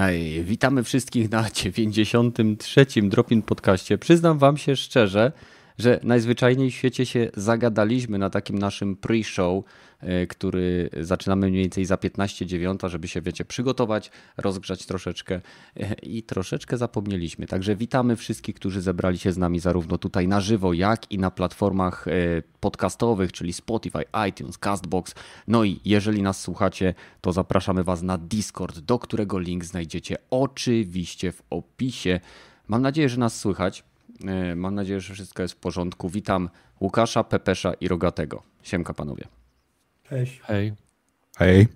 [0.00, 2.86] Hej, witamy wszystkich na 93.
[3.02, 3.98] Dropin Podcaście.
[3.98, 5.32] Przyznam wam się szczerze,
[5.78, 9.62] że najzwyczajniej w świecie się zagadaliśmy na takim naszym pre-show,
[10.28, 15.40] który zaczynamy mniej więcej za 15.09, żeby się, wiecie, przygotować, rozgrzać troszeczkę
[15.76, 17.46] e, i troszeczkę zapomnieliśmy.
[17.46, 21.30] Także witamy wszystkich, którzy zebrali się z nami zarówno tutaj na żywo, jak i na
[21.30, 22.12] platformach e,
[22.60, 25.14] podcastowych, czyli Spotify, iTunes, Castbox.
[25.48, 31.32] No i jeżeli nas słuchacie, to zapraszamy Was na Discord, do którego link znajdziecie oczywiście
[31.32, 32.20] w opisie.
[32.68, 33.84] Mam nadzieję, że nas słychać.
[34.26, 36.08] E, mam nadzieję, że wszystko jest w porządku.
[36.08, 36.48] Witam
[36.80, 38.42] Łukasza, Pepesza i Rogatego.
[38.62, 39.39] Siemka panowie.
[40.10, 40.40] Cześć.
[40.40, 40.72] Hej.
[41.36, 41.68] Hej.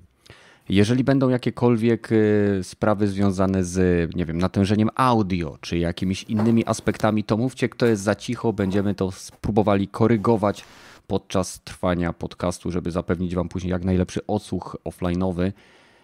[0.68, 2.16] Jeżeli będą jakiekolwiek e,
[2.64, 8.02] sprawy związane z, nie wiem, natężeniem audio, czy jakimiś innymi aspektami, to mówcie, kto jest
[8.02, 8.52] za cicho.
[8.52, 10.64] Będziemy to spróbowali korygować
[11.06, 15.52] podczas trwania podcastu, żeby zapewnić wam później jak najlepszy odsłuch offline'owy.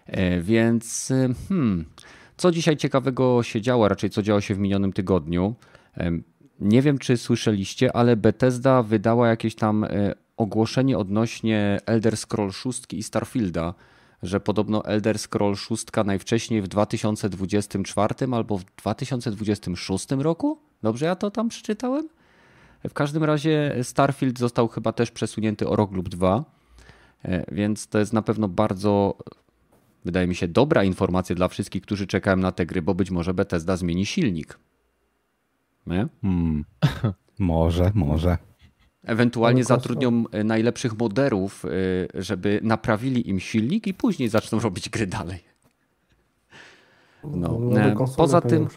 [0.06, 1.12] E, więc,
[1.48, 1.84] hmm,
[2.36, 5.54] co dzisiaj ciekawego się działo, raczej co działo się w minionym tygodniu?
[6.60, 12.82] Nie wiem, czy słyszeliście, ale Bethesda wydała jakieś tam e, ogłoszenie odnośnie Elder Scroll 6
[12.92, 13.74] i Starfielda,
[14.22, 20.58] że podobno Elder Scroll 6 najwcześniej w 2024 albo w 2026 roku?
[20.82, 22.08] Dobrze ja to tam przeczytałem?
[22.88, 26.44] W każdym razie Starfield został chyba też przesunięty o rok lub dwa,
[27.24, 29.18] e, więc to jest na pewno bardzo,
[30.04, 33.34] wydaje mi się, dobra informacja dla wszystkich, którzy czekają na te gry, bo być może
[33.34, 34.58] Bethesda zmieni silnik.
[35.86, 36.08] Nie?
[36.22, 36.64] Hmm.
[37.38, 38.49] Może, może.
[39.04, 41.68] Ewentualnie zatrudnią e, najlepszych moderów, e,
[42.22, 45.38] żeby naprawili im silnik i później zaczną robić gry dalej.
[47.24, 47.60] No.
[47.76, 48.68] E, poza tym,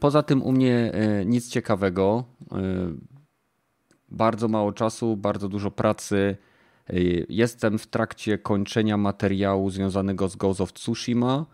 [0.00, 0.92] poza tym u mnie
[1.26, 2.24] nic ciekawego.
[4.08, 6.36] Bardzo mało czasu, bardzo dużo pracy.
[7.28, 11.46] Jestem w trakcie kończenia materiału związanego z Ghost of Tsushima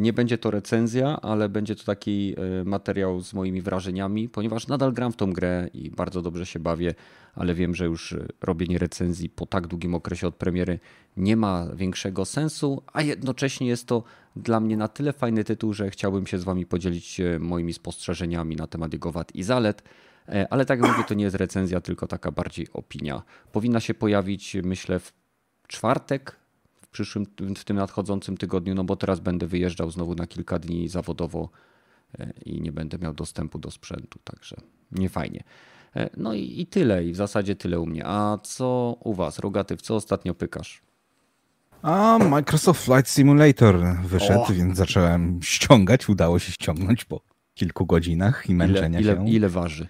[0.00, 4.92] nie będzie to recenzja, ale będzie to taki e, materiał z moimi wrażeniami, ponieważ nadal
[4.92, 6.94] gram w tą grę i bardzo dobrze się bawię,
[7.34, 10.78] ale wiem, że już e, robienie recenzji po tak długim okresie od premiery
[11.16, 14.02] nie ma większego sensu, a jednocześnie jest to
[14.36, 18.66] dla mnie na tyle fajny tytuł, że chciałbym się z Wami podzielić moimi spostrzeżeniami na
[18.66, 19.82] temat jego wad i zalet.
[20.50, 23.22] Ale tak jak mówię, to nie jest recenzja, tylko taka bardziej opinia.
[23.52, 25.12] Powinna się pojawić, myślę, w
[25.68, 26.36] czwartek
[26.96, 27.26] przyszłym,
[27.56, 31.48] w tym nadchodzącym tygodniu, no bo teraz będę wyjeżdżał znowu na kilka dni zawodowo
[32.18, 34.56] e, i nie będę miał dostępu do sprzętu, także
[34.92, 35.44] nie fajnie.
[35.96, 38.02] E, no i, i tyle, i w zasadzie tyle u mnie.
[38.06, 40.82] A co u was, Rogaty, w co ostatnio pykasz?
[41.82, 44.52] A Microsoft Flight Simulator wyszedł, o.
[44.52, 46.08] więc zacząłem ściągać.
[46.08, 47.20] Udało się ściągnąć po
[47.54, 49.22] kilku godzinach i męczenia ile, się.
[49.22, 49.88] Ile, ile waży?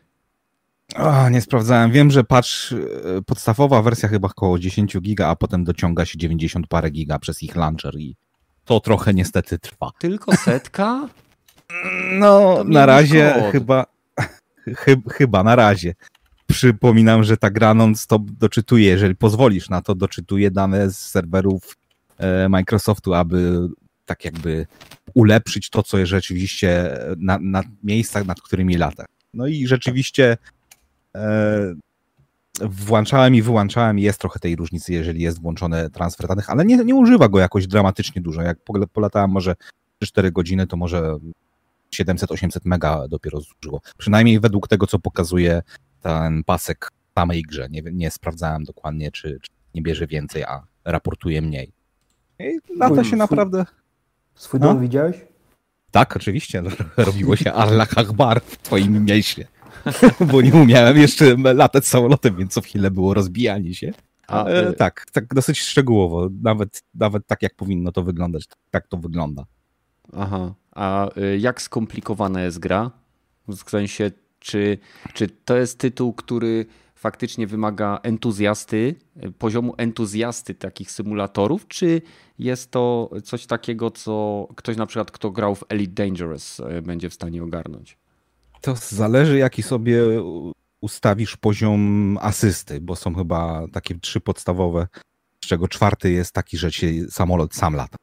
[0.94, 1.92] O, nie sprawdzałem.
[1.92, 6.66] Wiem, że patch, e, podstawowa wersja chyba około 10 giga, a potem dociąga się 90
[6.66, 8.16] parę giga przez ich launcher i
[8.64, 9.90] to trochę niestety trwa.
[9.98, 11.08] Tylko setka?
[12.12, 13.52] No, na razie kod.
[13.52, 13.86] chyba,
[15.18, 15.94] chyba na razie.
[16.46, 21.76] Przypominam, że ta gra non-stop doczytuje, jeżeli pozwolisz na to, doczytuje dane z serwerów
[22.18, 23.68] e, Microsoftu, aby
[24.04, 24.66] tak jakby
[25.14, 29.04] ulepszyć to, co jest rzeczywiście na, na miejscach, nad którymi lata.
[29.34, 30.55] No i rzeczywiście E,
[32.60, 36.76] włączałem i wyłączałem i jest trochę tej różnicy, jeżeli jest włączony transfer danych, ale nie,
[36.76, 38.42] nie używa go jakoś dramatycznie dużo.
[38.42, 38.58] Jak
[38.92, 39.54] polatałem może
[40.04, 41.18] 4 godziny, to może
[41.94, 43.80] 700-800 mega dopiero zużyło.
[43.98, 45.62] Przynajmniej według tego, co pokazuje
[46.00, 47.68] ten pasek w samej grze.
[47.70, 51.72] Nie, nie sprawdzałem dokładnie, czy, czy nie bierze więcej, a raportuje mniej.
[52.38, 53.66] I lata się naprawdę...
[54.34, 55.16] Swój dom widziałeś?
[55.90, 56.62] Tak, oczywiście.
[56.96, 59.46] Robiło się Allah Akbar w twoim mieście.
[60.32, 63.92] bo nie umiałem jeszcze latać samolotem, więc co chwilę było rozbijanie się.
[64.26, 68.96] A, e, tak, tak dosyć szczegółowo, nawet, nawet tak jak powinno to wyglądać, tak to
[68.96, 69.44] wygląda.
[70.12, 72.90] Aha, a y, jak skomplikowana jest gra?
[73.48, 74.78] W sensie, czy,
[75.14, 78.94] czy to jest tytuł, który faktycznie wymaga entuzjasty,
[79.38, 82.02] poziomu entuzjasty takich symulatorów, czy
[82.38, 87.14] jest to coś takiego, co ktoś na przykład, kto grał w Elite Dangerous, będzie w
[87.14, 87.98] stanie ogarnąć?
[88.60, 90.02] To zależy, jaki sobie
[90.80, 94.88] ustawisz poziom asysty, bo są chyba takie trzy podstawowe,
[95.44, 97.96] z czego czwarty jest taki, że się samolot sam lata.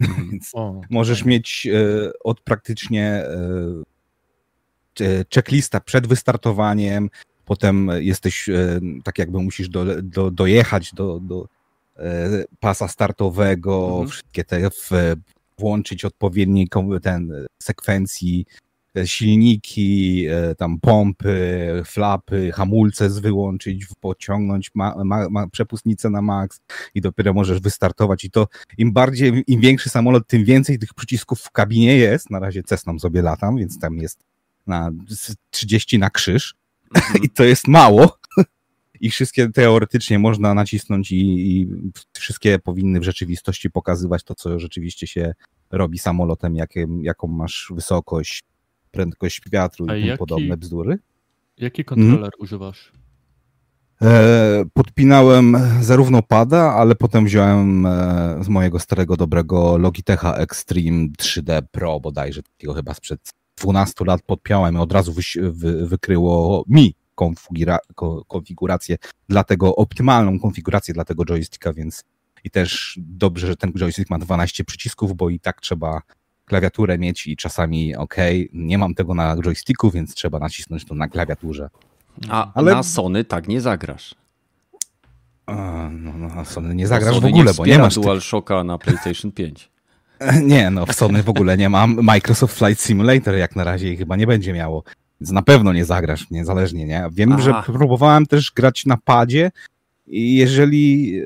[0.00, 0.30] Mhm.
[0.30, 3.26] Więc o, możesz mieć e, od praktycznie e,
[5.00, 7.10] e, checklista przed wystartowaniem,
[7.44, 8.48] potem jesteś
[9.04, 11.48] tak jakby musisz do, do, dojechać do, do
[12.60, 14.08] pasa startowego, mhm.
[14.08, 14.90] wszystkie te w,
[15.58, 16.68] włączyć odpowiedniej
[17.02, 17.32] ten
[17.62, 18.46] sekwencji
[19.04, 26.60] silniki, e, tam pompy, flapy, hamulce z wyłączyć, pociągnąć ma, ma, ma, przepustnicę na maks
[26.94, 28.48] i dopiero możesz wystartować i to
[28.78, 32.30] im bardziej, im większy samolot, tym więcej tych przycisków w kabinie jest.
[32.30, 34.24] Na razie Cessną sobie latam, więc tam jest
[34.66, 34.90] na
[35.50, 36.54] 30 na krzyż
[36.94, 37.22] mhm.
[37.24, 38.18] i to jest mało.
[39.00, 41.16] I wszystkie teoretycznie można nacisnąć i,
[41.60, 41.68] i
[42.12, 45.34] wszystkie powinny w rzeczywistości pokazywać to, co rzeczywiście się
[45.70, 48.42] robi samolotem, jakie, jaką masz wysokość,
[48.96, 50.98] prędkość wiatru i tym podobne bzdury.
[51.58, 52.30] Jaki kontroler hmm?
[52.38, 52.92] używasz?
[54.02, 61.62] E, podpinałem zarówno pada, ale potem wziąłem e, z mojego starego, dobrego Logitecha Extreme 3D
[61.70, 66.94] Pro bodajże, takiego chyba sprzed 12 lat podpiąłem i od razu wy, wy, wykryło mi
[67.14, 67.78] konfigura,
[68.28, 68.96] konfigurację
[69.28, 72.04] dla tego, optymalną konfigurację dla tego joysticka, więc
[72.44, 76.02] i też dobrze, że ten joystick ma 12 przycisków, bo i tak trzeba
[76.46, 78.14] klawiaturę mieć i czasami ok,
[78.52, 81.70] nie mam tego na joysticku, więc trzeba nacisnąć to na klawiaturze.
[82.28, 82.74] A Ale...
[82.74, 84.14] na Sony tak nie zagrasz.
[85.46, 88.64] A, no, no, na Sony nie zagrasz Sony w ogóle, nie bo nie masz DualShocka
[88.64, 89.70] na PlayStation 5.
[90.42, 91.98] Nie, no w Sony w ogóle nie mam.
[92.02, 94.82] Microsoft Flight Simulator jak na razie chyba nie będzie miało.
[95.20, 97.08] Więc na pewno nie zagrasz, niezależnie, nie?
[97.12, 97.42] Wiem, Aha.
[97.42, 99.50] że próbowałem też grać na padzie
[100.06, 101.24] i jeżeli e,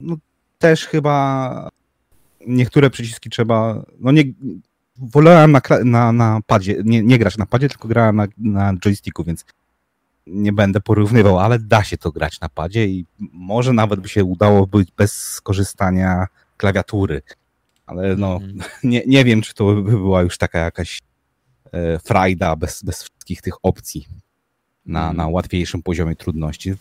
[0.00, 0.16] no,
[0.58, 1.68] też chyba
[2.46, 4.24] niektóre przyciski trzeba, no nie,
[4.96, 9.24] wolałem na, na, na padzie, nie, nie grać na padzie, tylko grałem na, na joysticku,
[9.24, 9.44] więc
[10.26, 14.24] nie będę porównywał, ale da się to grać na padzie i może nawet by się
[14.24, 16.26] udało być bez skorzystania
[16.56, 17.22] klawiatury.
[17.86, 18.58] Ale no, mm.
[18.84, 20.98] nie, nie wiem, czy to by była już taka jakaś
[21.72, 24.06] e, frajda bez, bez wszystkich tych opcji
[24.86, 25.16] na, mm.
[25.16, 26.74] na łatwiejszym poziomie trudności.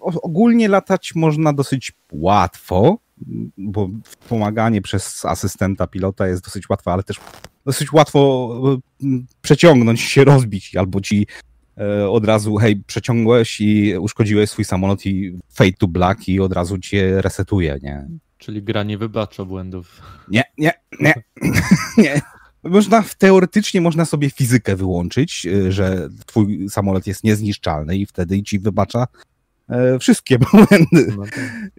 [0.00, 2.98] ogólnie latać można dosyć łatwo,
[3.56, 3.88] bo
[4.28, 7.20] pomaganie przez asystenta pilota jest dosyć łatwe, ale też
[7.64, 8.50] dosyć łatwo
[9.04, 9.06] e,
[9.42, 11.26] przeciągnąć się, rozbić, albo ci
[11.78, 16.52] e, od razu, hej, przeciągłeś i uszkodziłeś swój samolot i fade to black i od
[16.52, 18.06] razu cię resetuje, nie?
[18.38, 20.02] Czyli gra nie wybacza błędów.
[20.28, 21.14] Nie, nie, nie,
[21.98, 22.20] nie.
[22.62, 28.58] Można, teoretycznie można sobie fizykę wyłączyć, e, że twój samolot jest niezniszczalny i wtedy ci
[28.58, 29.06] wybacza
[30.00, 31.14] wszystkie błędy.
[31.16, 31.70] No tak.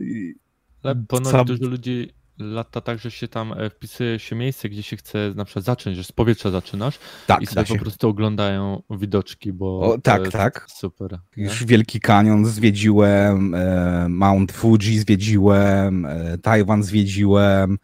[0.85, 1.45] Ale ponoć Sam...
[1.45, 5.45] dużo ludzi lata tak, że się tam e, wpisuje się miejsce, gdzie się chce na
[5.45, 9.97] przykład zacząć, że z powietrza zaczynasz tak, i sobie po prostu oglądają widoczki, bo o,
[9.97, 10.65] tak, tak.
[10.69, 11.19] super.
[11.37, 17.77] Już Wielki Kanion zwiedziłem, e, Mount Fuji zwiedziłem, e, Tajwan zwiedziłem,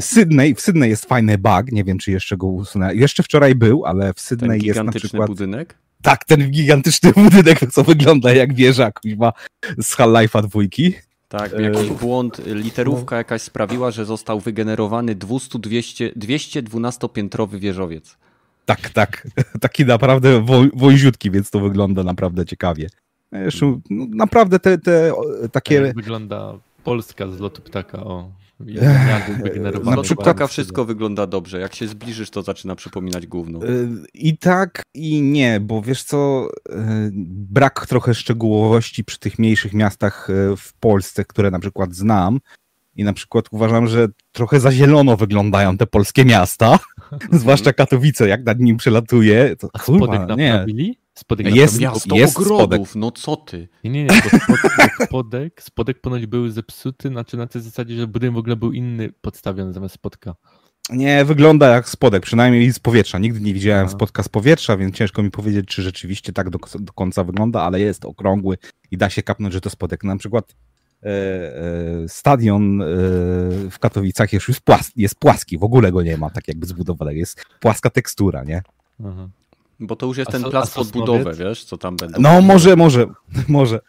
[0.00, 2.94] Sydney, w Sydney jest fajny bug, nie wiem czy jeszcze go usunę.
[2.94, 5.26] Jeszcze wczoraj był, ale w Sydney jest na przykład...
[5.26, 5.78] budynek?
[6.02, 9.32] Tak, ten gigantyczny budynek, co wygląda jak wieża kuźma
[9.78, 10.94] z Half-Life'a dwójki.
[11.30, 18.16] Tak, jakiś błąd, literówka jakaś sprawiła, że został wygenerowany 200-200, 212-piętrowy wieżowiec.
[18.64, 19.28] Tak, tak.
[19.60, 22.88] Taki naprawdę wąziutki, więc to wygląda naprawdę ciekawie.
[23.32, 25.12] Jeszcze, no, naprawdę te, te
[25.52, 25.74] takie...
[25.74, 26.54] Jak wygląda
[26.84, 28.30] Polska z lotu ptaka, o.
[29.84, 31.60] Na przykład wszystko wygląda dobrze.
[31.60, 33.62] Jak się zbliżysz, to zaczyna przypominać główną.
[33.62, 36.72] Y, I tak, i nie, bo wiesz co, y,
[37.14, 42.40] brak trochę szczegółowości przy tych mniejszych miastach y, w Polsce, które na przykład znam.
[42.96, 46.78] I na przykład uważam, że trochę za zielono wyglądają te polskie miasta,
[47.32, 49.56] zwłaszcza Katowice, jak nad nim przelatuje.
[49.56, 50.99] To, A spodek naprawili?
[51.20, 52.94] Spodek jest, miasto jest ogrodów, spodek.
[52.94, 53.68] no co ty?
[53.84, 58.34] Nie, nie, nie, spodek, spodek, spodek ponoć był zepsuty, znaczy na tej zasadzie, że budynek
[58.34, 60.34] w ogóle był inny podstawiony zamiast spodka.
[60.90, 63.18] Nie, wygląda jak spodek, przynajmniej z powietrza.
[63.18, 63.94] Nigdy nie widziałem Aha.
[63.94, 67.80] spodka z powietrza, więc ciężko mi powiedzieć, czy rzeczywiście tak do, do, końca wygląda, ale
[67.80, 68.58] jest okrągły
[68.90, 70.04] i da się kapnąć, że to spodek.
[70.04, 70.56] Na przykład
[71.02, 72.86] e, e, stadion e,
[73.70, 77.14] w Katowicach jest już płaski, jest płaski, w ogóle go nie ma tak jakby zbudowany,
[77.14, 78.62] jest płaska tekstura, nie?
[79.04, 79.28] Aha.
[79.80, 82.20] Bo to już jest a ten plac pod budowę, wiesz, co tam będą.
[82.20, 83.06] No może, może,
[83.48, 83.80] może.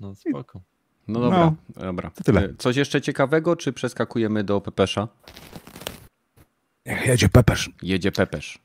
[0.00, 0.60] No spoko.
[1.08, 1.38] No dobra,
[1.76, 2.10] no, dobra.
[2.10, 2.44] To tyle.
[2.44, 5.08] E, coś jeszcze ciekawego, czy przeskakujemy do Pepesza?
[7.06, 7.70] Jedzie Pepesz.
[7.82, 8.58] Jedzie Pepesz.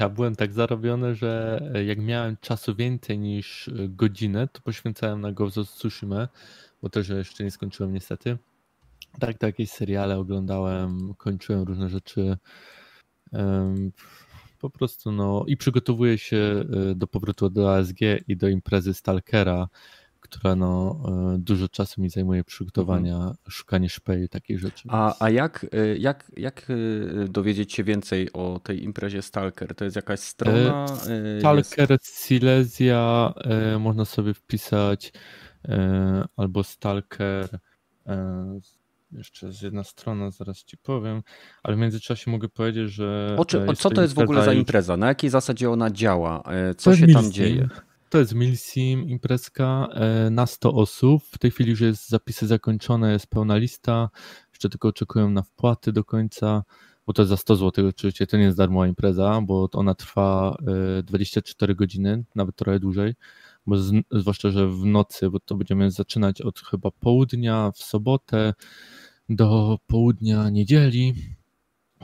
[0.00, 5.58] Ja byłem tak zarobiony, że jak miałem czasu więcej niż godzinę, to poświęcałem na Ghost
[5.58, 6.28] of Tsushima,
[6.82, 8.38] bo też jeszcze nie skończyłem niestety.
[9.20, 12.36] Tak, to jakieś seriale oglądałem, kończyłem różne rzeczy
[14.60, 17.98] po prostu no i przygotowuję się e, do powrotu do ASG
[18.28, 19.68] i do imprezy Stalkera,
[20.20, 21.00] która no
[21.34, 23.34] e, dużo czasu mi zajmuje przygotowania, mhm.
[23.48, 24.88] szukanie szpej, takich rzeczy.
[24.88, 26.66] A, a jak, e, jak, jak
[27.28, 29.74] dowiedzieć się więcej o tej imprezie Stalker?
[29.74, 30.86] To jest jakaś strona?
[31.38, 32.06] Stalker jest...
[32.06, 33.34] Silesia,
[33.78, 35.12] można sobie wpisać
[36.36, 37.58] albo Stalker
[39.12, 41.22] jeszcze jest jedna strona, zaraz ci powiem,
[41.62, 43.36] ale w międzyczasie mogę powiedzieć, że...
[43.38, 44.96] O, czy, o co to jest w ogóle za impreza?
[44.96, 46.42] Na jakiej zasadzie ona działa?
[46.76, 47.68] Co się tam dzieje?
[48.10, 49.88] To jest Milsim, imprezka
[50.30, 51.22] na 100 osób.
[51.24, 54.08] W tej chwili już jest zapisy zakończone, jest pełna lista.
[54.52, 56.62] Jeszcze tylko oczekują na wpłaty do końca
[57.10, 60.56] bo to jest za 100 zł oczywiście, to nie jest darmowa impreza, bo ona trwa
[61.02, 63.14] 24 e, godziny, nawet trochę dłużej,
[63.66, 68.54] bo z, zwłaszcza, że w nocy, bo to będziemy zaczynać od chyba południa w sobotę
[69.28, 71.14] do południa niedzieli,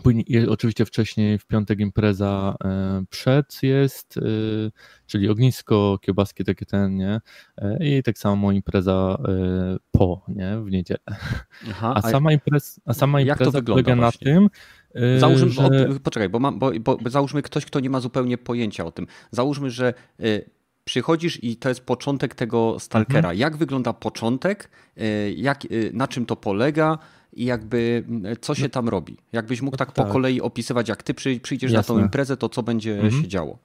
[0.03, 4.21] Później, oczywiście wcześniej w piątek impreza e, przed jest, e,
[5.07, 7.21] czyli ognisko, kiełbaski takie ten, nie?
[7.81, 9.19] I tak samo impreza
[9.91, 10.59] po, nie?
[10.61, 11.01] W niedzielę.
[11.71, 14.49] Aha, a, sama impreza, a sama impreza polega na tym,
[15.19, 15.89] załóżmy, że...
[16.03, 19.07] poczekaj, bo, mam, bo, bo, załóżmy ktoś, kto nie ma zupełnie pojęcia o tym.
[19.31, 19.95] Załóżmy, że
[20.87, 23.19] przychodzisz i to jest początek tego stalkera.
[23.19, 23.39] Mhm.
[23.39, 26.99] Jak wygląda początek, y, jak, y, na czym to polega
[27.33, 28.05] i jakby
[28.41, 28.69] co się no.
[28.69, 29.17] tam robi?
[29.33, 30.07] Jakbyś mógł tak, tak.
[30.07, 31.95] po kolei opisywać, jak ty przyjdziesz Jasne.
[31.95, 33.23] na tą imprezę, to co będzie mhm.
[33.23, 33.59] się działo?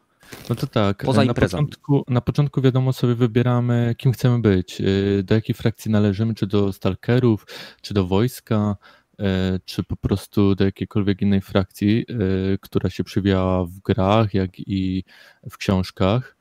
[0.49, 1.03] No to tak.
[1.05, 4.81] Poza na początku, na początku wiadomo sobie wybieramy, kim chcemy być,
[5.23, 7.45] do jakiej frakcji należymy, czy do stalkerów,
[7.81, 8.75] czy do wojska,
[9.21, 14.59] E, czy po prostu do jakiejkolwiek innej frakcji, e, która się przewijała w grach, jak
[14.59, 15.03] i
[15.49, 16.40] w książkach, e,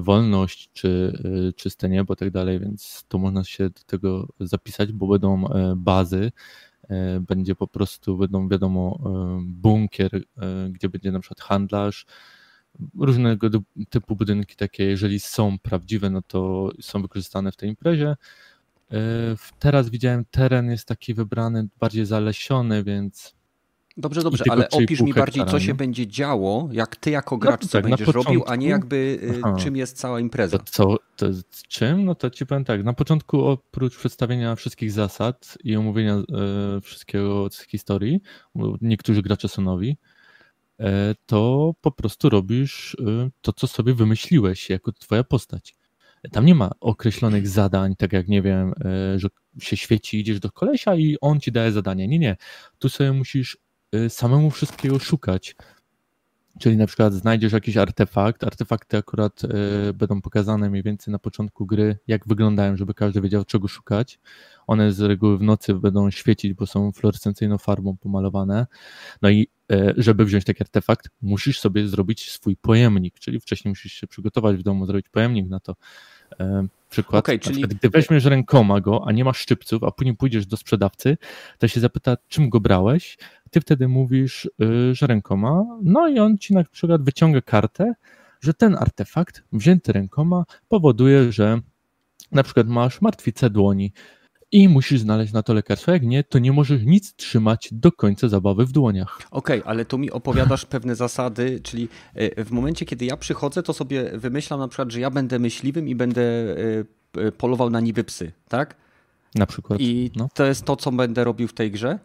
[0.00, 1.12] wolność czy
[1.56, 5.44] czyste niebo, tak dalej, więc to można się do tego zapisać, bo będą
[5.76, 6.32] bazy,
[7.20, 8.98] będzie po prostu, będą wiadomo
[9.42, 10.22] bunkier,
[10.70, 12.06] gdzie będzie na przykład handlarz,
[12.98, 13.48] różnego
[13.90, 18.16] typu budynki takie, jeżeli są prawdziwe, no to są wykorzystane w tej imprezie,
[18.92, 18.98] E,
[19.58, 23.39] teraz widziałem teren jest taki wybrany, bardziej zalesiony, więc.
[24.00, 27.62] Dobrze, dobrze, ale opisz mi bardziej, co się będzie działo, jak ty jako no gracz
[27.62, 28.32] no, tak, będziesz początku...
[28.32, 29.56] robił, a nie jakby y, Aha.
[29.58, 30.58] czym jest cała impreza.
[30.58, 31.26] To, co, to
[31.68, 32.04] czym?
[32.04, 36.24] No to ci powiem tak, na początku oprócz przedstawienia wszystkich zasad i omówienia e,
[36.80, 38.20] wszystkiego z historii,
[38.54, 39.96] bo niektórzy gracze są nowi,
[40.80, 45.76] e, to po prostu robisz e, to, co sobie wymyśliłeś jako twoja postać.
[46.32, 49.28] Tam nie ma określonych zadań, tak jak nie wiem, e, że
[49.60, 52.08] się świeci, idziesz do kolesia i on ci daje zadanie.
[52.08, 52.36] Nie, nie.
[52.78, 53.58] Tu sobie musisz
[54.08, 55.56] samemu wszystkiego szukać.
[56.60, 58.44] Czyli na przykład znajdziesz jakiś artefakt.
[58.44, 63.44] Artefakty akurat y, będą pokazane mniej więcej na początku gry, jak wyglądają, żeby każdy wiedział,
[63.44, 64.18] czego szukać.
[64.66, 68.66] One z reguły w nocy będą świecić, bo są fluorescencyjną farbą pomalowane.
[69.22, 73.92] No i y, żeby wziąć taki artefakt, musisz sobie zrobić swój pojemnik, czyli wcześniej musisz
[73.92, 75.76] się przygotować w domu, zrobić pojemnik na to.
[76.32, 77.54] Y, przykład, okay, czyli...
[77.54, 81.16] Przykład, gdy weźmiesz rękoma go, a nie masz szczypców, a później pójdziesz do sprzedawcy,
[81.58, 83.18] to się zapyta, czym go brałeś,
[83.50, 87.94] ty wtedy mówisz, y, że rękoma, no i on ci na przykład wyciąga kartę,
[88.40, 91.60] że ten artefakt wzięty rękoma powoduje, że
[92.32, 93.92] na przykład masz martwicę dłoni
[94.52, 95.92] i musisz znaleźć na to lekarstwo.
[95.92, 99.18] Jak nie, to nie możesz nic trzymać do końca zabawy w dłoniach.
[99.30, 101.88] Okej, okay, ale tu mi opowiadasz pewne zasady, czyli
[102.38, 105.88] y, w momencie, kiedy ja przychodzę, to sobie wymyślam na przykład, że ja będę myśliwym
[105.88, 106.22] i będę
[107.16, 108.76] y, polował na niby psy, tak?
[109.34, 109.80] Na przykład.
[109.80, 110.28] I no.
[110.34, 111.98] to jest to, co będę robił w tej grze?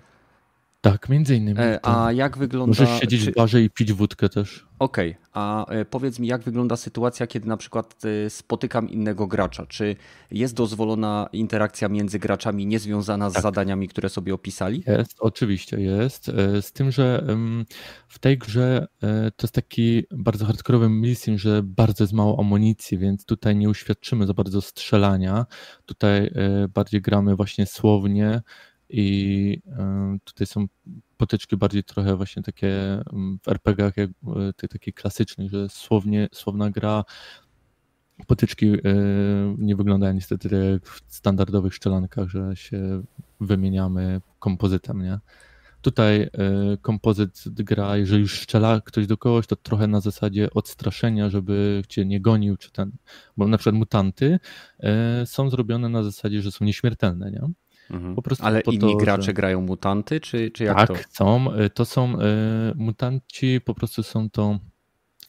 [0.92, 1.60] Tak, między innymi.
[1.60, 2.84] E, a jak wygląda...
[2.84, 3.32] Możesz siedzieć czy...
[3.32, 4.66] w barze i pić wódkę też.
[4.80, 5.26] Okej, okay.
[5.34, 9.66] a e, powiedz mi, jak wygląda sytuacja, kiedy na przykład e, spotykam innego gracza?
[9.66, 9.96] Czy
[10.32, 13.44] jest dozwolona interakcja między graczami niezwiązana z tak.
[13.44, 14.84] zadaniami, które sobie opisali?
[14.88, 16.32] Jest, oczywiście jest.
[16.62, 17.28] Z tym, że
[18.08, 18.88] w tej grze
[19.36, 24.28] to jest taki bardzo hardkorowy mission, że bardzo jest mało amunicji, więc tutaj nie uświadczymy
[24.28, 25.46] za bardzo strzelania.
[25.86, 26.32] Tutaj
[26.74, 28.42] bardziej gramy właśnie słownie,
[28.90, 29.62] i
[30.24, 30.66] tutaj są
[31.18, 33.02] potyczki bardziej trochę właśnie takie
[33.44, 37.04] w RPGach, jak e, tych takich klasycznych, że słownie, słowna gra,
[38.28, 38.80] potyczki e,
[39.58, 43.04] nie wyglądają niestety tak jak w standardowych szczelankach, że się
[43.40, 45.20] wymieniamy kompozytem, nie?
[45.82, 46.30] Tutaj e,
[46.82, 52.06] kompozyt gra, jeżeli już strzela ktoś do kogoś, to trochę na zasadzie odstraszenia, żeby cię
[52.06, 52.92] nie gonił, czy ten,
[53.38, 54.40] bo na przykład mutanty
[55.26, 57.50] są zrobione na zasadzie, że są nieśmiertelne, nie?
[57.90, 58.16] Mhm.
[58.40, 59.34] Ale inni to, gracze że...
[59.34, 60.94] grają mutanty, czy, czy jak tak, to?
[60.94, 61.54] Tak, są.
[61.54, 62.24] Y, to są y,
[62.76, 64.60] mutanci, po prostu są to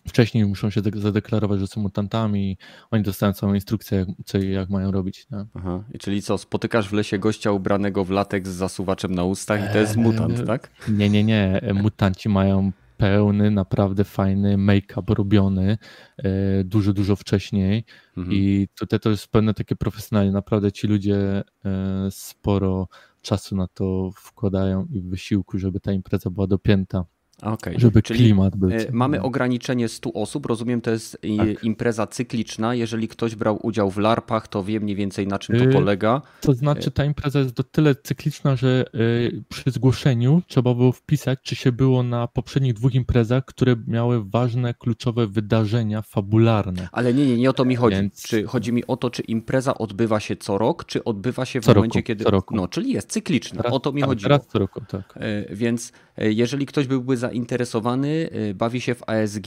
[0.09, 2.59] wcześniej muszą się zadeklarować, że są mutantami.
[2.91, 5.27] Oni dostają całą instrukcję, jak, co i jak mają robić.
[5.31, 5.47] Nie?
[5.55, 5.85] Aha.
[5.95, 9.73] I czyli co, spotykasz w lesie gościa ubranego w latek z zasuwaczem na ustach i
[9.73, 10.71] to jest mutant, tak?
[10.89, 11.61] Nie, nie, nie.
[11.75, 15.79] Mutanci mają pełny, naprawdę fajny make-up robiony
[16.19, 17.85] e, dużo, dużo wcześniej
[18.17, 18.37] mhm.
[18.37, 21.17] i tutaj to jest pewne takie profesjonalne, naprawdę ci ludzie
[21.65, 22.89] e, sporo
[23.23, 27.05] czasu na to wkładają i wysiłku, żeby ta impreza była dopięta.
[27.43, 27.75] Okay.
[27.79, 28.71] Żeby Czyli klimat był.
[28.71, 31.65] E, mamy ograniczenie 100 osób, rozumiem, to jest tak.
[31.65, 32.75] impreza cykliczna.
[32.75, 36.23] Jeżeli ktoś brał udział w LARPach, to wie mniej więcej na czym to y, polega.
[36.41, 41.39] To znaczy ta impreza jest do tyle cykliczna, że y, przy zgłoszeniu trzeba było wpisać,
[41.43, 46.89] czy się było na poprzednich dwóch imprezach, które miały ważne, kluczowe wydarzenia fabularne.
[46.93, 47.97] Ale nie, nie, nie o to mi chodzi.
[47.97, 48.23] Więc...
[48.23, 51.65] Czy chodzi mi o to, czy impreza odbywa się co rok, czy odbywa się w
[51.65, 52.25] co momencie, roku, kiedy.
[52.25, 52.57] Co roku.
[52.57, 53.63] No, czyli jest cykliczna.
[53.63, 54.29] o to mi chodzi.
[54.29, 55.15] Raz co roku, tak.
[55.17, 59.47] E, więc e, jeżeli ktoś byłby zainteresowany, e, bawi się w ASG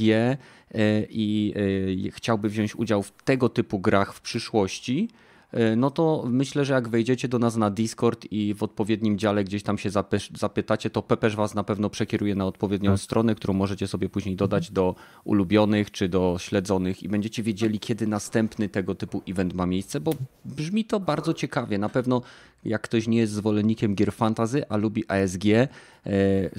[1.10, 5.10] i chciałby wziąć udział w tego typu grach w przyszłości,
[5.78, 9.64] no to myślę, że jak wejdziecie do nas na Discord i w odpowiednim dziale gdzieś
[9.64, 9.90] tam się
[10.36, 13.00] zapytacie, to Pepeż was na pewno przekieruje na odpowiednią tak.
[13.00, 18.08] stronę, którą możecie sobie później dodać do ulubionych czy do śledzonych i będziecie wiedzieli, kiedy
[18.08, 20.14] następny tego typu event ma miejsce, bo
[20.46, 21.78] brzmi to bardzo ciekawie.
[21.78, 22.22] Na pewno
[22.66, 25.70] jak ktoś nie jest zwolennikiem gier fantazy, a lubi ASG, e,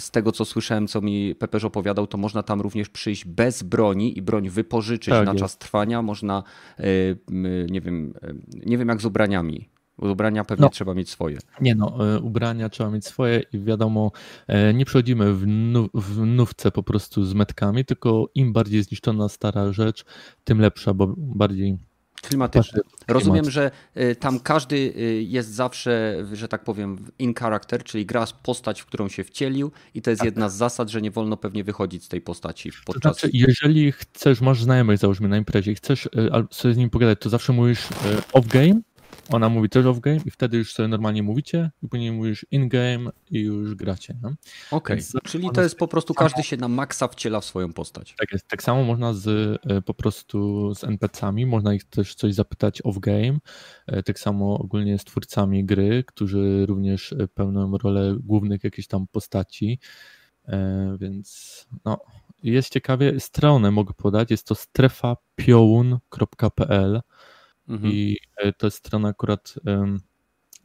[0.00, 4.18] z tego co słyszałem, co mi Pepeż opowiadał, to można tam również przyjść bez broni
[4.18, 5.42] i broń wypożyczyć tak na jest.
[5.42, 6.02] czas trwania.
[6.02, 6.42] Można,
[6.78, 6.84] e,
[7.70, 8.34] nie wiem, e,
[8.66, 9.68] nie wiem jak z ubraniami.
[9.98, 11.38] Ubrania pewnie no, trzeba mieć swoje.
[11.60, 14.12] Nie no, ubrania trzeba mieć swoje i wiadomo,
[14.74, 19.72] nie przechodzimy w, nu, w nówce po prostu z metkami, tylko im bardziej zniszczona stara
[19.72, 20.04] rzecz,
[20.44, 21.78] tym lepsza, bo bardziej
[22.22, 22.80] Klimatyczny.
[23.08, 28.26] Rozumiem, że y, tam każdy y, jest zawsze, że tak powiem, in character, czyli gra
[28.42, 30.26] postać, w którą się wcielił i to jest tak.
[30.26, 33.02] jedna z zasad, że nie wolno pewnie wychodzić z tej postaci podczas...
[33.02, 36.10] To znaczy, jeżeli chcesz, masz znajomych załóżmy na imprezie i chcesz y,
[36.50, 37.88] sobie z nim pogadać, to zawsze mówisz
[38.32, 38.80] off-game,
[39.32, 43.40] ona mówi też off-game i wtedy już sobie normalnie mówicie i później mówisz in-game i
[43.40, 44.16] już gracie.
[44.22, 44.28] No?
[44.70, 45.20] Okej, okay.
[45.24, 48.14] czyli to jest po prostu każdy się na maksa wciela w swoją postać.
[48.18, 48.48] Tak jest.
[48.48, 49.26] Tak samo można z,
[49.66, 53.38] e, po prostu z NPC-ami, można ich też coś zapytać off-game.
[53.86, 59.06] E, tak samo ogólnie z twórcami gry, którzy również e, pełnią rolę głównych jakichś tam
[59.06, 59.78] postaci.
[60.98, 62.00] Więc no,
[62.42, 63.20] jest ciekawie.
[63.20, 67.00] Stronę mogę podać, jest to strefapiołun.pl
[67.70, 67.92] Mhm.
[67.92, 69.54] I e, to jest strona akurat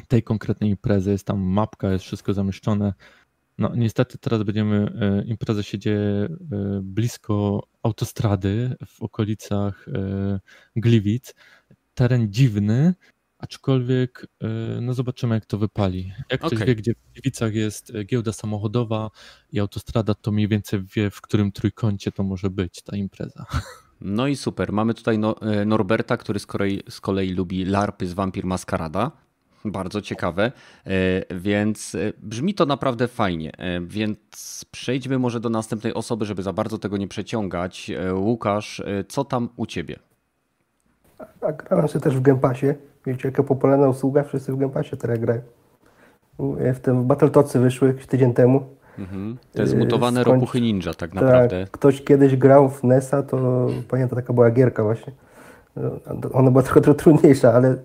[0.07, 2.93] tej konkretnej imprezy, jest tam mapka, jest wszystko zamieszczone.
[3.57, 6.29] No niestety teraz będziemy, e, impreza się dzieje e,
[6.83, 9.85] blisko autostrady w okolicach
[10.75, 11.35] Gliwic.
[11.93, 12.93] Teren dziwny,
[13.37, 14.27] aczkolwiek
[14.81, 16.13] no zobaczymy jak to wypali.
[16.31, 16.67] Jak ktoś okay.
[16.67, 19.11] wie, gdzie w Gliwicach jest giełda samochodowa
[19.51, 23.45] i autostrada, to mniej więcej wie, w którym trójkącie to może być ta impreza.
[24.01, 24.73] No i super.
[24.73, 29.11] Mamy tutaj no, e, Norberta, który z kolei, z kolei lubi larpy z Vampir Maskarada.
[29.65, 30.51] Bardzo ciekawe,
[30.85, 30.91] e,
[31.35, 33.51] więc e, brzmi to naprawdę fajnie.
[33.81, 37.91] Więc przejdźmy może do następnej osoby, żeby za bardzo tego nie przeciągać.
[38.13, 39.95] Łukasz, co tam u ciebie?
[41.41, 42.67] A grałem sobie też w Game Passie.
[43.05, 44.23] Wiecie, jaka popularna usługa?
[44.23, 45.41] Wszyscy w Game Passie teraz grają.
[46.73, 48.75] W tym Battletocy wyszły tydzień temu.
[48.99, 49.37] Mhm.
[49.53, 50.35] Te zmutowane Skończ...
[50.35, 51.61] ropuchy ninja tak, tak naprawdę.
[51.61, 55.13] Tak, ktoś kiedyś grał w NESa, to pamiętam, taka była gierka właśnie.
[56.33, 57.75] Ona była trochę trudniejsza, ale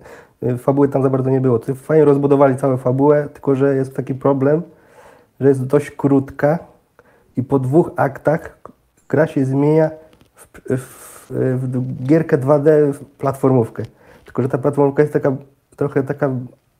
[0.43, 1.59] y, fabuły tam za bardzo nie było.
[1.75, 4.61] Fajnie rozbudowali całą fabułę, tylko że jest taki problem,
[5.39, 6.59] że jest dość krótka
[7.37, 8.57] i po dwóch aktach
[9.09, 9.89] gra się zmienia
[10.35, 10.47] w,
[10.77, 13.83] w, w gierkę 2D w platformówkę.
[14.25, 15.35] Tylko, że ta platformówka jest taka
[15.75, 16.29] trochę taka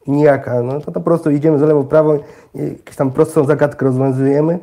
[0.08, 0.62] nijaka.
[0.62, 2.20] No to po prostu idziemy z lewo, prawo,
[2.56, 4.60] jakąś tam prostą zagadkę rozwiązujemy.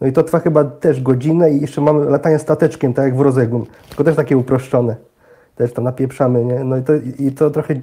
[0.00, 3.20] No i to trwa chyba też godzinę i jeszcze mamy latanie stateczkiem, tak jak w
[3.20, 4.96] rozegum, tylko też takie uproszczone.
[5.56, 6.64] Też tam napieprzamy, nie?
[6.64, 7.74] No i to, i to trochę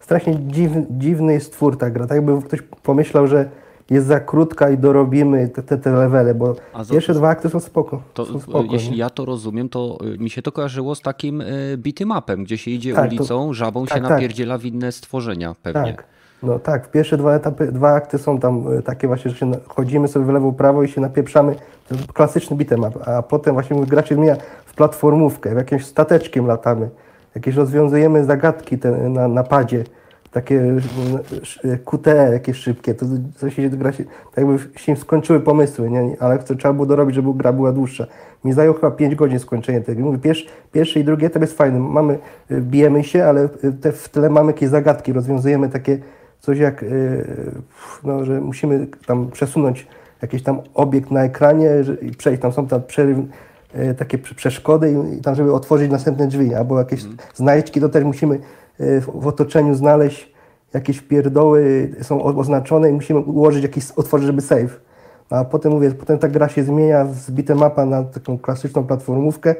[0.00, 2.06] strasznie dziwny, dziwny jest twór ta gra.
[2.06, 3.48] Tak jakby ktoś pomyślał, że
[3.90, 7.60] jest za krótka i dorobimy te, te, te levele, bo za, pierwsze dwa akty są
[7.60, 8.02] spoko.
[8.14, 8.96] To, są spoko jeśli nie?
[8.96, 12.58] ja to rozumiem, to y, mi się to kojarzyło z takim y, bity mapem, gdzie
[12.58, 14.10] się idzie tak, ulicą, to, żabą tak, się tak.
[14.10, 15.94] napierdziela w inne stworzenia pewnie.
[15.94, 16.11] Tak.
[16.42, 20.08] No tak, pierwsze dwa etapy, dwa akty są tam e, takie właśnie, że się chodzimy
[20.08, 21.54] sobie w lewo, prawo i się napieprzamy.
[21.88, 26.88] To klasyczny beat'em a potem właśnie gra się zmienia w platformówkę, w jakimś stateczkiem latamy,
[27.34, 29.84] jakieś rozwiązujemy zagadki te, na, na padzie,
[30.32, 30.76] takie
[31.64, 36.16] e, QTE jakieś szybkie, to coś się gra się, tak jakby się skończyły pomysły, nie?
[36.20, 38.06] ale trzeba było dorobić, żeby gra była dłuższa.
[38.44, 40.02] Mi zajęło chyba 5 godzin skończenie tego.
[40.02, 42.18] Mówię, pierwszy, pierwszy i drugi etap jest fajny, mamy,
[42.50, 43.48] e, bijemy się, ale
[43.80, 45.98] te, w tle mamy jakieś zagadki, rozwiązujemy takie
[46.42, 47.52] coś jak, y,
[48.04, 49.86] no, że musimy tam przesunąć
[50.22, 51.70] jakiś tam obiekt na ekranie
[52.02, 56.54] i przejść, tam są tam przeryw, y, takie przeszkody i tam, żeby otworzyć następne drzwi,
[56.54, 57.16] albo jakieś mm.
[57.34, 58.38] znajdźki, to też musimy
[58.80, 60.32] y, w otoczeniu znaleźć
[60.74, 64.80] jakieś pierdoły, są oznaczone i musimy ułożyć jakiś, otworzyć, żeby save.
[65.30, 69.54] A potem mówię, potem ta gra się zmienia z bitem mapa na taką klasyczną platformówkę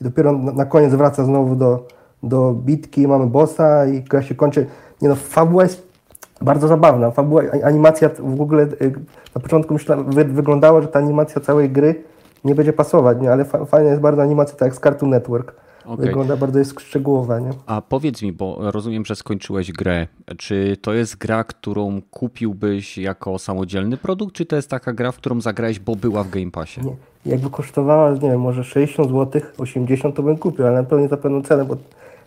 [0.00, 1.86] i dopiero na, na koniec wraca znowu do,
[2.22, 4.66] do bitki, mamy bossa i gra się kończy.
[5.02, 5.93] Nie no, fabuła jest
[6.42, 7.10] bardzo zabawna.
[7.10, 8.92] Fabuła, animacja w ogóle y,
[9.34, 12.04] na początku myślałem, wy, wyglądało, że ta animacja całej gry
[12.44, 13.32] nie będzie pasować, nie?
[13.32, 15.64] ale fa fajna jest bardzo animacja, tak jak z Cartoon Network.
[15.86, 16.06] Okay.
[16.06, 17.50] Wygląda bardzo jest szczegółowa, nie?
[17.66, 20.06] A powiedz mi, bo rozumiem, że skończyłeś grę.
[20.38, 25.16] Czy to jest gra, którą kupiłbyś jako samodzielny produkt, czy to jest taka gra, w
[25.16, 26.80] którą zagrałeś, bo była w Game Passie?
[26.80, 26.96] Nie.
[27.32, 31.16] Jakby kosztowała, nie wiem, może 60 zł, 80 to bym kupił, ale na pewno za
[31.16, 31.76] pewną cenę, bo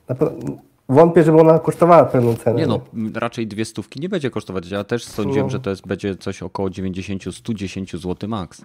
[0.10, 0.56] na pewno,
[0.90, 2.60] wątpię, żeby ona kosztowała pewną cenę.
[2.60, 2.80] Nie no,
[3.16, 4.72] raczej dwie stówki nie będzie kosztować.
[4.72, 5.50] Ja też sądziłem, no.
[5.50, 8.62] że to jest, będzie coś około 90-110 zł max.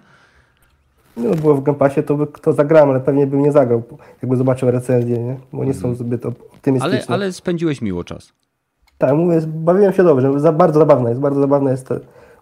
[1.17, 3.83] No, było w Game to by kto zagrał, ale pewnie bym nie zagrał,
[4.23, 5.37] jakby zobaczył recenzję, nie?
[5.53, 5.97] bo nie są mhm.
[5.97, 6.99] zbyt optymistyczne.
[6.99, 8.33] Ale, ale spędziłeś miło czas.
[8.99, 11.95] Tak, mówię, bawiłem się dobrze, za, bardzo zabawne jest, bardzo zabawne jest to.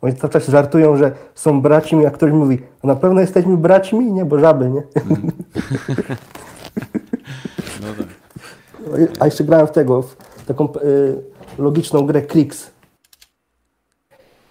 [0.02, 4.12] Oni cały czas żartują, że są braćmi, a ktoś mówi, no na pewno jesteśmy braćmi,
[4.12, 4.82] nie, bo żaby, nie?
[4.96, 5.32] Mhm.
[7.82, 8.06] no tak.
[9.20, 11.22] A jeszcze grałem w tego, w taką y,
[11.58, 12.70] logiczną grę Krix.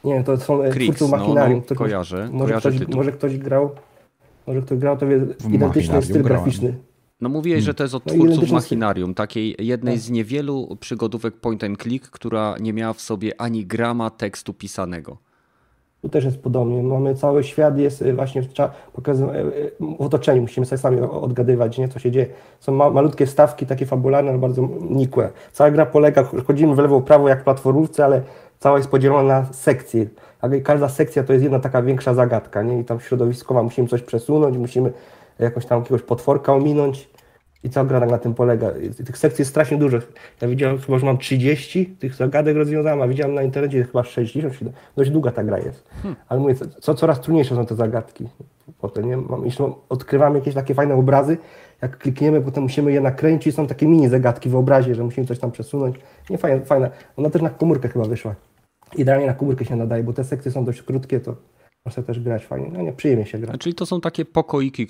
[0.04, 1.60] Nie wiem, to są e, Krix, twórcy Machinarium.
[1.60, 3.70] No, no, kojarzę, może, kojarzę ktoś, może ktoś grał
[4.50, 5.20] może ktoś grał, to wie,
[5.54, 6.44] identyczny styl grałem.
[6.44, 6.76] graficzny.
[7.22, 10.04] No mówiłeś, że to jest od no twórców Machinarium, takiej jednej tak.
[10.04, 15.18] z niewielu przygodówek point and click, która nie miała w sobie ani grama tekstu pisanego.
[16.02, 16.84] Tu też jest podobnie.
[16.84, 18.42] Mamy cały świat, jest y, właśnie
[18.94, 22.26] pokazany y, y, w otoczeniu, musimy sobie sami odgadywać, nie, co się dzieje.
[22.60, 25.30] Są ma, malutkie stawki, takie fabularne, ale bardzo nikłe.
[25.52, 28.22] Cała gra polega, chodzimy w lewo, prawo jak w platformówce, ale
[28.60, 30.06] cała jest podzielona na sekcje
[30.64, 32.80] każda sekcja to jest jedna taka większa zagadka, nie?
[32.80, 34.94] I tam środowiskowa musimy coś przesunąć, musimy
[35.40, 37.10] jakoś tam jakiegoś potworka ominąć
[37.64, 38.72] i cała gra tak na tym polega.
[39.06, 39.98] Tych sekcji jest strasznie dużo.
[40.42, 44.54] Ja widziałem chyba, że mam 30 tych zagadek rozwiązałem, a widziałem na internecie chyba 60,
[44.96, 45.90] dość długa ta gra jest.
[45.90, 46.16] Hmm.
[46.30, 48.28] Ale mówię, co, coraz trudniejsze są te zagadki.
[48.82, 49.18] Potem, nie?
[49.18, 49.44] Mam,
[49.90, 51.38] odkrywamy jakieś takie fajne obrazy,
[51.82, 55.40] jak klikniemy, potem musimy je nakręcić, są takie mini zagadki w obrazie, że musimy coś
[55.40, 55.96] tam przesunąć.
[56.30, 56.92] Nie, fajne, fajne.
[57.18, 58.36] Ona też na komórkę chyba wyszła
[58.98, 61.36] idealnie na komórkę się nadaje, bo te sekcje są dość krótkie, to
[61.86, 62.70] można też grać fajnie.
[62.74, 63.58] No nie, przyjemnie się gra.
[63.58, 64.88] Czyli to są takie pokoiki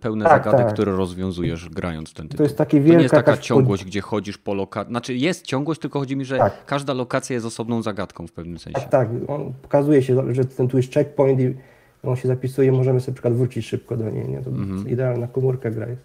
[0.00, 0.74] pełne tak, zagadek, tak.
[0.74, 2.38] które rozwiązujesz grając ten tytuł.
[2.38, 3.90] To jest takie wielka To nie jest taka ciągłość, pod...
[3.90, 4.90] gdzie chodzisz po lokacji.
[4.90, 6.64] Znaczy jest ciągłość, tylko chodzi mi, że tak.
[6.66, 8.80] każda lokacja jest osobną zagadką w pewnym sensie.
[8.80, 9.08] Tak, tak.
[9.28, 11.54] On pokazuje się, że ten tu jest checkpoint i
[12.02, 14.28] on się zapisuje, możemy sobie na przykład wrócić szybko do niej.
[14.28, 14.38] Nie?
[14.38, 14.88] To mhm.
[14.88, 16.02] idealna komórka gra jest.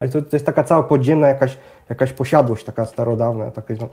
[0.00, 1.58] Ale to, to jest taka cała podziemna jakaś,
[1.88, 3.50] jakaś posiadłość, taka starodawna.
[3.50, 3.88] Taka, no,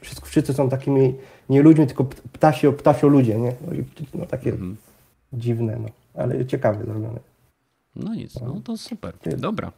[0.00, 1.14] wszyscy, wszyscy są takimi
[1.48, 3.52] nie ludźmi, tylko ptasio, ptasio ludzie, nie?
[3.66, 3.72] No,
[4.14, 4.76] no takie mhm.
[5.32, 5.88] Dziwne, no.
[6.22, 7.20] ale ciekawe zrobione.
[7.96, 9.14] No nic, no to super.
[9.36, 9.72] Dobra.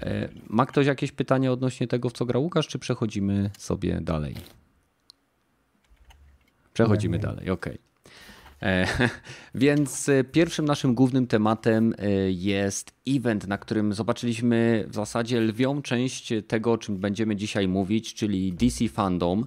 [0.00, 4.34] E, ma ktoś jakieś pytanie odnośnie tego, w co gra Łukasz, czy przechodzimy sobie dalej?
[6.72, 7.28] Przechodzimy nie, nie.
[7.28, 7.78] dalej, okej.
[8.58, 8.70] Okay.
[8.70, 8.86] E,
[9.54, 11.94] więc e, pierwszym naszym głównym tematem
[12.28, 18.14] jest event, na którym zobaczyliśmy w zasadzie lwią część tego, o czym będziemy dzisiaj mówić,
[18.14, 19.44] czyli DC Fandom.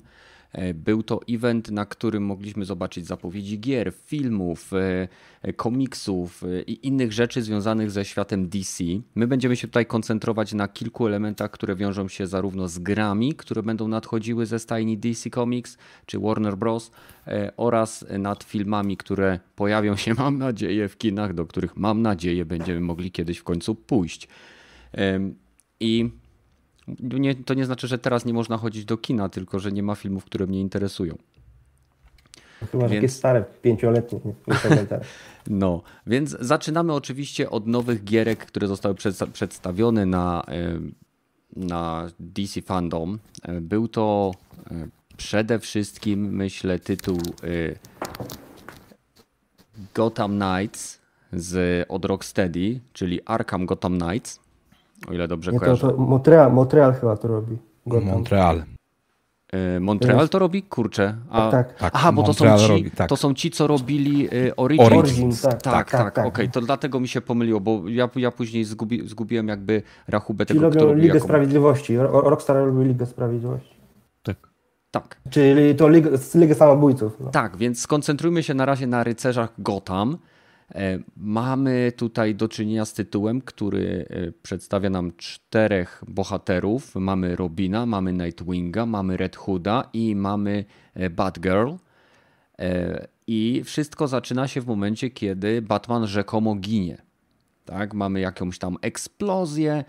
[0.51, 5.07] E, był to event, na którym mogliśmy zobaczyć zapowiedzi gier, filmów, e,
[5.41, 8.83] e, komiksów i innych rzeczy związanych ze światem DC.
[9.15, 13.63] My będziemy się tutaj koncentrować na kilku elementach, które wiążą się zarówno z grami, które
[13.63, 16.91] będą nadchodziły ze stajni DC Comics czy Warner Bros.
[17.57, 22.81] oraz nad filmami, które pojawią się, mam nadzieję, w kinach, do których mam nadzieję będziemy
[22.81, 24.27] mogli kiedyś w końcu pójść.
[25.79, 26.09] I
[26.87, 29.95] nie, to nie znaczy, że teraz nie można chodzić do kina, tylko że nie ma
[29.95, 31.17] filmów, które mnie interesują.
[32.71, 33.13] Chyba, że więc...
[33.13, 34.19] stare, pięcioletnie.
[35.47, 38.95] no, więc zaczynamy oczywiście od nowych gierek, które zostały
[39.33, 40.43] przedstawione na,
[41.55, 43.19] na DC Fandom.
[43.43, 44.31] E, był to
[44.71, 47.75] e, przede wszystkim, myślę, tytuł e,
[49.93, 51.01] Gotham Knights
[51.33, 54.39] z, od Rocksteady, czyli Arkham Gotham Knights
[55.07, 55.81] o ile dobrze nie, kojarzę.
[55.81, 57.57] To, to Montreal, Montreal chyba to robi.
[57.85, 58.09] Gotham.
[58.09, 58.63] Montreal.
[59.53, 60.63] E, Montreal to robi?
[60.63, 61.15] Kurczę.
[61.29, 61.91] A, tak, tak.
[61.95, 63.09] Aha, bo to są, ci, robi, tak.
[63.09, 64.91] to są ci, co robili y, Origins.
[64.91, 65.41] Origins.
[65.41, 65.91] Tak, tak, tak.
[65.91, 66.25] tak, tak.
[66.25, 66.49] Okej, okay.
[66.49, 70.79] to dlatego mi się pomyliło, bo ja, ja później zgubi, zgubiłem jakby rachubę tego, kto
[70.79, 71.25] robił Ligę jaką...
[71.27, 71.97] Sprawiedliwości.
[71.97, 73.75] Rockstar robił Ligę Sprawiedliwości.
[74.23, 74.37] Tak.
[74.91, 75.17] Tak.
[75.29, 77.17] Czyli to Ligę, Ligę Samobójców.
[77.19, 77.29] No.
[77.29, 80.17] Tak, więc skoncentrujmy się na razie na rycerzach Gotham.
[80.75, 86.95] E, mamy tutaj do czynienia z tytułem, który e, przedstawia nam czterech bohaterów.
[86.95, 91.71] Mamy Robina, mamy Nightwinga, mamy Red Hooda i mamy e, Batgirl.
[93.27, 96.97] I wszystko zaczyna się w momencie, kiedy Batman rzekomo ginie.
[97.65, 99.83] Tak, mamy jakąś tam eksplozję,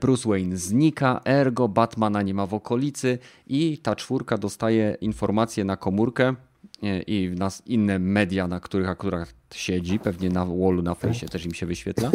[0.00, 5.76] Bruce Wayne znika, ergo Batmana nie ma w okolicy i ta czwórka dostaje informację na
[5.76, 6.34] komórkę,
[7.06, 11.46] i w nas inne media, na których akurat siedzi, pewnie na wallu, na fejsie też
[11.46, 12.10] im się wyświetla,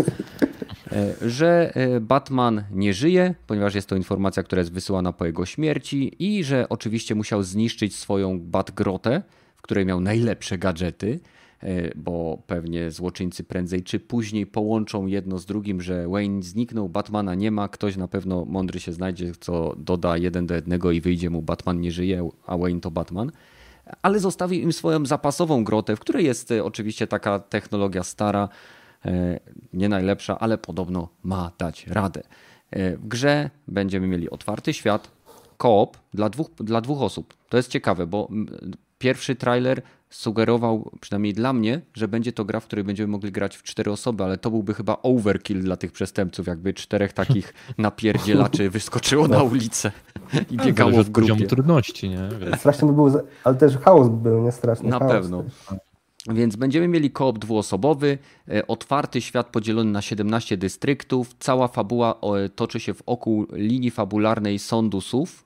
[0.91, 5.45] e, że e, Batman nie żyje, ponieważ jest to informacja, która jest wysyłana po jego
[5.45, 9.21] śmierci i że oczywiście musiał zniszczyć swoją Batgrotę,
[9.55, 11.19] w której miał najlepsze gadżety,
[11.95, 17.51] bo pewnie złoczyńcy prędzej czy później połączą jedno z drugim, że Wayne zniknął, Batmana nie
[17.51, 21.41] ma, ktoś na pewno mądry się znajdzie, co doda jeden do jednego i wyjdzie mu
[21.41, 23.31] Batman nie żyje, a Wayne to Batman
[24.01, 28.49] ale zostawił im swoją zapasową grotę, w której jest e, oczywiście taka technologia stara,
[29.05, 29.39] e,
[29.73, 32.23] nie najlepsza, ale podobno ma dać radę.
[32.71, 35.11] E, w grze będziemy mieli otwarty świat,
[35.57, 37.33] koop dla dwóch, dla dwóch osób.
[37.49, 38.27] To jest ciekawe, bo
[38.97, 43.57] pierwszy trailer sugerował, przynajmniej dla mnie, że będzie to gra, w której będziemy mogli grać
[43.57, 48.69] w cztery osoby, ale to byłby chyba overkill dla tych przestępców, jakby czterech takich napierdzielaczy
[48.69, 49.91] wyskoczyło na ulicę
[50.51, 51.33] i biegało w grupie.
[51.33, 52.29] poziom trudności, nie?
[52.57, 53.11] Strasznie by był,
[53.43, 55.43] ale też chaos by był, nie straszny Na chaos pewno.
[55.43, 55.79] Też.
[56.27, 58.17] Więc będziemy mieli koop dwuosobowy,
[58.49, 61.35] e, otwarty świat podzielony na 17 dystryktów.
[61.39, 62.15] Cała fabuła
[62.55, 65.43] toczy się wokół linii fabularnej Sondusów,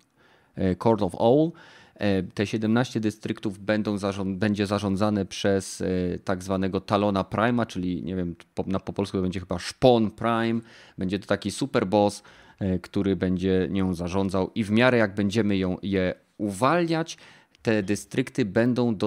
[0.55, 1.51] e, Court of All.
[1.95, 5.85] E, te 17 dystryktów będą zarząd, będzie zarządzane przez e,
[6.23, 10.11] tak zwanego Talona Prima, czyli nie wiem, po, na, po polsku to będzie chyba Szpon
[10.11, 10.61] Prime.
[10.97, 12.23] Będzie to taki super boss,
[12.59, 17.17] e, który będzie nią zarządzał i w miarę jak będziemy ją, je uwalniać,
[17.61, 18.97] te dystrykty będą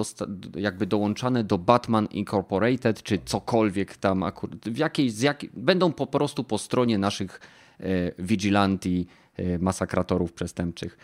[0.55, 6.07] jakby dołączane do Batman Incorporated, czy cokolwiek tam akurat, w jakiej, z jak, będą po
[6.07, 7.39] prostu po stronie naszych
[7.79, 7.83] e,
[8.19, 10.97] vigilanti, e, masakratorów przestępczych.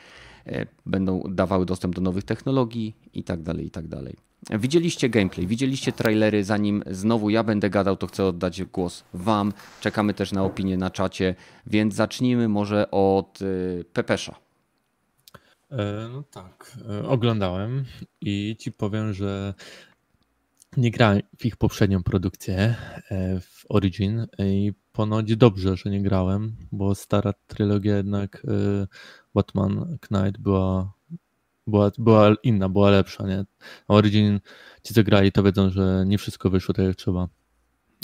[0.48, 4.16] E, będą dawały dostęp do nowych technologii i tak dalej, i tak dalej.
[4.50, 9.54] Widzieliście gameplay, widzieliście trailery, zanim znowu ja będę gadał, to chcę oddać głos wam.
[9.82, 11.36] Czekamy też na opinię na czacie,
[11.68, 14.36] więc zacznijmy może od e, Pepesza.
[15.72, 16.78] E, no tak,
[17.08, 17.86] oglądałem
[18.22, 19.54] i ci powiem, że
[20.78, 22.76] nie grałem w ich poprzednią produkcję
[23.42, 28.42] w Origin i ponoć dobrze, że nie grałem, bo stara trylogia jednak
[29.36, 30.94] Batman Knight była,
[31.68, 33.46] była, była inna, była lepsza, nie?
[33.88, 34.40] Origin,
[34.84, 37.28] ci co grali to wiedzą, że nie wszystko wyszło tak jak trzeba.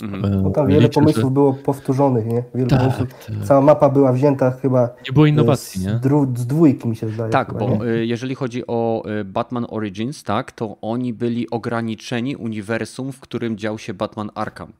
[0.03, 0.43] Mhm.
[0.43, 1.31] No tam wiele Liczę, pomysłów że...
[1.31, 2.43] było powtórzonych, nie?
[2.55, 3.25] Wiele tak, pomysłów.
[3.25, 3.35] Tak.
[3.43, 4.89] Cała mapa była wzięta chyba.
[5.07, 5.99] Nie było innowacji, z, nie?
[6.35, 7.31] z dwójki mi się zdaje.
[7.31, 7.91] Tak, chyba, bo nie?
[7.91, 13.77] Y, jeżeli chodzi o Batman Origins, tak, to oni byli ograniczeni uniwersum, w którym dział
[13.77, 14.73] się Batman Arkham.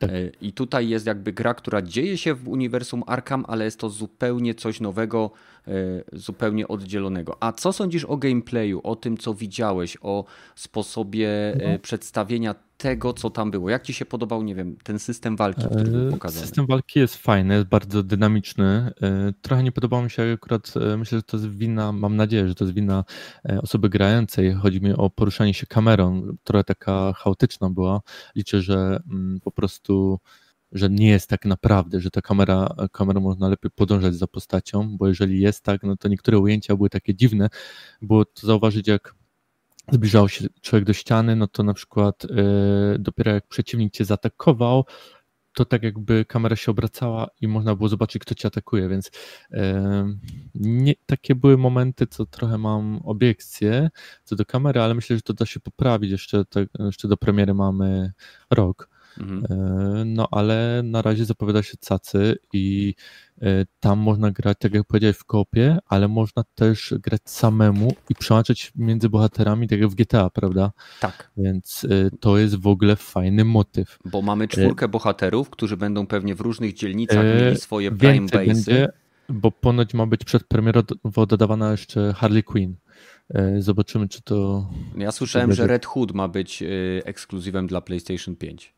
[0.00, 0.10] Tak.
[0.10, 3.88] E, I tutaj jest jakby gra, która dzieje się w uniwersum Arkham, ale jest to
[3.88, 5.30] zupełnie coś nowego,
[5.68, 5.72] e,
[6.12, 7.36] zupełnie oddzielonego.
[7.40, 11.28] A co sądzisz o gameplayu, o tym, co widziałeś, o sposobie
[11.72, 11.78] no.
[11.78, 13.70] przedstawienia tego, co tam było?
[13.70, 16.46] Jak ci się podobał, nie wiem, ten system walki, który był pokazany?
[16.46, 18.92] System walki jest fajny, jest bardzo dynamiczny.
[19.42, 22.64] Trochę nie podobało mi się akurat, myślę, że to jest wina, mam nadzieję, że to
[22.64, 23.04] jest wina
[23.62, 24.52] osoby grającej.
[24.52, 28.00] Chodzi mi o poruszanie się kamerą, która taka chaotyczna była.
[28.36, 30.18] Liczę, że mm, po prostu
[30.72, 35.08] że nie jest tak naprawdę, że ta kamera, kamerą można lepiej podążać za postacią, bo
[35.08, 37.48] jeżeli jest tak, no to niektóre ujęcia były takie dziwne.
[38.02, 39.14] Było to zauważyć, jak
[39.92, 44.84] zbliżał się człowiek do ściany, no to na przykład yy, dopiero jak przeciwnik cię zaatakował,
[45.54, 49.10] to tak jakby kamera się obracała i można było zobaczyć, kto cię atakuje, więc
[49.50, 49.60] yy,
[50.54, 53.90] nie, takie były momenty, co trochę mam obiekcje
[54.24, 56.10] co do kamery, ale myślę, że to da się poprawić.
[56.10, 58.12] Jeszcze, tak, jeszcze do premiery mamy
[58.50, 58.99] rok.
[59.20, 59.44] Mhm.
[59.50, 62.94] E, no ale na razie zapowiada się cacy i
[63.42, 68.14] e, tam można grać, tak jak powiedziałeś, w kopie, ale można też grać samemu i
[68.14, 70.72] przełączać między bohaterami, tak jak w GTA, prawda?
[71.00, 71.30] Tak.
[71.36, 73.98] Więc e, to jest w ogóle fajny motyw.
[74.04, 78.46] Bo mamy czwórkę bohaterów, którzy będą pewnie w różnych dzielnicach mieli swoje prime base.
[78.46, 78.88] Będzie,
[79.28, 80.82] bo ponoć ma być przed premierą
[81.28, 82.76] dodawana jeszcze Harley Quinn.
[83.58, 84.68] Zobaczymy, czy to.
[84.96, 86.62] Ja słyszałem, że Red Hood ma być
[87.04, 88.74] ekskluzywem dla PlayStation 5.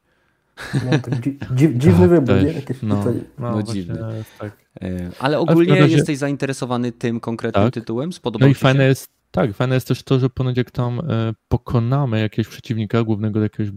[0.74, 1.38] No, tak dzi
[1.74, 2.52] dziwny wybór, nie?
[2.52, 3.04] Jakieś no,
[3.38, 3.98] no, no dziwny.
[4.38, 4.56] Tak.
[4.82, 5.96] E, ale ogólnie razie...
[5.96, 7.74] jesteś zainteresowany tym konkretnym tak.
[7.74, 8.12] tytułem?
[8.12, 11.32] Spodobał no i fajne jest, tak, fajne jest też to, że ponoć jak tam e,
[11.48, 13.72] pokonamy jakiegoś przeciwnika, głównego jakiegoś e,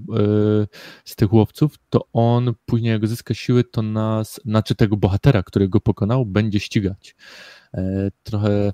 [1.06, 5.70] z tych łowców, to on później jak zyska siły, to nas, znaczy tego bohatera, który
[5.70, 7.16] go pokonał, będzie ścigać.
[7.74, 8.74] E, trochę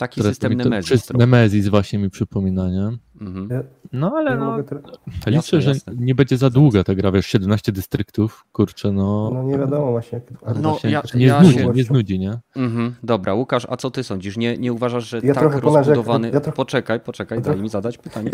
[0.00, 1.10] Taki system Nemezis.
[1.10, 2.98] Nemezis właśnie mi przypomina, nie?
[3.20, 3.62] Mhm.
[3.92, 5.92] No ale no, liczę, jasne, że jasne.
[5.96, 9.30] nie będzie za długa ta gra, wiesz, 17 dystryktów, kurczę, no.
[9.34, 10.20] No nie wiadomo właśnie.
[10.62, 11.72] No, właśnie, ja, nie, ja znudzi, się...
[11.74, 12.38] nie znudzi, nie?
[12.56, 12.94] Mhm.
[13.02, 14.36] Dobra, Łukasz, a co ty sądzisz?
[14.36, 16.30] Nie, nie uważasz, że ja tak rozbudowany...
[16.30, 16.56] Ja trochę...
[16.56, 18.30] Poczekaj, poczekaj, daj mi zadać pytanie.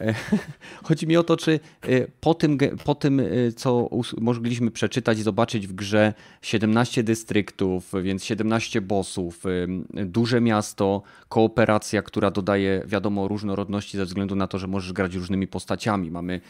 [0.00, 0.14] E,
[0.88, 3.24] chodzi mi o to, czy e, po tym, po tym, e,
[3.56, 9.44] co mogliśmy przeczytać i zobaczyć w grze 17 dystryktów, więc 17 bossów,
[10.06, 15.46] duże miasto, kooperacja, która dodaje, wiadomo, różnorodności ze względu na to, że możesz grać różnymi
[15.46, 16.10] postaciami.
[16.10, 16.40] Mamy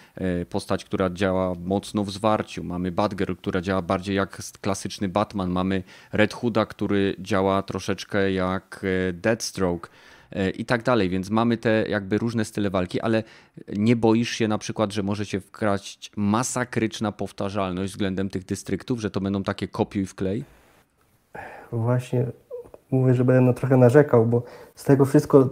[0.51, 5.83] postać, która działa mocno w zwarciu, mamy Batgirl, która działa bardziej jak klasyczny Batman, mamy
[6.13, 9.89] Red Hooda, który działa troszeczkę jak Deathstroke
[10.31, 13.23] e, i tak dalej, więc mamy te jakby różne style walki, ale
[13.77, 19.11] nie boisz się na przykład, że może się wkraść masakryczna powtarzalność względem tych dystryktów, że
[19.11, 20.45] to będą takie kopiuj wklej?
[21.73, 22.27] Właśnie
[22.91, 24.43] mówię, że będę no trochę narzekał, bo
[24.75, 25.47] z tego wszystko e,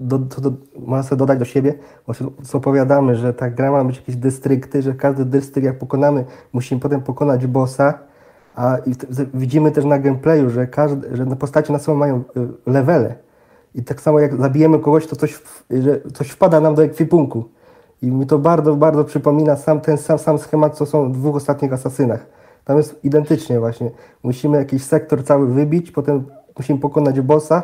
[0.00, 1.74] do, do, do, dodać do siebie,
[2.06, 6.24] bo co opowiadamy, że ta gra ma być jakieś dystrykty, że każdy dystrykt jak pokonamy,
[6.52, 7.98] musimy potem pokonać bossa,
[8.56, 8.78] a
[9.34, 13.14] widzimy też na gameplayu, że, każdy, że na postaci na sobą mają e, levele.
[13.74, 17.44] I tak samo jak zabijemy kogoś, to coś, że coś wpada nam do ekwipunku.
[18.02, 21.36] I mi to bardzo, bardzo przypomina sam ten sam, sam schemat, co są w dwóch
[21.36, 22.26] ostatnich asasynach.
[22.64, 23.90] Tam jest identycznie właśnie.
[24.22, 26.24] Musimy jakiś sektor cały wybić, potem
[26.58, 27.62] musimy pokonać bossa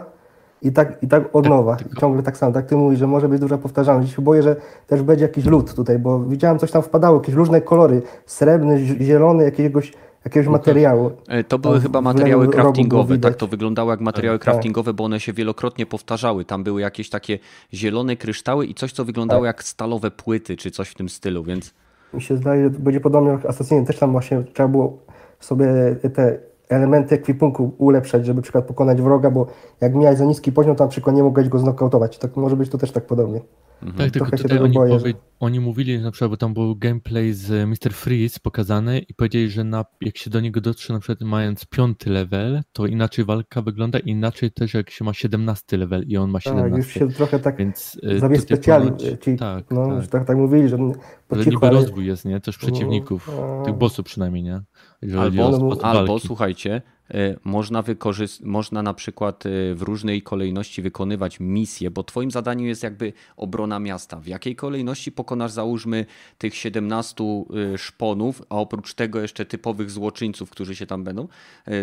[0.62, 1.76] i tak, i tak od tak, nowa.
[1.92, 2.52] I ciągle tak samo.
[2.52, 4.14] Tak ty mówisz, że może być duża powtarzalność.
[4.14, 7.60] się boję, że też będzie jakiś lód tutaj, bo widziałem coś tam wpadało, jakieś różne
[7.60, 8.02] kolory.
[8.26, 9.92] Srebrny, zielony, jakiegoś
[10.24, 11.10] jakiegoś no materiału.
[11.28, 14.44] E, to były chyba materiały craftingowe, tak to wyglądało jak materiały tak.
[14.44, 16.44] craftingowe, bo one się wielokrotnie powtarzały.
[16.44, 17.38] Tam były jakieś takie
[17.74, 19.46] zielone kryształy i coś, co wyglądało tak.
[19.46, 21.74] jak stalowe płyty, czy coś w tym stylu, więc...
[22.14, 24.98] Mi się zdaje, że będzie podobnie jak Assassinie, też tam właśnie trzeba było
[25.40, 25.66] sobie
[26.14, 29.46] te elementy ekwipunku ulepszać, żeby na przykład pokonać wroga, bo
[29.80, 32.18] jak miałeś za niski poziom, to na przykład nie mogłeś go znokautować.
[32.18, 33.40] Tak może być to też tak podobnie.
[33.82, 34.10] Mhm.
[34.10, 35.16] Tak, tylko tutaj oni, boję, powie, że...
[35.40, 37.92] oni mówili na przykład, bo tam był gameplay z Mr.
[37.92, 42.10] Freeze pokazany i powiedzieli, że na, jak się do niego dotrze na przykład mając piąty
[42.10, 46.40] level, to inaczej walka wygląda, inaczej też jak się ma 17 level i on ma
[46.40, 46.70] 17.
[46.70, 50.06] Tak, już się trochę tak Więc, y, zabezpieczali ci, tak, no, tak.
[50.06, 50.78] tak, tak mówili, że
[51.28, 51.76] po cichu, niby ale...
[51.76, 52.40] rozwój jest, nie?
[52.40, 54.62] Też przeciwników, no, tych bossów przynajmniej, nie?
[55.18, 56.82] Albo, albo słuchajcie,
[57.14, 62.66] y, można, wykorzystać, można na przykład y, w różnej kolejności wykonywać misje, bo twoim zadaniem
[62.66, 64.20] jest jakby obrona miasta.
[64.20, 66.06] W jakiej kolejności pokonasz załóżmy
[66.38, 67.24] tych 17
[67.74, 71.28] y, szponów, a oprócz tego jeszcze typowych złoczyńców, którzy się tam będą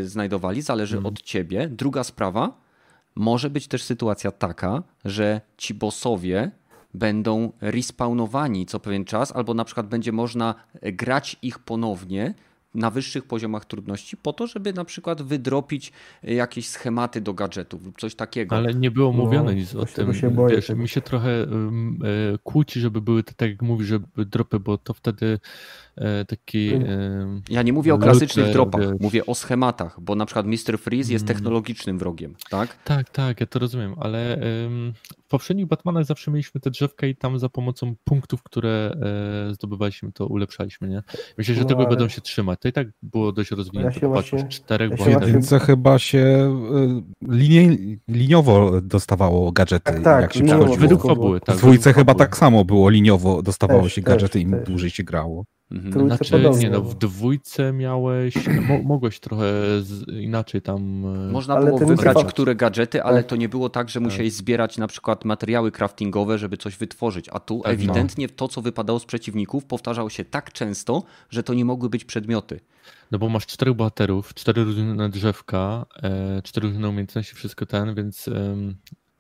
[0.04, 1.14] znajdowali, zależy mhm.
[1.14, 1.70] od ciebie.
[1.72, 2.62] Druga sprawa,
[3.16, 6.52] może być też sytuacja taka, że ci bossowie
[6.94, 12.34] będą respawnowani co pewien czas, albo na przykład będzie można grać ich ponownie
[12.76, 15.92] na wyższych poziomach trudności po to, żeby na przykład wydropić
[16.24, 18.56] jakieś schematy do gadżetów lub coś takiego.
[18.56, 20.14] Ale nie było mówione no, nic o tym.
[20.14, 22.00] Się boję, Wiesz, mi się trochę um,
[22.44, 25.40] kłóci, żeby były te, tak jak mówisz, żeby dropy, bo to wtedy e,
[26.28, 26.74] taki...
[26.74, 29.00] E, ja nie mówię o klasycznych dropach, wiesz.
[29.00, 30.80] mówię o schematach, bo na przykład Mr.
[30.80, 31.36] Freeze jest mm.
[31.36, 32.84] technologicznym wrogiem, tak?
[32.84, 34.38] Tak, tak, ja to rozumiem, ale
[35.26, 38.96] w poprzednich Batmanach zawsze mieliśmy te drzewka i tam za pomocą punktów, które
[39.50, 41.04] e, zdobywaliśmy, to ulepszaliśmy, nie?
[41.38, 41.90] Myślę, że no, tego ale...
[41.90, 42.60] będą się trzymać.
[42.60, 44.00] To i tak było dość rozwinięte.
[44.02, 46.20] Ja właśnie, czterech ja Więc chyba się
[47.30, 47.78] e, linie,
[48.08, 50.78] liniowo dostawało gadżety, tak, tak, jak się przechodziło.
[50.78, 51.56] Według fabuły, tak.
[51.56, 55.46] W dwójce chyba tak samo było, liniowo dostawało też, się gadżety, im dłużej się grało.
[55.72, 56.08] Mhm.
[56.08, 58.36] Znaczy, nie no, w dwójce miałeś,
[58.68, 59.46] mo, mogłeś trochę
[59.82, 61.06] z, inaczej tam...
[61.06, 63.30] E, Można ale było wybrać, które gadżety, ale tak.
[63.30, 64.38] to nie było tak, że musiałeś tak.
[64.38, 68.34] zbierać na przykład materiały craftingowe, żeby coś wytworzyć, a tu tak, ewidentnie no.
[68.36, 72.60] to, co wypadało z przeciwników, powtarzało się tak często, że to nie mogły być przedmioty.
[73.12, 78.28] No bo masz czterech bohaterów, cztery różne drzewka, e, cztery różne umiejętności, wszystko ten, więc
[78.28, 78.56] e,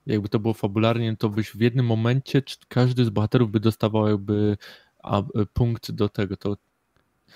[0.05, 4.58] jakby to było fabularnie, to byś w jednym momencie każdy z bohaterów by dostawał jakby
[5.05, 6.55] a e, punkt do tego to.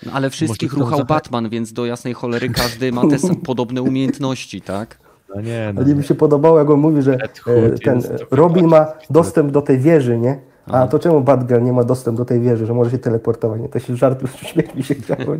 [0.06, 4.98] No, ale wszystkich ruchał Batman, więc do jasnej cholery każdy ma te podobne umiejętności, tak?
[5.34, 5.80] No nie, no.
[5.80, 9.78] Ale mi się podobało, jak on mówi, że e, ten Robin ma dostęp do tej
[9.78, 10.40] wieży, nie?
[10.66, 13.60] A to czemu Batgirl nie ma dostępu do tej wieży, że może się teleportować?
[13.60, 15.36] Nie, to się żart, śmiech mi się chciało.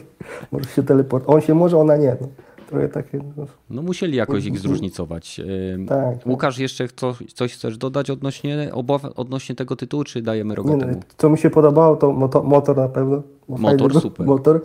[0.53, 1.35] Może się teleportować.
[1.35, 2.17] On się może, ona nie.
[2.21, 2.29] No
[2.71, 3.19] trochę takie...
[3.37, 5.41] No, no musieli jakoś ich zróżnicować.
[5.89, 6.27] Tak, tak.
[6.27, 10.93] Łukasz, jeszcze coś, coś chcesz dodać odnośnie, obaw, odnośnie tego tytułu, czy dajemy rogatemu?
[10.93, 13.23] Nie, co mi się podobało, to motor, motor na pewno.
[13.49, 14.27] Motor, super.
[14.27, 14.63] Motor.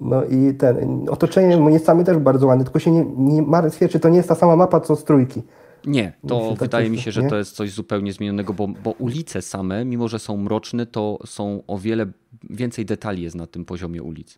[0.00, 4.08] No i ten, otoczenie monicami też bardzo ładne, tylko się nie, nie martwię, czy to
[4.08, 5.42] nie jest ta sama mapa, co z trójki.
[5.86, 7.28] Nie, to tak wydaje mi się, że nie?
[7.28, 11.62] to jest coś zupełnie zmienionego, bo, bo ulice same, mimo że są mroczne, to są
[11.66, 12.06] o wiele
[12.50, 14.36] więcej detali jest na tym poziomie ulic.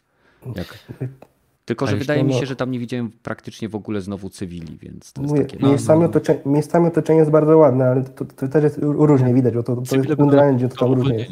[0.57, 0.79] Jak
[1.69, 5.13] tylko, że wydaje mi się, że tam nie widziałem praktycznie w ogóle znowu cywili, więc
[5.13, 5.67] to jest Mówię, takie...
[5.67, 9.55] Miejscami, no, otoczenie, miejscami otoczenie jest bardzo ładne, ale to, to też jest różnie widać,
[9.55, 11.31] bo to, to jest Unreal to tam różnie jest.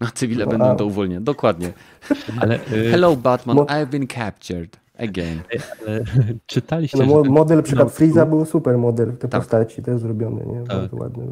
[0.00, 0.74] A cywile no, będą a...
[0.74, 1.72] do uwolnienia, dokładnie.
[2.40, 2.90] Ale, y...
[2.90, 3.64] Hello Batman, Mo...
[3.64, 4.80] I've been captured.
[4.98, 5.40] Again.
[5.86, 6.04] Ale,
[6.46, 7.06] czytaliście.
[7.06, 9.40] No, model, na przykład Freeza był super model te tak.
[9.40, 10.64] postaci, też zrobiony, nie?
[10.66, 10.94] Tak.
[10.94, 11.22] Bardzo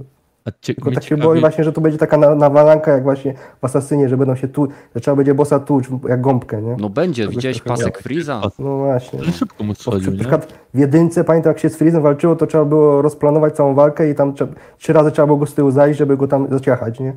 [0.46, 0.74] ładny.
[0.74, 1.22] Tylko tak się ciekawie...
[1.22, 4.68] boi właśnie, że to będzie taka nawalanka jak właśnie w Asasynie, że będą się tu,
[4.94, 6.76] że trzeba będzie bossa tuć jak gąbkę, nie?
[6.78, 8.40] No będzie, to widziałeś pasek Freeza?
[8.58, 9.18] No właśnie.
[9.18, 12.46] Ale szybko mu schodził, Na przykład w jedynce, pamiętam jak się z Freezem walczyło, to
[12.46, 14.34] trzeba było rozplanować całą walkę i tam
[14.78, 17.12] trzy razy trzeba było go z tyłu zajść, żeby go tam zaciachać, nie?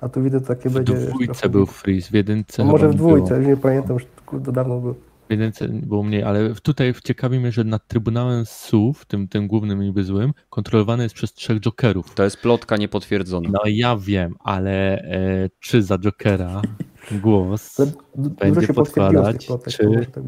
[0.00, 0.94] A tu widzę takie w będzie...
[0.94, 4.94] W dwójce był Freeze, w jedynce no Może w dwójce, nie pamiętam, już dawno
[5.28, 5.40] było.
[5.40, 10.04] Więcej było mniej, ale tutaj ciekawi mnie, że nad Trybunałem Słów, tym, tym głównym niby
[10.04, 12.14] złym, kontrolowany jest przez trzech Jokerów.
[12.14, 13.50] To jest plotka niepotwierdzona.
[13.52, 16.62] No ja wiem, ale e, czy za Jokera
[17.12, 17.76] głos
[18.40, 20.06] będzie podkładać, czy...
[20.14, 20.24] Tak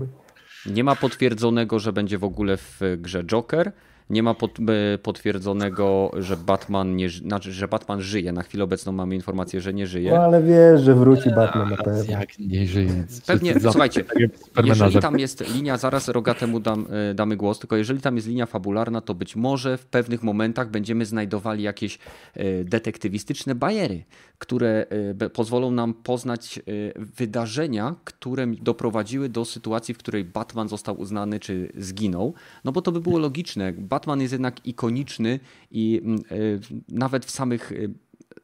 [0.66, 3.72] nie ma potwierdzonego, że będzie w ogóle w grze Joker.
[4.10, 8.32] Nie ma pot, e, potwierdzonego, że Batman, nie, znaczy, że Batman żyje.
[8.32, 10.10] Na chwilę obecną mamy informację, że nie żyje.
[10.10, 12.12] No ale wiesz, że wróci Batman na pewno.
[12.12, 13.04] Jak nie żyje?
[13.26, 14.04] Pewnie, słuchajcie,
[14.64, 18.46] jeżeli tam jest linia, zaraz Rogatemu dam, e, damy głos, tylko jeżeli tam jest linia
[18.46, 21.98] fabularna, to być może w pewnych momentach będziemy znajdowali jakieś
[22.34, 24.04] e, detektywistyczne bajery,
[24.38, 24.86] które
[25.32, 26.60] pozwolą nam poznać
[26.96, 32.34] wydarzenia, które doprowadziły do sytuacji, w której Batman został uznany czy zginął.
[32.64, 33.72] No bo to by było logiczne.
[33.72, 37.94] Batman jest jednak ikoniczny i mm, y, nawet w samych y,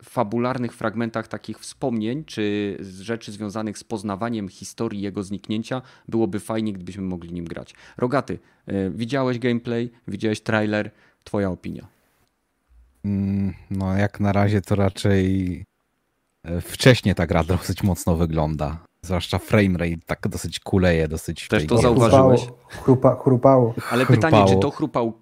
[0.03, 7.03] fabularnych fragmentach takich wspomnień, czy rzeczy związanych z poznawaniem historii jego zniknięcia, byłoby fajnie, gdybyśmy
[7.03, 7.75] mogli nim grać.
[7.97, 8.39] Rogaty,
[8.69, 10.91] y, widziałeś gameplay, widziałeś trailer,
[11.25, 11.87] twoja opinia?
[13.05, 15.65] Mm, no, jak na razie to raczej
[16.61, 18.79] wcześnie ta gra dosyć mocno wygląda.
[19.05, 21.49] Zwłaszcza framerate tak dosyć kuleje, dosyć...
[21.49, 22.47] Też to zauważyłeś?
[22.69, 23.75] Chrupa, chrupało.
[23.91, 24.31] Ale chrupało.
[24.31, 25.13] pytanie, czy to chrupał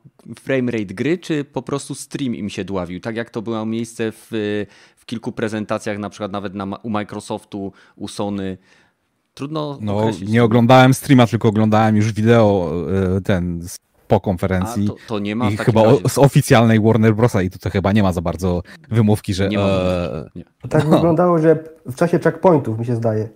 [0.40, 3.00] framerate gry, czy po prostu stream im się dławił?
[3.00, 4.28] Tak jak to było miejsce w,
[4.96, 8.58] w kilku prezentacjach, na przykład nawet na, u Microsoftu, u Sony.
[9.34, 10.30] Trudno No, określić.
[10.30, 12.72] nie oglądałem streama, tylko oglądałem już wideo
[13.16, 13.60] e, ten
[14.10, 14.84] po konferencji.
[14.84, 17.92] A, to, to, nie ma I chyba o, z oficjalnej Warner Brosa i tutaj chyba
[17.92, 19.48] nie ma za bardzo wymówki, że...
[19.48, 20.30] Nie ma e...
[20.34, 20.44] nie.
[20.68, 20.90] Tak no.
[20.90, 23.28] wyglądało, że w czasie checkpointów mi się zdaje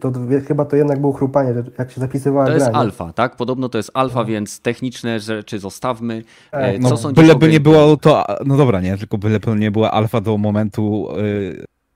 [0.00, 0.12] to
[0.48, 3.36] chyba to jednak było chrupanie, jak się zapisywała To jest gra, alfa, tak?
[3.36, 4.24] Podobno to jest alfa, no.
[4.24, 6.22] więc techniczne rzeczy zostawmy.
[6.52, 10.20] E, Co no, byleby nie było to, no dobra, nie, tylko byleby nie była alfa
[10.20, 11.08] do momentu,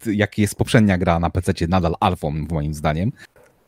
[0.06, 3.12] yy, jaki jest poprzednia gra na PC, nadal alfą moim zdaniem.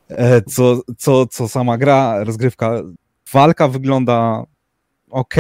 [0.09, 2.83] E, co, co, co sama gra, rozgrywka,
[3.33, 4.45] walka wygląda
[5.13, 5.35] ok,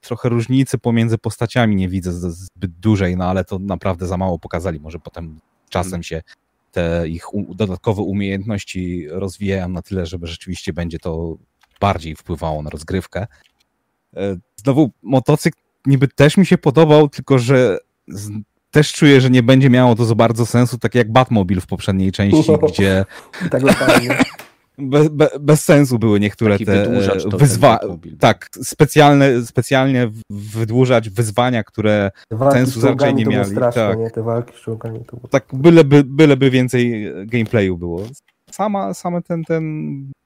[0.00, 4.80] trochę różnicy pomiędzy postaciami nie widzę zbyt dużej, no ale to naprawdę za mało pokazali,
[4.80, 6.02] może potem czasem hmm.
[6.02, 6.22] się
[6.72, 11.36] te ich dodatkowe umiejętności rozwijają na tyle, żeby rzeczywiście będzie to
[11.80, 13.26] bardziej wpływało na rozgrywkę.
[14.16, 17.78] E, znowu motocykl niby też mi się podobał, tylko że
[18.70, 22.12] też czuję, że nie będzie miało to za bardzo sensu, tak jak Batmobil w poprzedniej
[22.12, 23.04] części, gdzie
[23.50, 23.62] tak
[24.78, 26.86] bez, be, bez sensu były niektóre Taki te
[27.36, 27.78] wyzwania.
[28.18, 32.10] Tak, specjalne, specjalnie wydłużać wyzwania, które
[32.52, 33.44] sensu raczej nie.
[33.44, 33.98] Straszne, tak.
[33.98, 34.10] nie?
[34.10, 35.28] Te walki z czołgami to było...
[35.28, 38.02] Tak, byleby, byleby więcej gameplayu było.
[38.50, 39.62] Sama, same ten, ten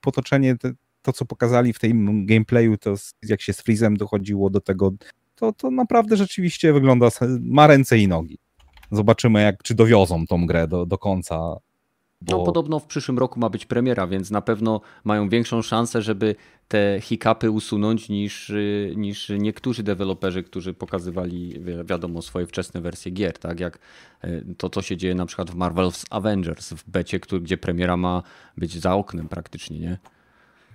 [0.01, 0.73] potoczenie, te,
[1.03, 4.93] to co pokazali w tym gameplayu, to jak się z Freezem dochodziło do tego,
[5.35, 7.09] to, to naprawdę rzeczywiście wygląda,
[7.41, 8.39] ma ręce i nogi.
[8.93, 11.57] Zobaczymy, jak, czy dowiozą tą grę do, do końca
[12.25, 12.39] bo...
[12.39, 16.35] No podobno w przyszłym roku ma być premiera, więc na pewno mają większą szansę, żeby
[16.69, 21.55] te hiccupy usunąć niż, y, niż niektórzy deweloperzy, którzy pokazywali
[21.85, 23.79] wiadomo swoje wczesne wersje gier, tak jak
[24.25, 28.23] y, to co się dzieje na przykład w Marvel's Avengers w becie, gdzie premiera ma
[28.57, 29.99] być za oknem praktycznie, nie?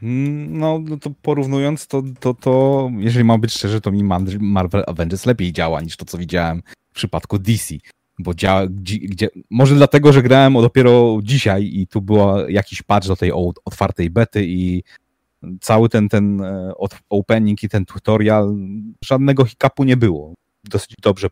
[0.03, 4.03] Mm, no, no to porównując, to, to, to jeżeli mam być szczery, to mi
[4.39, 7.75] Marvel Avengers lepiej działa niż to, co widziałem w przypadku DC
[8.19, 12.17] bo działa, gdzie, może dlatego, że grałem dopiero dzisiaj i tu był
[12.49, 13.31] jakiś patch do tej
[13.65, 14.83] otwartej bety i
[15.61, 16.73] cały ten, ten e,
[17.09, 18.55] opening i ten tutorial,
[19.05, 20.33] żadnego hiccupu nie było.
[20.63, 21.29] Dosyć dobrze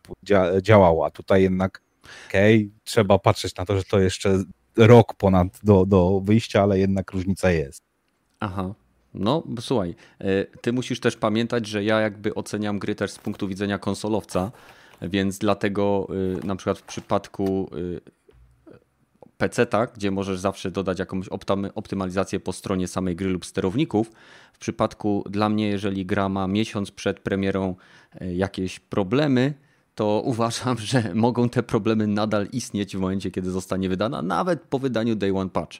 [0.62, 1.82] działało, a tutaj jednak
[2.28, 4.44] okej, okay, trzeba patrzeć na to, że to jeszcze
[4.76, 7.82] rok ponad do, do wyjścia, ale jednak różnica jest.
[8.40, 8.74] Aha.
[9.14, 13.48] No, słuchaj, e, ty musisz też pamiętać, że ja jakby oceniam gry też z punktu
[13.48, 14.52] widzenia konsolowca,
[15.02, 16.08] więc dlatego
[16.42, 18.00] y, na przykład w przypadku y,
[19.38, 21.28] PC, gdzie możesz zawsze dodać jakąś
[21.74, 24.10] optymalizację po stronie samej gry lub sterowników.
[24.52, 27.74] W przypadku dla mnie, jeżeli gra ma miesiąc przed premierą
[28.22, 29.54] y, jakieś problemy,
[29.94, 34.78] to uważam, że mogą te problemy nadal istnieć w momencie, kiedy zostanie wydana, nawet po
[34.78, 35.78] wydaniu Day One Patch.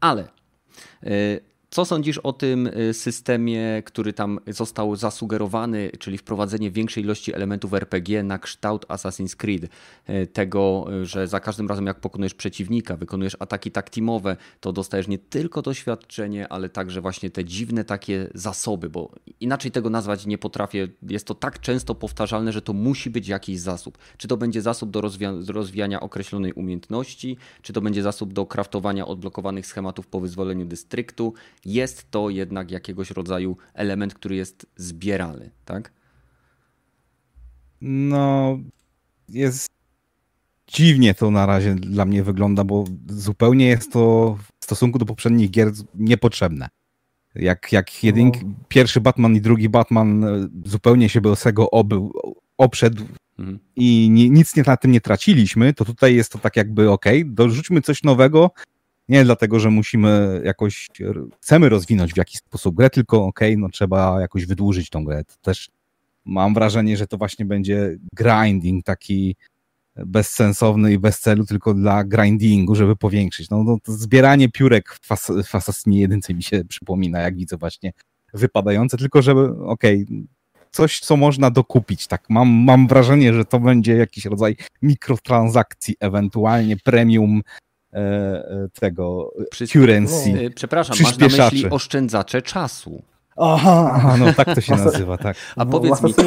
[0.00, 0.28] Ale
[1.74, 7.74] co sądzisz o tym y, systemie, który tam został zasugerowany, czyli wprowadzenie większej ilości elementów
[7.74, 9.64] RPG na kształt Assassin's Creed?
[9.64, 14.72] Y, tego, y, że za każdym razem jak pokonujesz przeciwnika, wykonujesz ataki tak teamowe, to
[14.72, 20.26] dostajesz nie tylko doświadczenie, ale także właśnie te dziwne takie zasoby, bo inaczej tego nazwać
[20.26, 20.88] nie potrafię.
[21.02, 23.98] Jest to tak często powtarzalne, że to musi być jakiś zasób.
[24.16, 25.00] Czy to będzie zasób do
[25.48, 31.34] rozwijania określonej umiejętności, czy to będzie zasób do kraftowania odblokowanych schematów po wyzwoleniu dystryktu,
[31.66, 35.92] jest to jednak jakiegoś rodzaju element, który jest zbierany, tak?
[37.80, 38.58] No,
[39.28, 39.68] jest
[40.66, 45.50] dziwnie to na razie dla mnie wygląda, bo zupełnie jest to w stosunku do poprzednich
[45.50, 46.68] gier niepotrzebne.
[47.34, 48.32] Jak, jak jeden, no.
[48.68, 52.12] pierwszy Batman i drugi Batman e, zupełnie się bez tego obył,
[52.58, 53.04] oprzedł
[53.38, 53.58] mhm.
[53.76, 57.04] i ni, nic nie, na tym nie traciliśmy, to tutaj jest to tak jakby ok,
[57.24, 58.50] dorzućmy coś nowego,
[59.08, 60.88] nie dlatego, że musimy jakoś,
[61.40, 65.24] chcemy rozwinąć w jakiś sposób grę, tylko ok, no trzeba jakoś wydłużyć tą grę.
[65.24, 65.70] To też
[66.24, 69.36] mam wrażenie, że to właśnie będzie grinding taki
[69.96, 73.50] bezsensowny i bez celu, tylko dla grindingu, żeby powiększyć.
[73.50, 75.06] No, no zbieranie piórek w,
[75.46, 77.92] fas w jedynce mi się przypomina, jak widzę właśnie
[78.34, 80.24] wypadające, tylko żeby, okej, okay,
[80.70, 86.76] coś, co można dokupić, tak, mam, mam wrażenie, że to będzie jakiś rodzaj mikrotransakcji, ewentualnie
[86.76, 87.42] premium
[88.80, 89.66] tego Przy...
[89.66, 90.32] currency.
[90.32, 93.02] No, przepraszam, masz na myśli oszczędzacze czasu.
[93.36, 95.36] Aha, Aha, no tak to się nazywa, tak.
[95.56, 96.22] A powiedz mi, te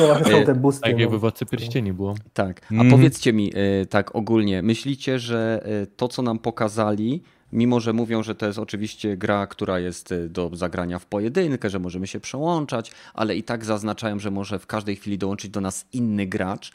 [0.82, 2.15] tak jakby Władcy Pierścieni było.
[2.34, 2.89] Tak, a mm.
[2.89, 8.24] powiedzcie mi e, tak ogólnie, myślicie, że e, to co nam pokazali, mimo że mówią,
[8.24, 12.20] że to jest oczywiście gra, która jest e, do zagrania w pojedynkę, że możemy się
[12.20, 16.74] przełączać, ale i tak zaznaczają, że może w każdej chwili dołączyć do nas inny gracz,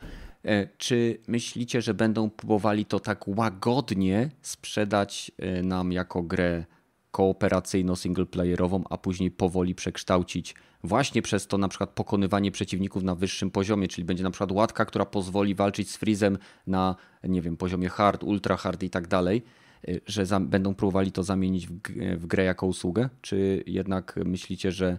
[0.78, 5.32] czy myślicie, że będą próbowali to tak łagodnie sprzedać
[5.62, 6.64] nam jako grę
[7.12, 13.88] kooperacyjno-singleplayerową, a później powoli przekształcić właśnie przez to na przykład pokonywanie przeciwników na wyższym poziomie,
[13.88, 18.22] czyli będzie na przykład łatka, która pozwoli walczyć z Freezem na, nie wiem, poziomie hard,
[18.22, 19.42] ultra hard i tak dalej,
[19.88, 21.72] y, że za, będą próbowali to zamienić w,
[22.16, 23.08] w grę jako usługę?
[23.20, 24.98] Czy jednak myślicie, że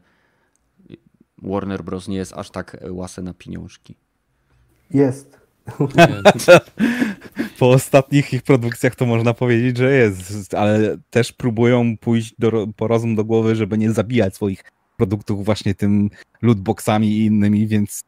[1.38, 2.08] Warner Bros.
[2.08, 3.96] nie jest aż tak łase na pieniążki?
[4.94, 5.34] Jest.
[7.60, 12.88] po ostatnich ich produkcjach to można powiedzieć, że jest, ale też próbują pójść do, po
[12.88, 14.64] rozum do głowy, żeby nie zabijać swoich
[14.98, 16.10] produktów właśnie tym
[16.41, 18.04] lootboxami i innymi, więc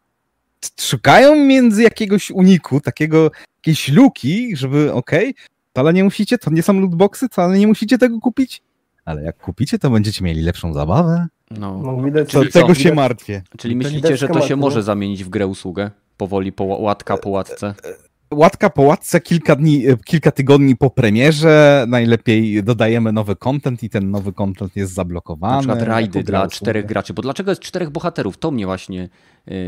[0.79, 6.63] szukają między jakiegoś uniku, takiego, jakiejś luki, żeby okej, okay, ale nie musicie, to nie
[6.63, 8.61] są lootboxy, to ale nie musicie tego kupić,
[9.05, 11.27] ale jak kupicie, to będziecie mieli lepszą zabawę.
[11.51, 13.41] No, no widać, to, tego się martwię.
[13.57, 15.91] Czyli myślicie, że to się może zamienić w grę usługę?
[16.17, 17.67] Powoli, po, łatka po łatce?
[17.67, 17.95] E, e,
[18.31, 23.89] łatka po łatce kilka dni, e, kilka tygodni po premierze, najlepiej dodajemy nowy content i
[23.89, 25.53] ten nowy content jest zablokowany.
[25.53, 28.37] Na przykład rajdy dla czterech graczy, bo dlaczego jest czterech bohaterów?
[28.37, 29.09] To mnie właśnie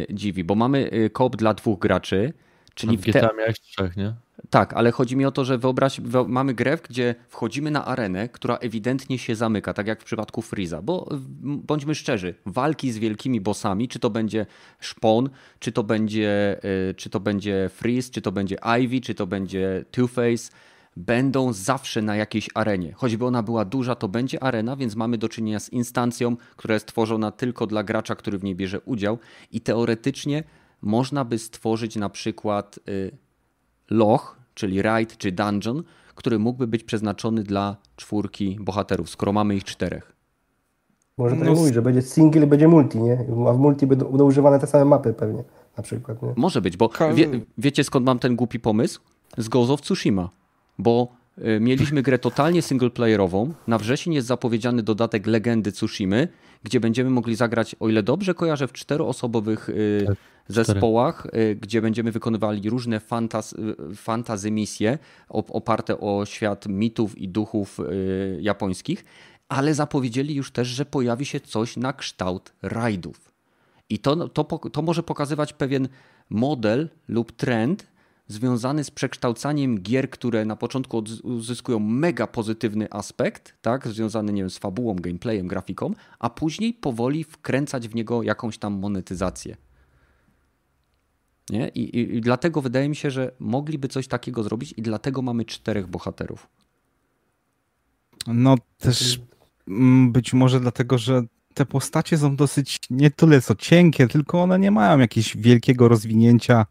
[0.10, 2.34] dziwi, bo mamy koop dla dwóch graczy,
[2.78, 4.13] czyli w GTA miałeś trzech, nie?
[4.49, 8.55] Tak, ale chodzi mi o to, że wyobraź, mamy grę, gdzie wchodzimy na arenę, która
[8.55, 11.09] ewidentnie się zamyka, tak jak w przypadku Freeza, bo
[11.41, 14.45] bądźmy szczerzy, walki z wielkimi bossami, czy to będzie
[14.80, 16.59] Szpon, czy to będzie,
[16.89, 20.51] y, czy to będzie Freeze, czy to będzie Ivy, czy to będzie Two-Face,
[20.97, 22.93] będą zawsze na jakiejś arenie.
[22.93, 26.86] Choćby ona była duża, to będzie arena, więc mamy do czynienia z instancją, która jest
[26.86, 29.17] tworzona tylko dla gracza, który w niej bierze udział
[29.51, 30.43] i teoretycznie
[30.82, 33.11] można by stworzyć na przykład y,
[33.89, 35.84] loch, czyli raid czy dungeon,
[36.15, 40.17] który mógłby być przeznaczony dla czwórki bohaterów, skoro mamy ich czterech.
[41.17, 43.25] Może tak no, mówić, że będzie single i będzie multi, nie?
[43.49, 45.43] A w multi będą, będą używane te same mapy pewnie,
[45.78, 46.21] na przykład.
[46.21, 46.34] Nie?
[46.36, 49.01] Może być, bo wie, wiecie skąd mam ten głupi pomysł?
[49.38, 50.30] Z Ghost of Tsushima,
[50.78, 51.07] bo
[51.59, 56.27] mieliśmy grę totalnie singleplayerową, na wrzesień jest zapowiedziany dodatek Legendy Tsushimy,
[56.63, 60.17] gdzie będziemy mogli zagrać, o ile dobrze kojarzę, w czteroosobowych y, tak
[60.47, 64.97] zespołach, y, gdzie będziemy wykonywali różne fantaz, y, fantazy misje
[65.29, 69.05] oparte o świat mitów i duchów y, japońskich,
[69.49, 73.31] ale zapowiedzieli już też, że pojawi się coś na kształt rajdów.
[73.89, 75.88] I to, to, to może pokazywać pewien
[76.29, 77.88] model lub trend
[78.28, 84.49] związany z przekształcaniem gier, które na początku uzyskują mega pozytywny aspekt, tak, związany nie wiem,
[84.49, 89.57] z fabułą, gameplayem, grafiką, a później powoli wkręcać w niego jakąś tam monetyzację.
[91.49, 91.67] Nie?
[91.67, 95.45] I, i, I, dlatego wydaje mi się, że mogliby coś takiego zrobić i dlatego mamy
[95.45, 96.47] czterech bohaterów.
[98.28, 99.19] No też
[99.67, 101.23] mm, być może dlatego, że
[101.53, 106.65] te postacie są dosyć nie tyle co cienkie, tylko one nie mają jakiegoś wielkiego rozwinięcia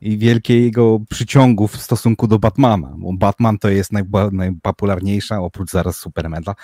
[0.00, 3.90] i wielkiego przyciągu w stosunku do Batmana, bo Batman to jest
[4.32, 6.54] najpopularniejsza, oprócz zaraz Supermana,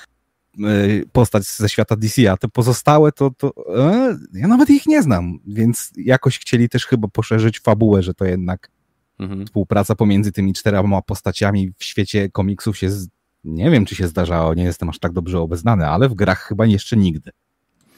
[0.59, 5.03] Y, postać ze świata DC, a te pozostałe to, to e, ja nawet ich nie
[5.03, 8.70] znam, więc jakoś chcieli też chyba poszerzyć fabułę, że to jednak
[9.18, 9.47] mhm.
[9.47, 13.09] współpraca pomiędzy tymi czterema postaciami w świecie komiksów się, z...
[13.45, 16.66] nie wiem czy się zdarzało, nie jestem aż tak dobrze obeznany, ale w grach chyba
[16.66, 17.30] jeszcze nigdy.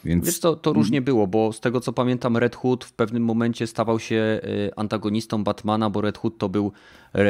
[0.05, 0.27] Więc...
[0.27, 3.67] Wiesz, to, to różnie było, bo z tego co pamiętam, Red Hood w pewnym momencie
[3.67, 7.21] stawał się y, antagonistą Batmana, bo Red Hood to był y,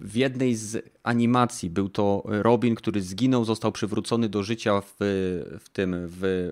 [0.00, 4.94] w jednej z animacji był to Robin, który zginął, został przywrócony do życia w,
[5.60, 6.50] w tym, w,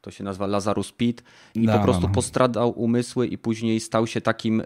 [0.00, 1.22] to się nazywa Lazarus Pit
[1.54, 2.14] i no, po prostu no, no.
[2.14, 4.64] postradał umysły i później stał się takim y,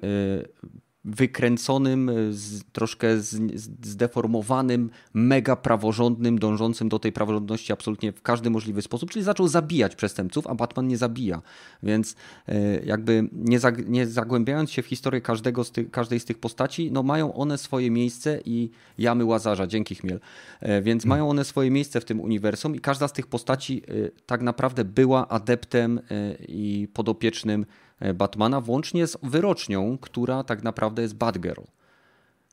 [1.07, 3.53] wykręconym, z, troszkę z,
[3.87, 9.97] zdeformowanym, mega praworządnym, dążącym do tej praworządności absolutnie w każdy możliwy sposób, czyli zaczął zabijać
[9.97, 11.43] przestępców, a Batman nie zabija.
[11.83, 12.17] Więc
[12.49, 16.39] e, jakby nie, zag, nie zagłębiając się w historię każdego z tych, każdej z tych
[16.39, 20.21] postaci, no mają one swoje miejsce i jamy Łazarza, dzięki Chmiel.
[20.61, 21.19] E, więc hmm.
[21.19, 24.85] mają one swoje miejsce w tym uniwersum i każda z tych postaci e, tak naprawdę
[24.85, 26.01] była adeptem
[26.49, 27.67] i podopiecznym E,
[28.15, 31.63] Batmana, włącznie z wyrocznią, która tak naprawdę jest Batgirl.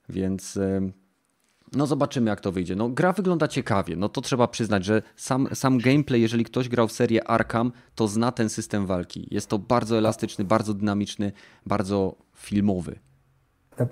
[0.10, 0.92] Więc e,
[1.76, 2.76] no zobaczymy jak to wyjdzie.
[2.76, 6.88] No gra wygląda ciekawie, no to trzeba przyznać, że sam, sam gameplay, jeżeli ktoś grał
[6.88, 9.28] w serię Arkham, to zna ten system walki.
[9.32, 11.32] Jest to bardzo elastyczny, bardzo dynamiczny,
[11.66, 13.00] bardzo filmowy.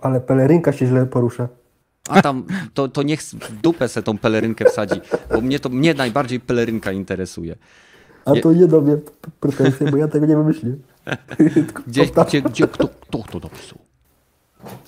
[0.02, 1.48] Ale pelerynka się źle porusza.
[2.10, 5.94] A tam to, to niech w dupę se tą pelerynkę wsadzi, bo mnie to mnie
[5.94, 7.56] najbardziej pelerynka interesuje.
[8.26, 8.98] A to nie do mnie
[9.40, 10.80] pretensje, bo ja tego nie wymyśliłem.
[11.88, 13.78] Gdzie, gdzie, gdzie kto, kto to napisał?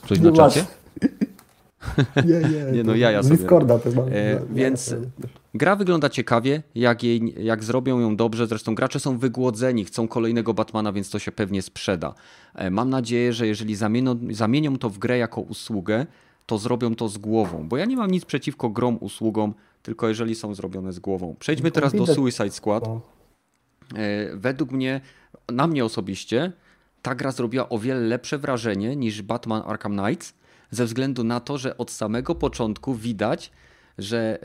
[0.08, 0.66] Coś na czacie?
[2.26, 2.72] Nie, nie.
[2.72, 3.38] nie no ja, ja sobie.
[3.38, 4.08] Discorda też mam.
[4.08, 4.96] E, więc
[5.54, 8.48] gra wygląda ciekawie, jak, jej, jak zrobią ją dobrze.
[8.48, 12.14] Zresztą gracze są wygłodzeni, chcą kolejnego Batmana, więc to się pewnie sprzeda.
[12.56, 16.06] E, mam nadzieję, że jeżeli zamienią, zamienią to w grę jako usługę,
[16.46, 17.68] to zrobią to z głową.
[17.68, 19.54] Bo ja nie mam nic przeciwko grom usługom,
[19.84, 21.36] tylko jeżeli są zrobione z głową.
[21.40, 22.84] Przejdźmy no, teraz do Suicide Squad.
[23.96, 25.02] E, według mnie
[25.52, 26.52] na mnie osobiście
[27.02, 30.34] ta gra zrobiła o wiele lepsze wrażenie niż Batman Arkham Knights,
[30.72, 33.52] ze względu na to, że od samego początku widać,
[33.98, 34.40] że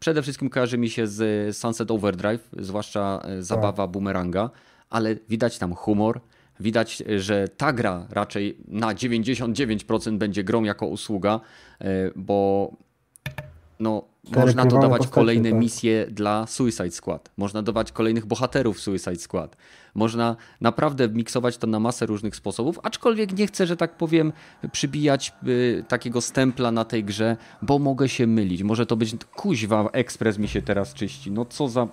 [0.00, 3.90] przede wszystkim kojarzy mi się z Sunset Overdrive, zwłaszcza e, zabawa tak.
[3.90, 4.50] boomeranga,
[4.90, 6.20] ale widać tam humor,
[6.60, 11.40] widać, że ta gra raczej na 99% będzie grą jako usługa,
[11.80, 12.72] e, bo
[13.80, 14.04] no,
[14.36, 15.58] można dodawać postacie, kolejne tak.
[15.58, 17.30] misje dla Suicide Squad.
[17.36, 19.56] Można dodawać kolejnych bohaterów Suicide Squad.
[19.94, 24.32] Można naprawdę miksować to na masę różnych sposobów, aczkolwiek nie chcę, że tak powiem,
[24.72, 28.62] przybijać y, takiego stempla na tej grze, bo mogę się mylić.
[28.62, 31.30] Może to być kuźwa, ekspres mi się teraz czyści.
[31.30, 31.88] No co za...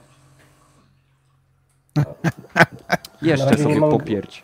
[3.22, 4.44] Jeszcze sobie popierć.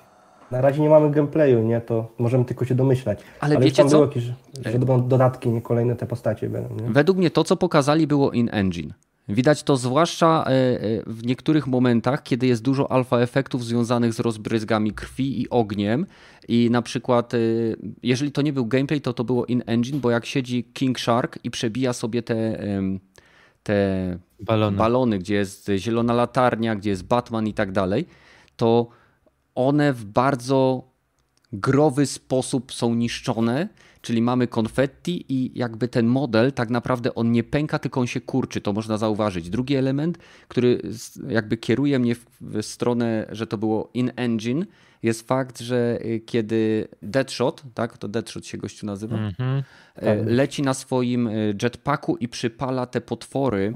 [0.52, 1.82] Na razie nie mamy gameplayu, nie?
[1.82, 3.20] To możemy tylko się domyślać.
[3.40, 4.02] Ale, Ale wiecie co?
[4.02, 4.24] Jakieś,
[4.66, 6.76] że będą dodatki, nie kolejne te postacie będą.
[6.76, 6.90] Nie?
[6.90, 8.94] Według mnie to, co pokazali, było in-engine.
[9.30, 14.20] Widać to zwłaszcza e, e, w niektórych momentach, kiedy jest dużo alfa efektów związanych z
[14.20, 16.06] rozbryzgami krwi i ogniem.
[16.48, 17.38] I na przykład, e,
[18.04, 21.52] jeżeli to nie był gameplay, to to było in-engine, bo jak siedzi King Shark i
[21.52, 22.60] przebija sobie te,
[23.64, 24.78] te balony.
[24.78, 28.06] balony, gdzie jest zielona latarnia, gdzie jest Batman i tak dalej,
[28.56, 28.88] to
[29.56, 30.92] one w bardzo
[31.54, 33.68] growy sposób są niszczone,
[34.02, 38.22] czyli mamy konfetti i jakby ten model tak naprawdę on nie pęka, tylko on się
[38.22, 39.50] kurczy, to można zauważyć.
[39.50, 40.82] Drugi element, który
[41.28, 44.66] jakby kieruje mnie w stronę, że to było in-engine,
[45.04, 49.64] jest fakt, że y, kiedy Deadshot, tak, to Deadshot się gościu nazywa, mm -hmm.
[50.26, 53.74] leci na swoim y, jetpacku i przypala te potwory,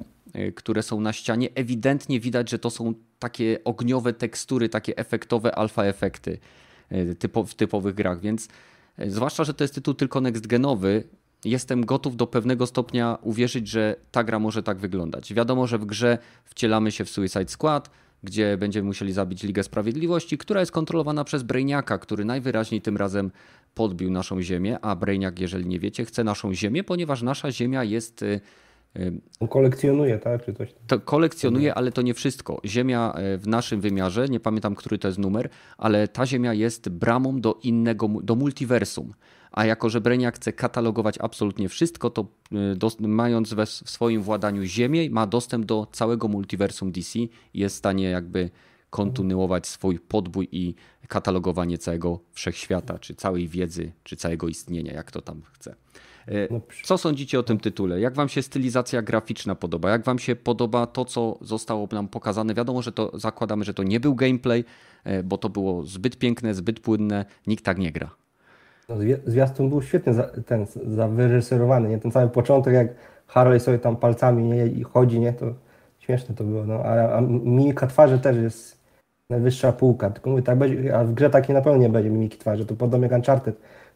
[0.55, 5.83] które są na ścianie, ewidentnie widać, że to są takie ogniowe tekstury, takie efektowe alfa
[5.83, 6.37] efekty
[7.45, 8.47] w typowych grach, więc
[8.97, 11.03] Zwłaszcza, że to jest tytuł tylko next genowy,
[11.45, 15.33] jestem gotów do pewnego stopnia uwierzyć, że ta gra może tak wyglądać.
[15.33, 17.89] Wiadomo, że w grze wcielamy się w Suicide Squad,
[18.23, 23.31] gdzie będziemy musieli zabić Ligę Sprawiedliwości, która jest kontrolowana przez Brainiaka, który najwyraźniej tym razem
[23.73, 28.25] podbił naszą ziemię, a Brainiak, jeżeli nie wiecie, chce naszą ziemię, ponieważ nasza ziemia jest
[29.39, 30.45] on kolekcjonuje, tak?
[30.45, 32.61] Czy coś To kolekcjonuje, ale to nie wszystko.
[32.65, 36.89] Ziemia e, w naszym wymiarze, nie pamiętam, który to jest numer, ale ta Ziemia jest
[36.89, 39.13] bramą do innego, do multiversum.
[39.51, 44.21] A jako, że Breniak chce katalogować absolutnie wszystko, to e, do, mając we, w swoim
[44.21, 48.49] władaniu Ziemię, ma dostęp do całego multiversum DC i jest w stanie jakby
[48.89, 50.75] kontynuować swój podbój i
[51.07, 55.75] katalogowanie całego wszechświata, czy całej wiedzy, czy całego istnienia, jak to tam chce.
[56.27, 57.99] E, no, co sądzicie o tym tytule?
[57.99, 59.89] Jak wam się stylizacja graficzna podoba?
[59.89, 62.53] Jak wam się podoba to, co zostało nam pokazane?
[62.53, 64.65] Wiadomo, że to zakładamy, że to nie był gameplay,
[65.03, 67.25] e, bo to było zbyt piękne, zbyt płynne.
[67.47, 68.09] Nikt tak nie gra.
[68.89, 68.95] No,
[69.25, 71.97] zwiastun był świetnie za, ten, zawyreżyserowany, nie?
[71.97, 72.87] Ten cały początek, jak
[73.27, 75.33] Harley sobie tam palcami nie, i chodzi, nie?
[75.33, 75.45] To
[75.99, 76.73] śmieszne to było, no.
[76.73, 78.85] A, a mimika twarzy też jest
[79.29, 80.09] najwyższa półka.
[80.09, 82.65] Tylko mówię, tak będzie, a w grze takiej na pewno nie będzie mimiki twarzy.
[82.65, 83.55] To podobnie jak Uncharted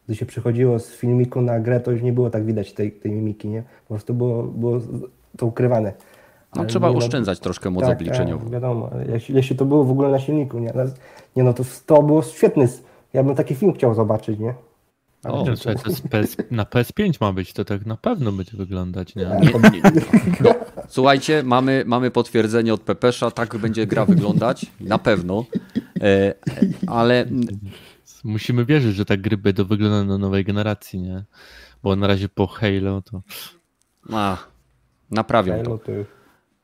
[0.10, 3.12] gdy się przychodziło z filmiku na grę, to już nie było tak widać tej, tej
[3.12, 3.64] mimiki, nie?
[3.88, 4.80] Po prostu było, było
[5.38, 5.93] to ukrywane.
[6.55, 8.43] No, trzeba oszczędzać troszkę moc tak, obliczeniową.
[8.43, 10.74] Tak, wiadomo, jeśli, jeśli to było w ogóle na silniku, nie?
[11.36, 12.68] Nie no, to, to było świetny,
[13.14, 14.53] ja bym taki film chciał zobaczyć, nie?
[15.24, 15.51] O, to
[16.10, 19.24] PS, na PS5 ma być, to tak na pewno będzie wyglądać, nie?
[19.24, 20.01] nie, nie, nie.
[20.41, 20.55] No,
[20.88, 25.45] słuchajcie, mamy, mamy potwierdzenie od Pepesza, tak będzie gra wyglądać, na pewno,
[26.01, 26.34] e,
[26.88, 27.26] ale
[28.24, 31.24] musimy wierzyć, że tak gry będą wyglądały na nowej generacji, nie?
[31.84, 33.22] Bo na razie po Halo to...
[34.13, 34.38] A,
[35.11, 35.91] naprawią Halo to.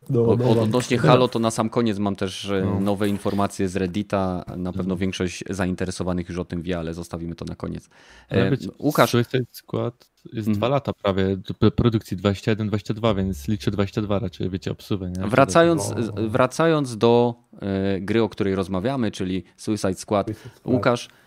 [0.09, 2.79] No, no, odnośnie Halo to na sam koniec mam też e, No.
[2.79, 4.45] nowe informacje z Reddita.
[4.57, 7.89] Na pewno większość zainteresowanych już o tym wie, ale zostawimy to na koniec.
[8.31, 10.55] E, Łukasz, Suicide Squad jest Mhm.
[10.57, 15.27] dwa lata prawie do produkcji 21-22, więc liczę 22 raczej, wiecie, obsuwę, nie?
[15.27, 20.27] wracając, No, wracając do e, gry, o której rozmawiamy, czyli Suicide Squad.
[20.65, 21.24] Łukasz, e,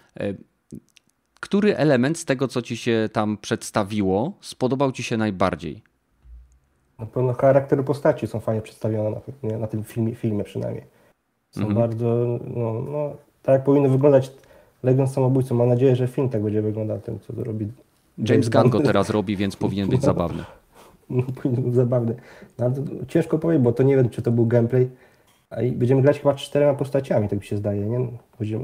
[1.41, 5.83] który element z tego, co ci się tam przedstawiło, spodobał ci się najbardziej?
[6.99, 10.85] Na pewno charaktery postaci są fajnie przedstawione na, na tym filmie, filmie przynajmniej.
[11.51, 11.79] Są Mhm.
[11.81, 13.12] bardzo, no, no,
[13.43, 14.31] tak powinno wyglądać
[14.83, 15.55] Legend Samobójcą.
[15.55, 17.69] Mam nadzieję, że film tak będzie wyglądał, ten co robi
[18.19, 20.45] James Gunn go teraz robi, więc powinien być zabawny.
[21.11, 22.14] No, powinien być zabawny.
[22.59, 22.71] No,
[23.09, 24.89] ciężko powiedzieć, bo to nie wiem, czy to był gameplay.
[25.51, 28.09] A i będziemy grać chyba czterema postaciami, tak mi się zdaje, nie?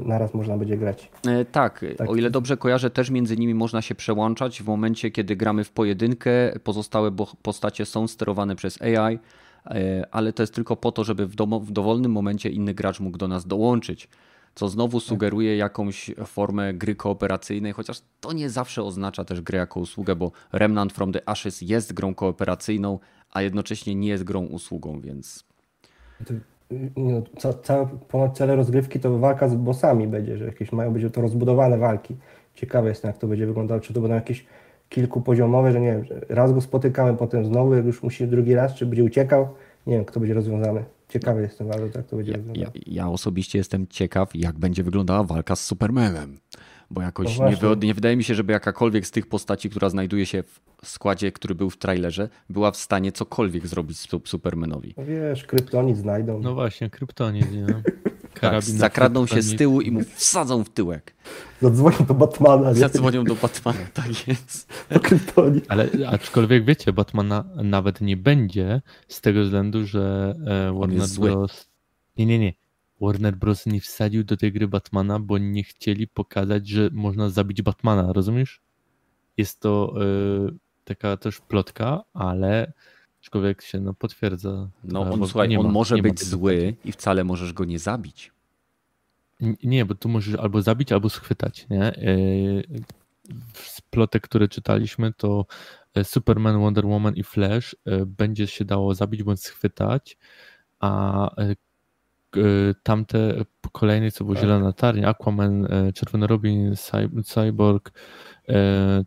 [0.05, 1.11] Naraz można będzie grać.
[1.27, 2.09] E, Tak, Tak.
[2.09, 5.71] o ile dobrze kojarzę, też między nimi można się przełączać w momencie, kiedy gramy w
[5.71, 6.31] pojedynkę.
[6.63, 7.11] Pozostałe
[7.41, 9.19] postacie są sterowane przez AI,
[9.65, 13.17] e, ale to jest tylko po to, żeby w, w dowolnym momencie inny gracz mógł
[13.17, 14.09] do nas dołączyć.
[14.55, 19.79] Co znowu sugeruje jakąś formę gry kooperacyjnej, chociaż to nie zawsze oznacza też grę jako
[19.79, 22.99] usługę, bo Remnant from the Ashes jest grą kooperacyjną,
[23.31, 25.43] a jednocześnie nie jest grą usługą, więc
[26.97, 31.13] no, ca, całe, ponad cele rozgrywki to walka z bossami będzie, że jakieś mają być
[31.13, 32.15] to rozbudowane walki.
[32.55, 34.45] Ciekawe jest, jak to będzie wyglądało, czy to będą jakieś
[34.89, 38.73] kilkupoziomowe, że nie wiem, że raz go spotykamy, potem znowu, jak już musi drugi raz,
[38.73, 39.47] czy będzie uciekał.
[39.87, 40.83] Nie wiem, kto będzie rozwiązany.
[41.09, 42.71] Ciekawy jestem bardzo, jak to będzie Ja, wyglądało.
[42.75, 46.37] ja, ja osobiście jestem ciekaw, jak będzie wyglądała walka z Supermanem.
[46.91, 47.69] Bo No jakoś nie, właśnie.
[47.75, 50.43] wy, nie wydaje mi się, żeby jakakolwiek z tych postaci, która znajduje się
[50.83, 54.93] w składzie, który był w trailerze, była w stanie cokolwiek zrobić Su- Supermanowi.
[54.97, 56.39] No wiesz, kryptonit znajdą.
[56.39, 57.65] No właśnie, kryptonit, nie?
[58.41, 61.15] Tak, zakradną się z tyłu i mu wsadzą w tyłek.
[61.61, 62.75] Zadzwonią do Batmana, nie?
[62.75, 64.73] Zadzwonią do Batmana, tak jest.
[65.03, 65.65] Kryptonit.
[65.67, 71.07] Ale aczkolwiek wiecie, Batmana nawet nie będzie z tego względu, że e, Warner.
[71.19, 71.67] Bros.
[72.17, 72.53] Nie, nie, nie.
[73.01, 73.65] Warner Bros.
[73.65, 78.61] nie wsadził do tej gry Batmana, bo nie chcieli pokazać, że można zabić Batmana, rozumiesz?
[79.37, 80.05] Jest to e,
[80.85, 82.73] taka też plotka, ale
[83.21, 84.69] aczkolwiek się no, potwierdza.
[84.83, 87.79] No on, bo słuchaj, nie on ma- może być zły i wcale możesz go nie
[87.79, 88.31] zabić.
[89.63, 91.93] Nie, bo tu możesz albo zabić, albo schwytać, nie?
[91.97, 92.83] Yy,
[93.53, 95.45] Z plotek, które czytaliśmy, to
[95.93, 100.17] e, Superman, Wonder Woman i Flash e, będzie się dało zabić bądź schwytać,
[100.79, 101.55] a e, e,
[102.83, 104.43] tamte kolejne, co było Tak.
[104.43, 107.91] Zielona Latarnia, Aquaman, e, Czerwony Robin, Cy- Cyborg,
[108.49, 109.03] e,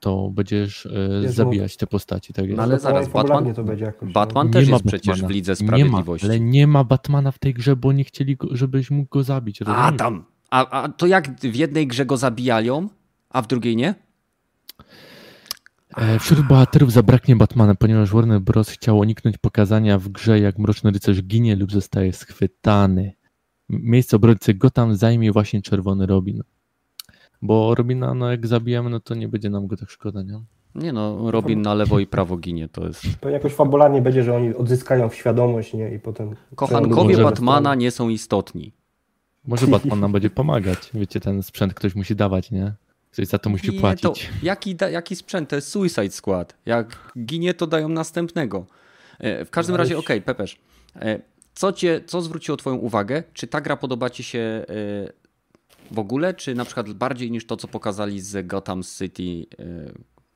[0.00, 0.90] to będziesz e,
[1.22, 2.56] Jest zabijać te postaci, tak jest.
[2.56, 4.12] No ale No, zaraz, Batman- to będzie jakoś.
[4.12, 6.26] Batman Nie też ma jest przecież w Lidze Nie ma, Sprawiedliwości.
[6.26, 9.62] ale nie ma Batmana w tej grze, bo nie chcieli, go, żebyś mógł go zabić.
[9.62, 9.98] A rozumiesz?
[9.98, 10.24] tam.
[10.50, 12.88] A, a to jak w jednej grze go zabijają,
[13.30, 13.94] a w drugiej nie?
[15.96, 18.70] E, Wśród bohaterów zabraknie Batmana, ponieważ Warner Bros.
[18.70, 23.12] chciał uniknąć pokazania w grze, jak Mroczny Rycerz ginie lub zostaje schwytany.
[23.68, 26.42] Miejsce obrońcy Gotham zajmie właśnie Czerwony Robin.
[27.42, 30.40] Bo Robina, no jak zabijemy, no to nie będzie nam go tak szkoda, nie?
[30.74, 33.02] Nie no, Robin na lewo i prawo ginie, to jest...
[33.20, 35.94] To jakoś fabularnie będzie, że oni odzyskają świadomość, nie?
[35.94, 36.36] I potem...
[36.54, 38.72] Kochankowie Może- Batmana nie są istotni.
[39.46, 40.90] Może Batman nam będzie pomagać.
[40.94, 42.74] Wiecie, ten sprzęt ktoś musi dawać, nie?
[43.16, 44.02] Ktoś za to musi płacić.
[44.02, 45.48] To, jaki, da, jaki sprzęt?
[45.50, 46.54] To jest Suicide Squad.
[46.66, 48.66] Jak ginie, to dają następnego.
[49.18, 50.58] E, W każdym No, razie, okej, Pepeż.
[50.96, 51.18] E,
[51.54, 53.22] Co, cię, co zwróciło Twoją uwagę?
[53.32, 54.64] Czy ta gra podoba Ci się e,
[55.90, 59.46] w ogóle, czy na przykład bardziej niż to, co pokazali z Gotham City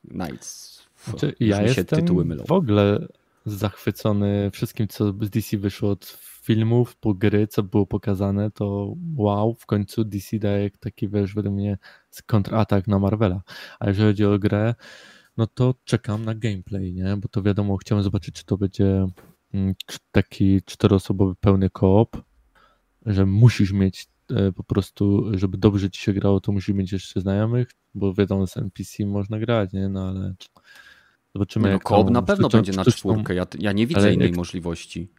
[0.09, 0.81] Knights?
[0.97, 2.43] F- Znaczy, ja jestem tytuły mylą.
[2.47, 3.07] w ogóle
[3.45, 6.05] zachwycony wszystkim, co z DC wyszło od
[6.55, 11.55] filmów po gry, co było pokazane, to wow, w końcu DC daje taki, wiesz, według
[11.55, 11.77] mnie
[12.25, 13.41] kontratak na Marvela.
[13.79, 14.75] A jeżeli chodzi o grę,
[15.37, 17.17] no to czekam na gameplay, nie?
[17.17, 19.07] Bo to wiadomo, chciałem zobaczyć, czy to będzie
[19.53, 19.75] mm,
[20.11, 22.17] taki czteroosobowy pełny koop,
[23.05, 27.21] że musisz mieć e, po prostu, żeby dobrze ci się grało, to musisz mieć jeszcze
[27.21, 29.89] znajomych, bo wiadomo, z NPC można grać, nie?
[29.89, 30.33] No ale
[31.35, 33.35] zobaczymy, no, jak Koop na pewno będzie na czwórkę.
[33.35, 35.09] Ja, ja nie widzę innej jak- możliwości.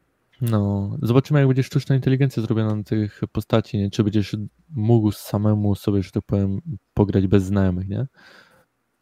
[0.43, 3.91] No, zobaczymy, jak będzie sztuczna inteligencja zrobiona na tych postaci, nie?
[3.91, 4.37] Czy będziesz
[4.71, 6.61] mógł samemu sobie, że tak powiem,
[6.95, 8.07] pograć bez znajomych, nie?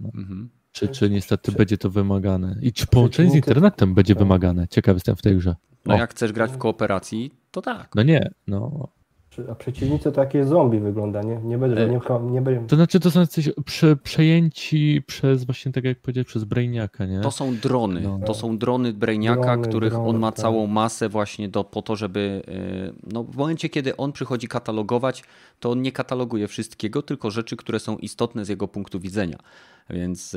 [0.00, 0.50] Mhm.
[0.72, 2.56] Czy, czy niestety Czy- będzie to wymagane?
[2.62, 4.22] I czy połączenie z internetem będzie tak.
[4.22, 4.68] wymagane?
[4.68, 5.56] Ciekaw jestem w tej grze.
[5.86, 5.98] No O.
[5.98, 7.94] jak chcesz grać w kooperacji, to tak.
[7.94, 8.88] No nie, no.
[9.50, 11.36] A przeciwnicy to jakieś zombie wygląda, nie?
[11.44, 12.66] Nie będzie, nie, nie będzie.
[12.66, 17.20] To znaczy to są coś prze, przejęci przez właśnie tak jak powiedziałeś, przez Brainiaka, nie?
[17.20, 18.00] To są drony.
[18.00, 18.20] No.
[18.26, 20.40] To są drony Brainiaka, drony, których drony, on ma tak.
[20.40, 22.42] całą masę właśnie do, po to, żeby
[23.12, 25.24] no w momencie, kiedy on przychodzi katalogować,
[25.60, 29.38] to on nie kataloguje wszystkiego, tylko rzeczy, które są istotne z jego punktu widzenia.
[29.90, 30.36] Więc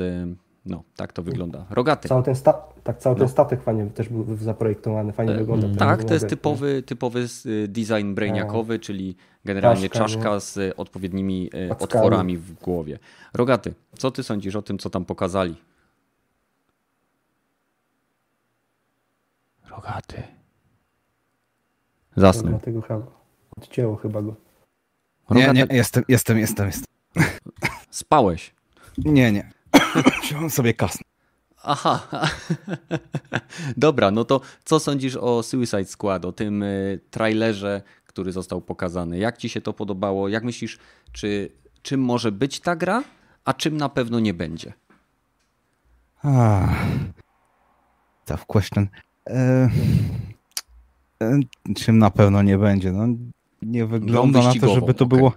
[0.66, 1.66] no, tak to wygląda.
[1.70, 2.08] Rogaty.
[2.08, 2.52] Cały ten, sta
[2.84, 3.28] tak, cały ten no.
[3.28, 5.68] statek fajnie też był zaprojektowany, fajnie e, wygląda.
[5.78, 11.68] Tak, to jest typowy, typowy y, design brainiakowy, czyli generalnie czaszka, czaszka z odpowiednimi y,
[11.68, 11.84] Packami.
[11.84, 12.98] otworami w głowie.
[13.34, 15.56] Rogaty, co ty sądzisz o tym, co tam pokazali?
[19.70, 20.22] Rogaty.
[22.16, 22.50] Zasnął.
[22.50, 23.06] Dlatego chyba
[23.56, 24.34] odcięło chyba go.
[25.28, 25.52] Rogaty...
[25.52, 26.86] Nie, nie, jestem, jestem, jestem, jestem.
[27.90, 28.54] Spałeś?
[28.98, 29.53] Nie, nie.
[30.22, 31.02] Wziąłem sobie kasnę.
[31.62, 32.08] Aha.
[33.76, 39.18] Dobra, no to co sądzisz o Suicide Squad, o tym y, trailerze, który został pokazany?
[39.18, 40.28] Jak ci się to podobało?
[40.28, 40.78] Jak myślisz,
[41.12, 41.50] czy,
[41.82, 43.02] czym może być ta gra,
[43.44, 44.72] a czym na pewno nie będzie?
[46.22, 46.74] Ah,
[48.24, 48.88] tough question.
[49.26, 49.70] E,
[51.22, 51.40] e,
[51.76, 52.92] czym na pewno nie będzie?
[52.92, 53.06] No,
[53.62, 55.30] nie wygląda na to, żeby to okay.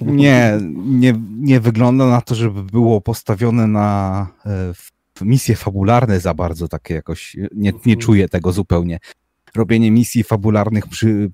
[0.00, 4.72] Nie, nie, nie wygląda na to, żeby było postawione na e,
[5.20, 7.98] misje fabularne za bardzo, takie jakoś, nie, nie mhm.
[7.98, 8.98] czuję tego zupełnie.
[9.54, 11.30] Robienie misji fabularnych przy,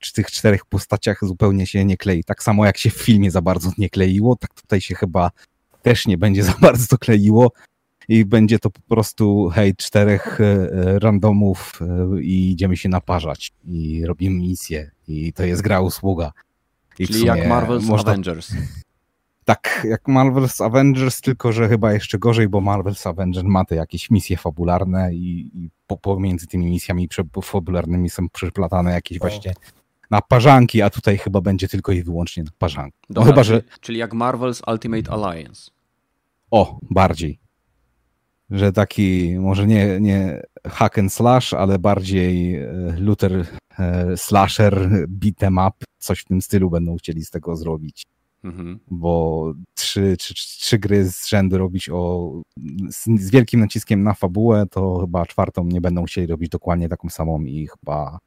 [0.00, 2.24] przy tych czterech postaciach zupełnie się nie klei.
[2.24, 5.30] Tak samo jak się w filmie za bardzo nie kleiło, tak tutaj się chyba
[5.82, 7.52] też nie będzie za bardzo to kleiło
[8.08, 14.06] i będzie to po prostu hej, czterech e, randomów e, i idziemy się naparzać i
[14.06, 16.32] robimy misję i to jest gra usługa.
[17.00, 18.10] I Czyli jak Marvel's można...
[18.10, 18.52] Avengers.
[19.44, 24.10] Tak, jak Marvel's Avengers, tylko że chyba jeszcze gorzej, bo Marvel's Avengers ma te jakieś
[24.10, 27.08] misje fabularne i, i po, pomiędzy tymi misjami
[27.42, 29.20] fabularnymi są przeplatane jakieś o.
[29.20, 29.54] właśnie
[30.10, 32.98] naparzanki, a tutaj chyba będzie tylko i wyłącznie naparzanki.
[33.08, 33.62] No Dobra, chyba, że...
[33.80, 35.70] Czyli jak Marvel's Ultimate Alliance.
[36.50, 37.39] O, bardziej.
[38.50, 43.46] Że taki, może nie, nie hack and slash, ale bardziej e, Luther
[43.78, 48.06] e, slasher, beat'em up, coś w tym stylu będą chcieli z tego zrobić.
[48.44, 48.78] Mhm.
[48.90, 52.32] Bo trzy, trzy, trzy gry z rzędu robić o,
[52.90, 57.08] z, z, wielkim naciskiem na fabułę, to chyba czwartą nie będą chcieli robić dokładnie taką
[57.08, 58.18] samą i chyba no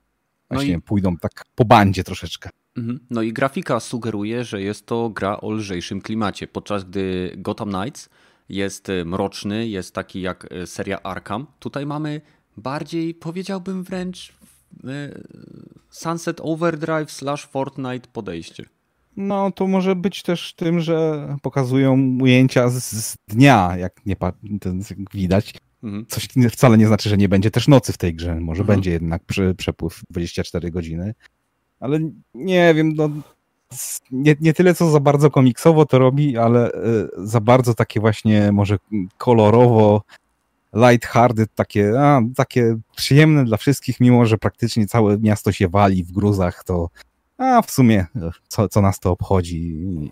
[0.50, 0.82] właśnie i...
[0.82, 2.50] pójdą tak po bandzie troszeczkę.
[2.78, 3.00] Mhm.
[3.10, 8.10] No i grafika sugeruje, że jest to gra o lżejszym klimacie, podczas gdy Gotham Knights
[8.54, 11.48] jest e, mroczny, jest taki jak e, seria Arkham.
[11.60, 12.22] Tutaj mamy
[12.58, 14.34] bardziej, powiedziałbym wręcz
[14.84, 15.22] e,
[15.90, 18.66] Sunset Overdrive slash Fortnite podejście.
[19.18, 24.16] No, to może być też tym, że pokazują ujęcia z, z dnia, jak nie
[24.90, 25.54] jak widać.
[25.84, 26.06] Mhm.
[26.06, 28.40] Coś wcale nie znaczy, że nie będzie też nocy w tej grze.
[28.40, 28.78] Może mhm.
[28.78, 31.14] będzie jednak przy, przepływ 24 godziny.
[31.80, 32.00] Ale
[32.34, 33.10] nie wiem, no,
[34.12, 36.72] nie, nie tyle co za bardzo komiksowo to robi, ale
[37.18, 38.78] za bardzo takie właśnie może
[39.18, 40.02] kolorowo
[40.74, 46.12] light-hearted, takie, a, takie przyjemne dla wszystkich, mimo że praktycznie całe miasto się wali w
[46.12, 46.90] gruzach, to
[47.38, 48.06] a w sumie
[48.48, 49.62] co, co nas to obchodzi?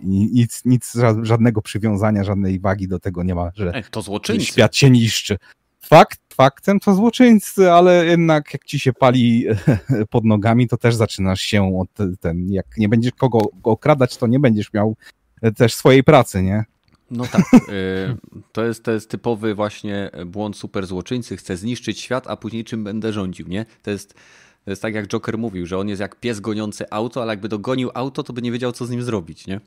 [0.03, 4.45] Nic, nic, żadnego przywiązania, żadnej wagi do tego nie ma, że Ej, to złoczyńcy.
[4.45, 5.37] świat się niszczy.
[5.81, 9.45] Fakt, faktem to złoczyńcy, ale jednak jak ci się pali
[10.09, 14.39] pod nogami, to też zaczynasz się od ten, jak nie będziesz kogo okradać, to nie
[14.39, 14.95] będziesz miał
[15.57, 16.65] też swojej pracy, nie?
[17.11, 17.41] No tak.
[17.53, 18.17] Y,
[18.51, 21.37] to jest, to jest typowy właśnie błąd super złoczyńcy.
[21.37, 23.65] Chce zniszczyć świat, a później czym będę rządził, nie?
[23.83, 24.13] To jest,
[24.65, 27.49] to jest tak jak Joker mówił, że on jest jak pies goniący auto, ale jakby
[27.49, 29.61] dogonił auto, to by nie wiedział, co z nim zrobić, nie?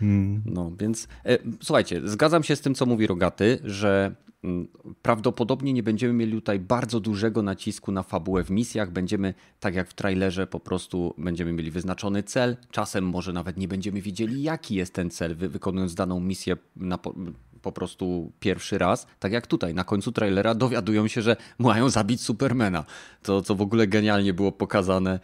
[0.00, 0.42] Hmm.
[0.44, 4.68] No, więc e, słuchajcie, zgadzam się z tym, co mówi Rogaty, że Mm,
[5.02, 8.90] prawdopodobnie nie będziemy mieli tutaj bardzo dużego nacisku na fabułę w misjach.
[8.90, 12.56] Będziemy, tak jak w trailerze, po prostu będziemy mieli wyznaczony cel.
[12.70, 17.14] Czasem może nawet nie będziemy widzieli, jaki jest ten cel, wykonując daną misję na po,
[17.62, 19.06] po prostu pierwszy raz.
[19.18, 22.84] Tak jak tutaj, na końcu trailera dowiadują się, że mają zabić Supermana.
[23.22, 25.20] To, co w ogóle genialnie było pokazane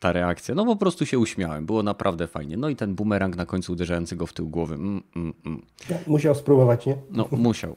[0.00, 0.54] ta reakcja.
[0.54, 1.66] No po prostu się uśmiałem.
[1.66, 2.56] Było naprawdę fajnie.
[2.56, 4.74] No i ten bumerang na końcu uderzający go w tył głowy.
[4.74, 5.62] Mm, mm, mm.
[6.06, 6.96] Musiał spróbować, nie?
[7.10, 7.76] No, musiał.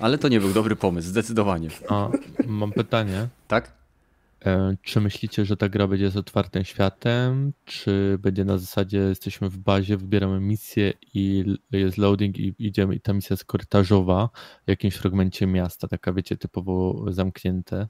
[0.00, 1.68] Ale to nie był dobry pomysł, zdecydowanie.
[1.88, 2.08] A,
[2.46, 3.28] mam pytanie.
[3.48, 3.79] Tak?
[4.46, 7.52] E, czy myślicie, że ta gra będzie z otwartym światem?
[7.64, 13.00] Czy będzie na zasadzie jesteśmy w bazie, wybieramy misję i jest loading i idziemy i
[13.00, 14.30] ta misja jest korytarzowa
[14.66, 17.88] w jakimś fragmencie miasta, taka wiecie, typowo zamknięte.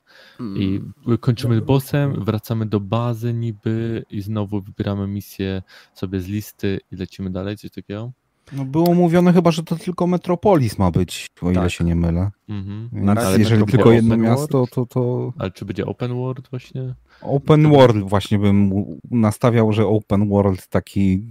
[0.57, 1.19] I mm.
[1.21, 5.63] kończymy bossem, wracamy do bazy niby i znowu wybieramy misję
[5.95, 8.13] sobie z listy i lecimy dalej, coś takiego?
[8.53, 11.71] No było mówione chyba, że to tylko Metropolis ma być, o ile tak.
[11.71, 12.31] się nie mylę.
[12.49, 12.91] Mhm.
[12.93, 15.33] Więc jeżeli tylko jedno miasto, to, to...
[15.39, 16.95] Ale czy będzie open world właśnie?
[17.23, 18.73] Open world właśnie bym
[19.11, 21.23] nastawiał, że open world taki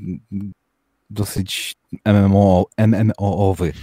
[1.09, 3.73] dosyć MMO, MMO-owy,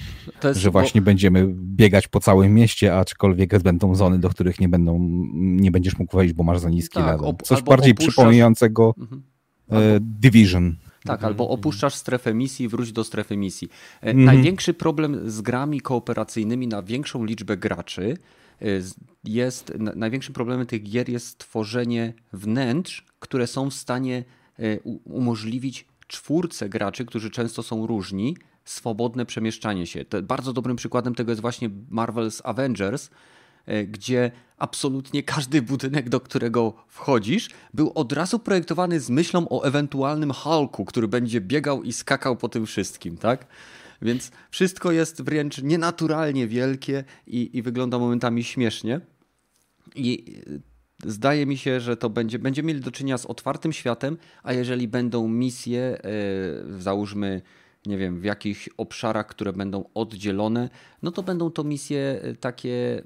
[0.45, 1.05] jest, że właśnie bo...
[1.05, 4.99] będziemy biegać po całym mieście, aczkolwiek będą zony, do których nie będą,
[5.34, 7.34] nie będziesz mógł wejść, bo masz za niski tak, level.
[7.43, 8.14] Coś bardziej opuszczasz...
[8.14, 9.22] przypominającego mhm.
[9.70, 10.76] E, Division.
[11.07, 13.68] Tak, albo opuszczasz strefę misji wróć do strefy misji.
[14.00, 14.24] Mm.
[14.24, 18.16] Największy problem z grami kooperacyjnymi na większą liczbę graczy
[18.62, 18.64] e,
[19.24, 24.24] jest, największym problemem tych gier jest stworzenie wnętrz, które są w stanie
[25.04, 30.04] umożliwić czwórce graczy, którzy często są różni, swobodne przemieszczanie się.
[30.22, 33.11] Bardzo dobrym przykładem tego jest właśnie Marvel's Avengers,
[33.66, 39.62] e, gdzie absolutnie każdy budynek, do którego wchodzisz, był od razu projektowany z myślą o
[39.62, 43.46] ewentualnym Hulku, który będzie biegał i skakał po tym wszystkim, tak?
[44.02, 49.00] Więc wszystko jest wręcz nienaturalnie wielkie i, i wygląda momentami śmiesznie.
[49.94, 50.24] I
[51.04, 54.88] Zdaje mi się, że to będzie, będziemy mieli do czynienia z otwartym światem, a jeżeli
[54.88, 55.98] będą misje,
[56.74, 57.42] yy, załóżmy,
[57.86, 60.68] nie wiem, w jakichś obszarach, które będą oddzielone,
[61.02, 63.02] no to będą to misje e, takie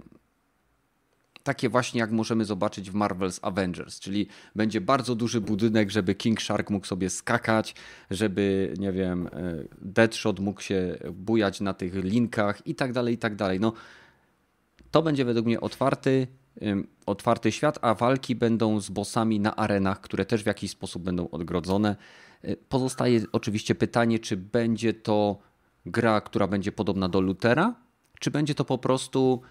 [1.51, 6.43] takie właśnie jak możemy zobaczyć w Marvel's Avengers, czyli będzie bardzo duży budynek, żeby King
[6.43, 7.75] Shark mógł sobie skakać,
[8.11, 9.31] żeby, nie wiem, e,
[9.81, 13.61] Deadshot mógł się bujać na tych linkach i tak dalej, i tak dalej.
[13.61, 13.73] No,
[14.91, 16.27] to będzie według mnie otwarty,
[17.07, 21.31] otwarty świat, a walki będą z bossami na arenach, które też w jakiś sposób będą
[21.31, 21.97] odgrodzone.
[22.45, 25.39] Y, pozostaje oczywiście pytanie, czy będzie to
[25.87, 27.75] gra, która będzie podobna do Lutera,
[28.21, 29.43] czy będzie to po prostu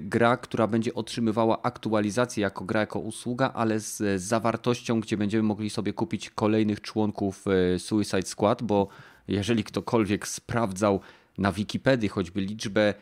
[0.00, 5.70] gra, która będzie otrzymywała aktualizację jako gra, jako usługa, ale z zawartością, gdzie będziemy mogli
[5.70, 8.88] sobie kupić kolejnych członków y, Suicide Squad, bo
[9.28, 11.00] jeżeli ktokolwiek sprawdzał
[11.38, 12.94] na Wikipedii choćby liczbę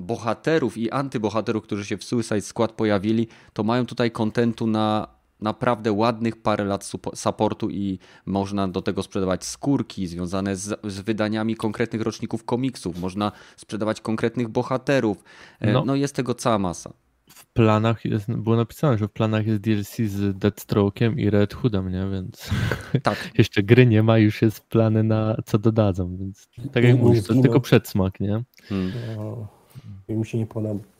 [0.00, 5.92] bohaterów i antybohaterów, którzy się w Suicide Squad pojawili, to mają tutaj kontentu na naprawdę
[5.92, 12.02] ładnych parę lat supportu i można do tego sprzedawać skórki związane z, z wydaniami konkretnych
[12.02, 15.24] roczników komiksów, można sprzedawać konkretnych bohaterów.
[15.60, 16.92] E, no, no jest tego cała masa.
[17.30, 21.92] W planach jest, było napisane, że w planach jest DLC z Deathstroke'em i Red Hoodem,
[21.92, 22.06] nie?
[22.12, 22.50] Więc
[23.02, 23.30] tak.
[23.38, 27.42] jeszcze gry nie ma, już jest plany na co dodadzą, więc tak jak mówisz, to
[27.42, 28.44] tylko przedsmak, nie?
[28.62, 28.92] Hmm.
[30.08, 30.95] No mi się nie podoba.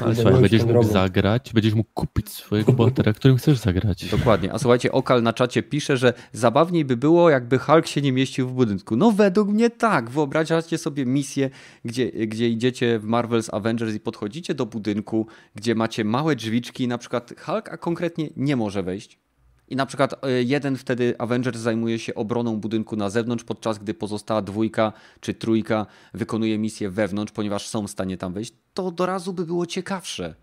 [0.00, 4.04] Ale słuchaj, będziesz mógł zagrać, będziesz mógł kupić swojego bohatera, którym chcesz zagrać.
[4.04, 4.52] Dokładnie.
[4.52, 8.48] A słuchajcie, Okal na czacie pisze, że zabawniej by było, jakby Hulk się nie mieścił
[8.48, 8.96] w budynku.
[8.96, 10.10] No według mnie tak.
[10.10, 11.50] Wyobraźcie sobie misję,
[11.84, 16.98] gdzie, gdzie idziecie w Marvel's Avengers i podchodzicie do budynku, gdzie macie małe drzwiczki, na
[16.98, 19.27] przykład Hulk, a konkretnie nie może wejść.
[19.68, 23.94] I na przykład e, jeden wtedy Avengers zajmuje się obroną budynku na zewnątrz, podczas gdy
[23.94, 28.52] pozostała dwójka czy trójka wykonuje misję wewnątrz, ponieważ są w stanie tam wejść.
[28.74, 30.34] To od razu by było ciekawsze.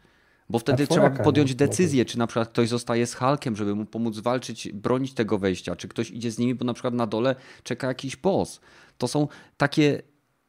[0.49, 3.85] Bo wtedy trzeba by podjąć decyzję, czy na przykład ktoś zostaje z Hulkiem, żeby mu
[3.85, 7.35] pomóc walczyć, bronić tego wejścia, czy ktoś idzie z nimi, bo na przykład na dole
[7.63, 8.61] czeka jakiś boss.
[8.97, 10.01] To są takie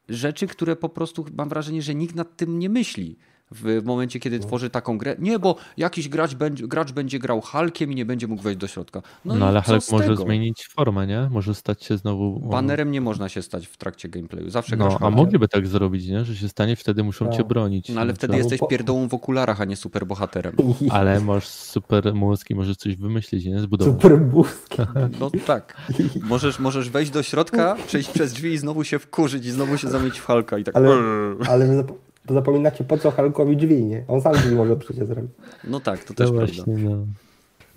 [0.09, 3.17] rzeczy, które po prostu mam wrażenie, że nikt nad tym nie myśli
[3.51, 5.15] w momencie, kiedy tworzy taką grę.
[5.19, 8.67] Nie, bo jakiś gracz będzie, gracz będzie grał Hulkiem i nie będzie mógł wejść do
[8.67, 9.01] środka.
[9.25, 10.23] No, no ale Hulk może tego?
[10.23, 11.27] zmienić formę, nie?
[11.31, 12.39] Może stać się znowu...
[12.39, 14.49] Banerem nie można się stać w trakcie gameplayu.
[14.49, 16.25] Zawsze no, A mogliby tak zrobić, nie?
[16.25, 17.31] Że się stanie, wtedy muszą no.
[17.31, 17.89] cię bronić.
[17.89, 20.55] No ale wtedy jesteś pierdołą w okularach, a nie super bohaterem.
[20.91, 23.59] Ale masz super mózg i możesz coś wymyślić, nie?
[23.59, 23.93] Zbudować.
[23.93, 24.75] Super mózg.
[25.19, 25.77] No tak.
[26.23, 29.87] Możesz, możesz wejść do środka, przejść przez drzwi i znowu się wkurzyć i znowu się
[29.87, 30.75] zamienić w Hulka i tak...
[30.75, 30.89] Ale,
[31.51, 31.83] ale
[32.27, 34.03] to zapominacie, po co Hulkowi drzwi, nie?
[34.07, 35.31] On sam drzwi może przecież zrobić.
[35.63, 36.89] No tak, to też no właśnie, prawda.
[36.89, 37.05] No.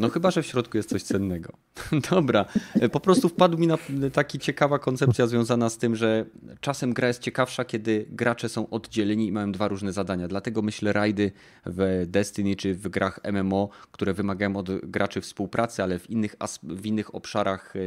[0.00, 1.52] No chyba, że w środku jest coś cennego.
[2.10, 2.44] Dobra,
[2.92, 3.78] po prostu wpadł mi na
[4.12, 6.24] taki ciekawa koncepcja związana z tym, że
[6.60, 10.28] czasem gra jest ciekawsza, kiedy gracze są oddzieleni i mają dwa różne zadania.
[10.28, 11.32] Dlatego myślę rajdy
[11.66, 16.86] w Destiny czy w grach MMO, które wymagają od graczy współpracy, ale w innych, w
[16.86, 17.80] innych obszarach, e,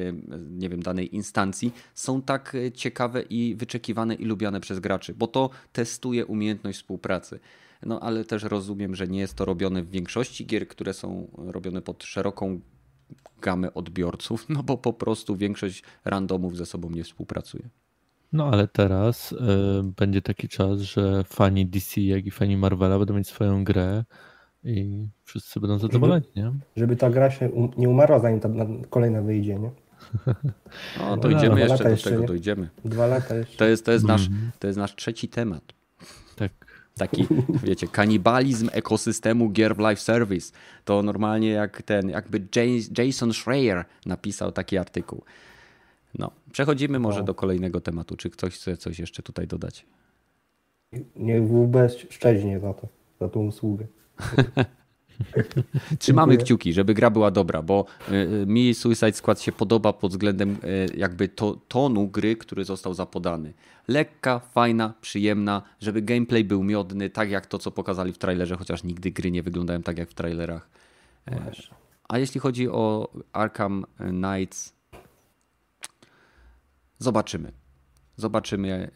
[0.50, 5.50] nie wiem, danej instancji, są tak ciekawe i wyczekiwane i lubiane przez graczy, bo to
[5.72, 7.40] testuje umiejętność współpracy.
[7.86, 11.82] No ale też rozumiem, że nie jest to robione w większości gier, które są robione
[11.82, 12.60] pod szeroką
[13.42, 17.70] gamę odbiorców, no bo po prostu większość randomów ze sobą nie współpracuje.
[18.34, 19.38] No ale teraz y,
[19.98, 24.04] będzie taki czas, że fani DC, jak i fani Marvela będą mieć swoją grę
[24.64, 26.54] i wszyscy będą zadowoleni, żeby, nie?
[26.76, 28.50] Żeby ta gra się um, nie umarła zanim ta
[28.90, 29.72] kolejna wyjdzie, nie?
[31.00, 32.28] No, dojdziemy no, jeszcze do jeszcze, tego, nie?
[32.28, 32.70] dojdziemy.
[32.86, 33.58] Dwa lata jeszcze.
[33.58, 34.52] To jest, to jest, nasz, mhm.
[34.60, 35.64] to jest nasz trzeci temat.
[36.36, 36.63] Tak.
[36.98, 37.28] Taki,
[37.64, 40.54] wiecie, kanibalizm ekosystemu gier w live service.
[40.86, 42.48] To normalnie jak ten, jakby
[42.98, 45.24] Jason Schreier napisał taki artykuł.
[46.20, 47.26] No, przechodzimy może no.
[47.26, 48.16] do kolejnego tematu.
[48.18, 49.86] Czy ktoś chce coś jeszcze tutaj dodać?
[51.16, 51.76] Niech WB
[52.10, 52.88] szczęśnie za to,
[53.20, 53.86] za tą usługę.
[56.00, 60.12] Trzymamy kciuki, żeby gra była dobra, bo y, y, mi Suicide Squad się podoba pod
[60.12, 63.54] względem y, jakby to, tonu gry, który został zapodany.
[63.88, 68.84] Lekka, fajna, przyjemna, żeby gameplay był miodny, tak jak to, co pokazali w trailerze, chociaż
[68.84, 70.70] nigdy gry nie wyglądają tak jak w trailerach.
[72.10, 74.74] A jeśli chodzi o Arkham Knights,
[77.00, 77.52] zobaczymy.
[78.16, 78.92] Zobaczymy.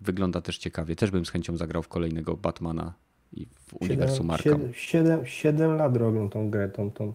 [0.00, 0.96] Wygląda też ciekawie.
[0.96, 2.94] Też bym z chęcią zagrał w kolejnego Batmana
[3.32, 4.60] i w uniwersum Arkham.
[4.72, 7.14] 7, 7, lat robią tą grę, tą, tą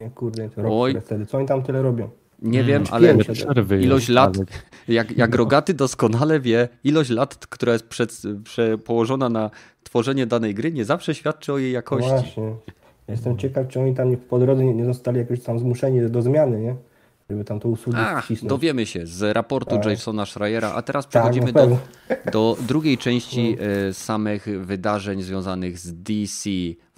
[0.00, 1.26] nie, kurde, rok wtedy.
[1.26, 2.08] Co oni tam tyle robią?
[2.42, 3.16] Nie wiem, ale
[3.80, 4.36] ilość lat,
[4.88, 9.50] jak, jak Rogaty doskonale wie, ilość lat, która jest przed, prze, położona na
[9.82, 12.10] tworzenie danej gry, nie zawsze świadczy o jej jakości.
[12.10, 12.54] No właśnie.
[13.08, 16.60] Jestem ciekaw, czy oni tam po drodze nie, nie zostali jakoś tam zmuszeni do zmiany,
[16.60, 16.74] nie?
[17.30, 18.48] Żeby tam to usługi Ach, wcisnąć.
[18.48, 19.86] Dowiemy się z raportu tak.
[19.86, 21.78] Jasona Schreiera, a teraz tak, przechodzimy tak, do,
[22.32, 23.64] do drugiej części no.
[23.88, 26.50] e, samych wydarzeń związanych z DC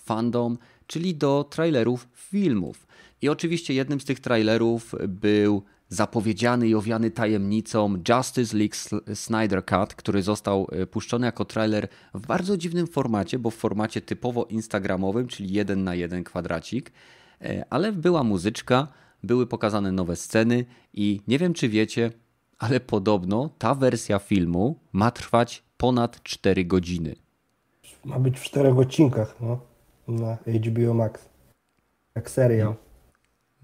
[0.02, 2.86] Fandom, czyli do trailerów filmów.
[3.22, 5.62] I oczywiście jednym z tych trailerów był
[5.92, 8.74] zapowiedziany i owiany tajemnicą Justice League
[9.14, 14.00] Snyder Cut, który został e, puszczony jako trailer w bardzo dziwnym formacie, bo w formacie
[14.00, 16.92] typowo instagramowym, czyli jeden na jeden kwadracik,
[17.40, 18.88] e, ale była muzyczka,
[19.22, 20.64] były pokazane nowe sceny
[20.94, 22.10] i nie wiem czy wiecie,
[22.58, 27.14] ale podobno ta wersja filmu ma trwać ponad 4 godziny.
[28.04, 29.60] Ma być w czterech odcinkach no,
[30.08, 31.28] na HBO Max.
[32.14, 32.74] Jak serial.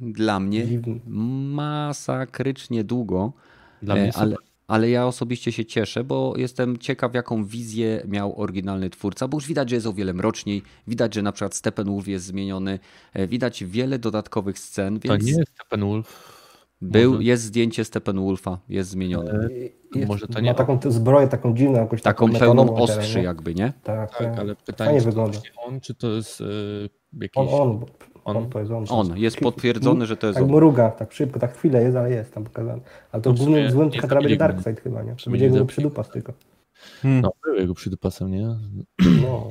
[0.00, 1.00] Dla mnie Dziwny.
[1.06, 3.32] masakrycznie długo.
[3.82, 4.36] Dla mnie e, ale,
[4.68, 9.46] ale ja osobiście się cieszę, bo jestem ciekaw, jaką wizję miał oryginalny twórca, bo już
[9.46, 12.78] widać, że jest o wiele mroczniej, widać, że na przykład Steppenwolf jest zmieniony,
[13.12, 14.98] e, widać wiele dodatkowych scen.
[14.98, 15.06] Więc...
[15.06, 16.38] To nie jest Steppenwolf.
[16.80, 17.24] Był, Może...
[17.24, 19.48] Jest zdjęcie Steppenwolfa, jest zmienione.
[19.94, 20.50] Jest, Może to nie.
[20.50, 23.72] Ma taką zbroję, taką dziwną, jakoś taką, taką pełną ostrzy, jakby, nie?
[23.82, 24.38] Tak, tak, tak.
[24.38, 25.38] ale pytanie, czy wygląda.
[25.56, 27.36] on, czy to jest yy, jakiś.
[27.36, 27.84] On, on,
[28.24, 28.84] on, on to jest on.
[28.88, 30.50] On, jest potwierdzony, że to jest tak on.
[30.50, 32.80] mruga, tak szybko, tak chwilę jest, ale jest tam pokazany.
[33.12, 35.14] Ale to no głównym złym to będzie Darkseid chyba, nie?
[35.24, 36.32] To będzie jego przydupas tylko.
[37.02, 37.20] Hmm.
[37.20, 38.46] No, był jego przydupasem, nie?
[39.22, 39.48] No.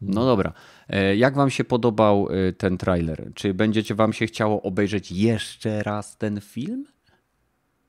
[0.00, 0.52] No dobra.
[0.88, 3.30] E, jak wam się podobał e, ten trailer?
[3.34, 6.84] Czy będziecie wam się chciało obejrzeć jeszcze raz ten film?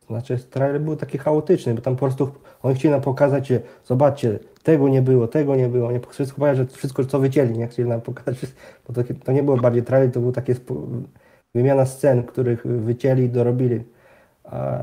[0.10, 2.32] Znaczy, trailer był taki chaotyczny, bo tam po prostu
[2.64, 6.66] oni chcieli nam pokazać, że zobaczcie, tego nie było, tego nie było, nie wszystko powiedział,
[6.66, 8.39] że wszystko co wycięli, nie chcieli nam pokazać,
[8.88, 10.55] bo to, to nie było bardziej trailer, to był takie
[11.55, 13.84] wymiana scen, których wycięli, dorobili.
[14.43, 14.82] A,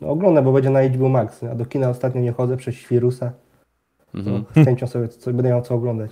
[0.00, 3.32] no, oglądam, bo będzie na HBO Max, a do kina ostatnio nie chodzę przez świrusa.
[4.14, 4.44] Mhm.
[4.56, 6.10] Z chęcią sobie co, będę miał co oglądać.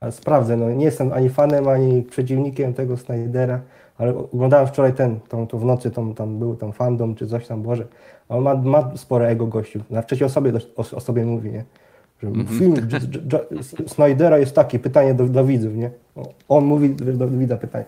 [0.00, 3.60] Ale sprawdzę, no nie jestem ani fanem, ani przeciwnikiem tego Snydera,
[3.98, 7.46] ale oglądałem wczoraj ten, tą, tą w nocy, tą, tam był tam fandom czy coś
[7.46, 7.86] tam, Boże.
[8.28, 9.80] A on ma, ma spore ego gościu.
[9.90, 11.64] Na trzeciej osobie o, o sobie mówi, nie?
[12.22, 12.58] Że mm -hmm.
[12.58, 12.74] Film
[13.94, 15.90] Snydera jest taki, pytanie do, dla widzów, nie?
[16.48, 17.84] On mówi do widza pytanie.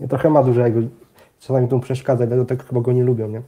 [0.00, 0.80] Nie, trochę ma dużo ego.
[1.40, 3.42] Czasami tu przeszkadza, dlatego tak chyba go nie lubią, nie?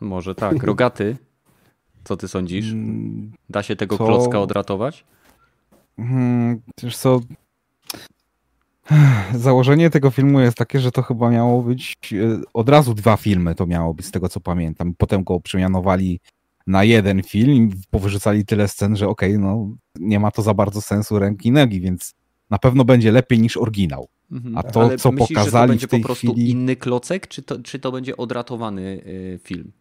[0.00, 0.62] Może tak.
[0.72, 1.16] Rogaty,
[2.04, 2.72] co ty sądzisz?
[2.72, 4.06] Mm, da się tego co?
[4.06, 5.04] klocka odratować?
[5.96, 7.20] Hmm, wiesz co,
[9.34, 13.54] Założenie tego filmu jest takie, że to chyba miało być e, od razu dwa filmy,
[13.54, 14.94] to miało być z tego co pamiętam.
[14.98, 16.20] Potem go przemianowali
[16.66, 20.54] na jeden film i powyrzucali tyle scen, że okej, okay, no nie ma to za
[20.54, 22.14] bardzo sensu ręki i nogi, więc
[22.50, 24.08] na pewno będzie lepiej niż oryginał.
[24.32, 24.58] Mhm.
[24.58, 26.50] A to, Ale co myślisz, pokazali że to będzie w tej po prostu chwili...
[26.50, 29.72] inny klocek, czy to, czy to będzie odratowany y, film?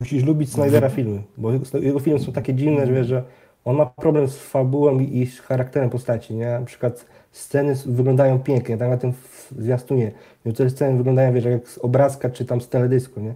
[0.00, 3.24] Musisz lubić Snydera filmy, bo jego filmy są takie dziwne, że wiesz, że
[3.64, 6.46] on ma problem z fabułą i, z charakterem postaci, nie?
[6.46, 9.12] Na przykład sceny wyglądają pięknie, tak na tym
[9.58, 10.12] zwiastunie.
[10.46, 13.34] Niektóre sceny wyglądają, wiesz, jak z obrazka czy tam z teledysku, nie?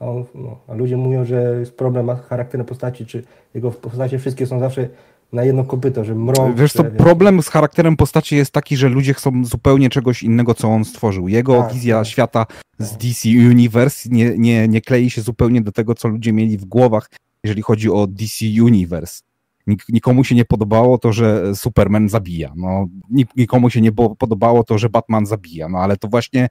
[0.00, 3.22] A, on, no, a ludzie mówią, że jest problem z charakterem postaci, czy
[3.54, 4.88] jego postacie wszystkie są zawsze
[5.32, 6.54] na jedno kopyto, że mrą.
[6.54, 10.68] Wiesz co, problem z charakterem postaci jest taki, że ludzie chcą zupełnie czegoś innego, co
[10.68, 11.28] on stworzył.
[11.28, 12.06] Jego tak, wizja tak.
[12.06, 12.46] świata
[12.78, 12.98] z no.
[12.98, 17.10] DC Universe nie, nie, nie klei się zupełnie do tego, co ludzie mieli w głowach,
[17.44, 19.25] jeżeli chodzi o DC Universe.
[19.66, 22.52] Nik nikomu się nie podobało to, że Superman zabija.
[22.56, 22.88] No,
[23.36, 25.68] nikomu się nie podobało to, że Batman zabija.
[25.68, 26.48] No ale to właśnie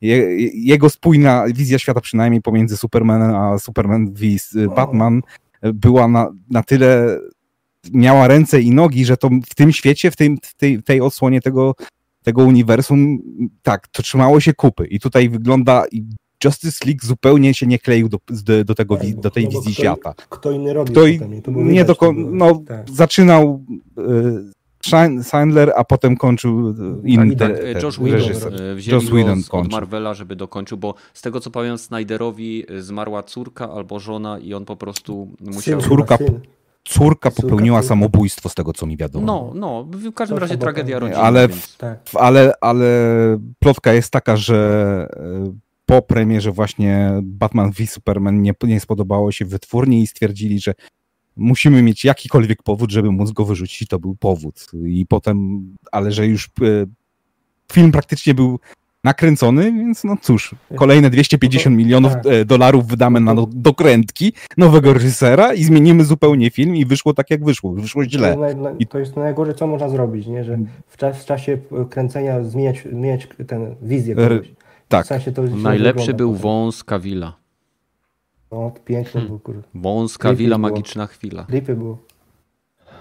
[0.00, 4.20] je, jego spójna wizja świata, przynajmniej pomiędzy Supermanem a Superman v
[4.76, 5.22] Batman,
[5.62, 7.18] była na, na tyle
[7.92, 11.40] miała ręce i nogi, że to w tym świecie, w, tym, w tej, tej odsłonie
[11.40, 11.74] tego,
[12.22, 13.18] tego uniwersum,
[13.62, 14.86] tak, to trzymało się kupy.
[14.86, 15.84] I tutaj wygląda
[16.44, 19.82] Justice League zupełnie się nie kleił do, do, do tego, tak, do tej wizji kto,
[19.82, 20.14] świata.
[20.28, 21.00] Kto inny robił kto
[21.42, 22.90] potem, nie do, no, tak.
[22.90, 23.64] zaczynał
[23.98, 26.74] y, Sandler, a potem kończył
[27.04, 28.52] inny tak, tak, Josh Whedon
[28.86, 34.00] Josh Whedon od Marvela, żeby dokończył, bo z tego co powiem Snyderowi zmarła córka albo
[34.00, 35.80] żona i on po prostu musiał...
[35.80, 36.18] Córka,
[36.84, 39.26] córka popełniła samobójstwo z tego co mi wiadomo.
[39.26, 41.22] No, no, w każdym razie tragedia rodzinna.
[41.22, 41.48] Ale,
[41.78, 41.98] tak.
[42.14, 42.86] ale, ale
[43.58, 49.44] plotka jest taka, że e, po premierze właśnie Batman v Superman nie, nie spodobało się
[49.44, 50.74] wytwórni i stwierdzili, że
[51.36, 54.66] musimy mieć jakikolwiek powód, żeby móc go wyrzucić to był powód.
[54.86, 56.86] I potem, ale że już e,
[57.72, 58.58] film praktycznie był
[59.04, 62.26] nakręcony, więc no cóż, kolejne 250 milionów tak.
[62.26, 67.44] E, dolarów wydamy na dokrętki nowego reżysera i zmienimy zupełnie film i wyszło tak jak
[67.44, 68.36] wyszło, wyszło źle.
[68.78, 68.86] I...
[68.86, 70.44] to jest najgorsze, co można zrobić, nie?
[70.44, 71.58] że w, czas, w czasie
[71.90, 74.57] kręcenia zmieniać, zmieniać tę wizję kogoś.
[74.88, 75.04] Tak.
[75.04, 77.36] W sensie to Najlepszy był wąs Kawila.
[78.52, 79.28] No, piękny hmm.
[79.28, 79.62] był, kurde.
[79.74, 81.44] Wąs Kawila, magiczna chwila.
[81.44, 81.98] Creepy było.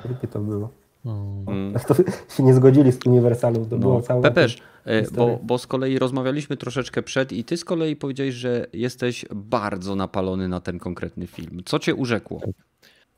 [0.01, 0.69] Creepy to było.
[1.03, 1.73] Hmm.
[1.87, 1.95] To
[2.35, 3.65] się nie zgodzili z Uniwersalem.
[3.65, 3.77] To no.
[3.77, 7.95] było całe Pepeż, e, bo, bo z kolei rozmawialiśmy troszeczkę przed i ty z kolei
[7.95, 11.61] powiedziałeś, że jesteś bardzo napalony na ten konkretny film.
[11.65, 12.41] Co cię urzekło?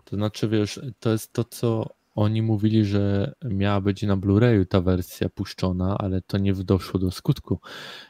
[0.03, 1.85] To znaczy, wiesz, to jest to, co
[2.19, 7.11] oni mówili, że miała być na Blu-rayu ta wersja puszczona, ale to nie doszło do
[7.11, 7.59] skutku.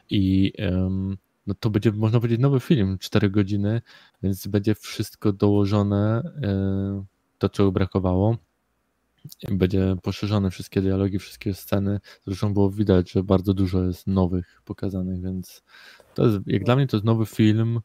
[0.09, 1.17] I um,
[1.47, 3.81] no to będzie, można powiedzieć, nowy film, 4 godziny,
[4.23, 7.05] więc będzie wszystko dołożone, um,
[7.37, 8.37] to czego brakowało.
[9.51, 11.99] Będzie poszerzone wszystkie dialogi, wszystkie sceny.
[12.27, 15.63] Zresztą było widać, że bardzo dużo jest nowych pokazanych, więc
[16.15, 17.79] to jest, jak dla mnie to jest nowy film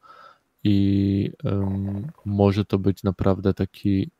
[0.64, 4.10] i um, może to być naprawdę taki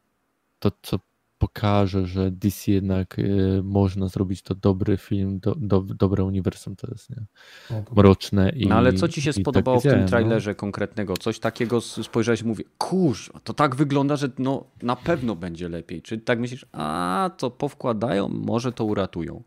[0.59, 0.99] to, co
[1.39, 6.87] pokaże, że DC jednak y, można zrobić to dobry film, do, do, dobre uniwersum to
[6.91, 7.25] jest, nie?
[7.71, 8.67] No Mroczne i.
[8.67, 10.09] No ale co ci się spodobało tak w tym no.
[10.09, 10.55] trailerze no?
[10.55, 11.17] konkretnego?
[11.17, 16.03] Coś takiego spojrzałeś i mówię, kurz, to tak wygląda, że no na pewno będzie lepiej.
[16.03, 19.43] Czy tak myślisz, a to powkładają, może to uratują?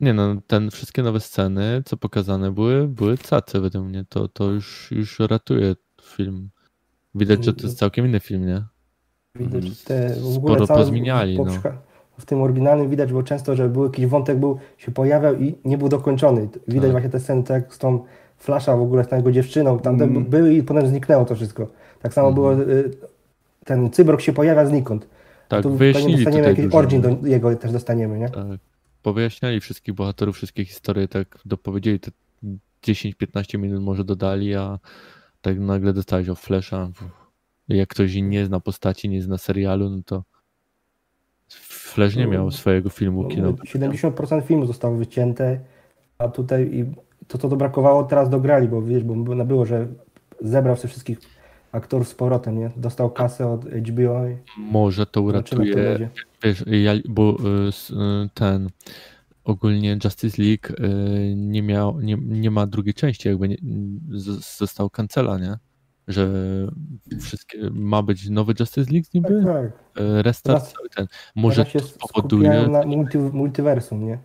[0.00, 4.04] Nie no, ten wszystkie nowe sceny, co pokazane były, były cace według mnie.
[4.08, 6.50] To, to już, już ratuje film.
[7.14, 8.64] Widać, że to jest całkiem inny film, nie?
[9.38, 9.74] Widać mhm.
[9.84, 11.38] te w ogóle Sporo pozmieniali.
[11.38, 11.44] No.
[12.18, 15.78] W tym oryginalnym widać było często, że był jakiś wątek był, się pojawiał i nie
[15.78, 16.48] był dokończony.
[16.68, 16.90] Widać tak.
[16.90, 18.04] właśnie te sceny tak z tą
[18.38, 20.24] flasza w ogóle z tą jego dziewczyną, tam mm.
[20.24, 21.68] były i potem zniknęło to wszystko.
[22.02, 22.34] Tak samo mm.
[22.34, 22.90] było, y,
[23.64, 25.08] ten cyborg się pojawia znikąd.
[25.48, 28.28] Tak, tu wyjaśnili dostaniemy jakiś origin do jego też dostaniemy, nie?
[28.28, 28.46] Tak.
[29.02, 32.10] Powyjaśniali wszystkich bohaterów, wszystkie historie, tak dopowiedzieli te
[32.86, 34.78] 10-15 minut może dodali, a
[35.42, 36.88] tak nagle dostałeś o Flasha
[37.68, 40.24] jak ktoś nie zna postaci, nie zna serialu, no to
[41.48, 43.64] Flash nie miał swojego filmu no, kinowego.
[43.64, 45.60] 70% filmu zostało wycięte,
[46.18, 46.84] a tutaj i
[47.28, 49.86] to, co to brakowało, teraz dograli, bo wiesz, bo było, że
[50.40, 51.18] zebrał się wszystkich
[51.72, 52.70] aktorów z powrotem, nie?
[52.76, 54.24] Dostał kasę od HBO.
[54.56, 56.10] Może to uratuje,
[56.42, 58.70] wiesz, ja, bo y, y, ten
[59.44, 63.56] ogólnie Justice League y, nie miał, nie, nie ma drugiej części, jakby nie,
[64.58, 65.58] został kancela, nie?
[66.08, 66.28] Że
[67.20, 69.44] wszystkie, ma być nowy Justice League niby?
[69.44, 70.02] Tak, tak.
[70.02, 71.06] E, restart cały ten.
[71.36, 72.68] Może to spowoduje...
[72.68, 74.18] na multi, multiversum, nie?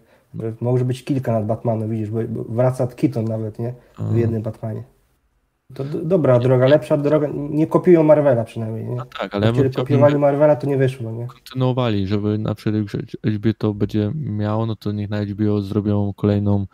[0.61, 2.19] Może być kilka nad Batmanem, widzisz, bo
[2.49, 3.73] wraca Keaton nawet, nie?
[3.99, 4.83] W jednym Batmanie.
[5.73, 7.27] To dobra droga, lepsza droga.
[7.33, 8.85] Nie kopiują Marvela przynajmniej.
[8.85, 8.95] Nie?
[8.95, 11.11] No tak, ale Jeżeli kopiowali Marvela, to nie wyszło.
[11.11, 11.27] Nie?
[11.27, 12.83] Kontynuowali, żeby na przykład
[13.23, 16.65] HBO to będzie miało, no to niech na HBO zrobią kolejną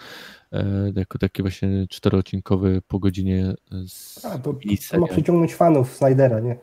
[0.95, 3.53] jako taki właśnie czteroodcinkowy po godzinie
[3.87, 4.55] z A, to,
[4.91, 6.55] to ma przyciągnąć fanów Snydera, nie?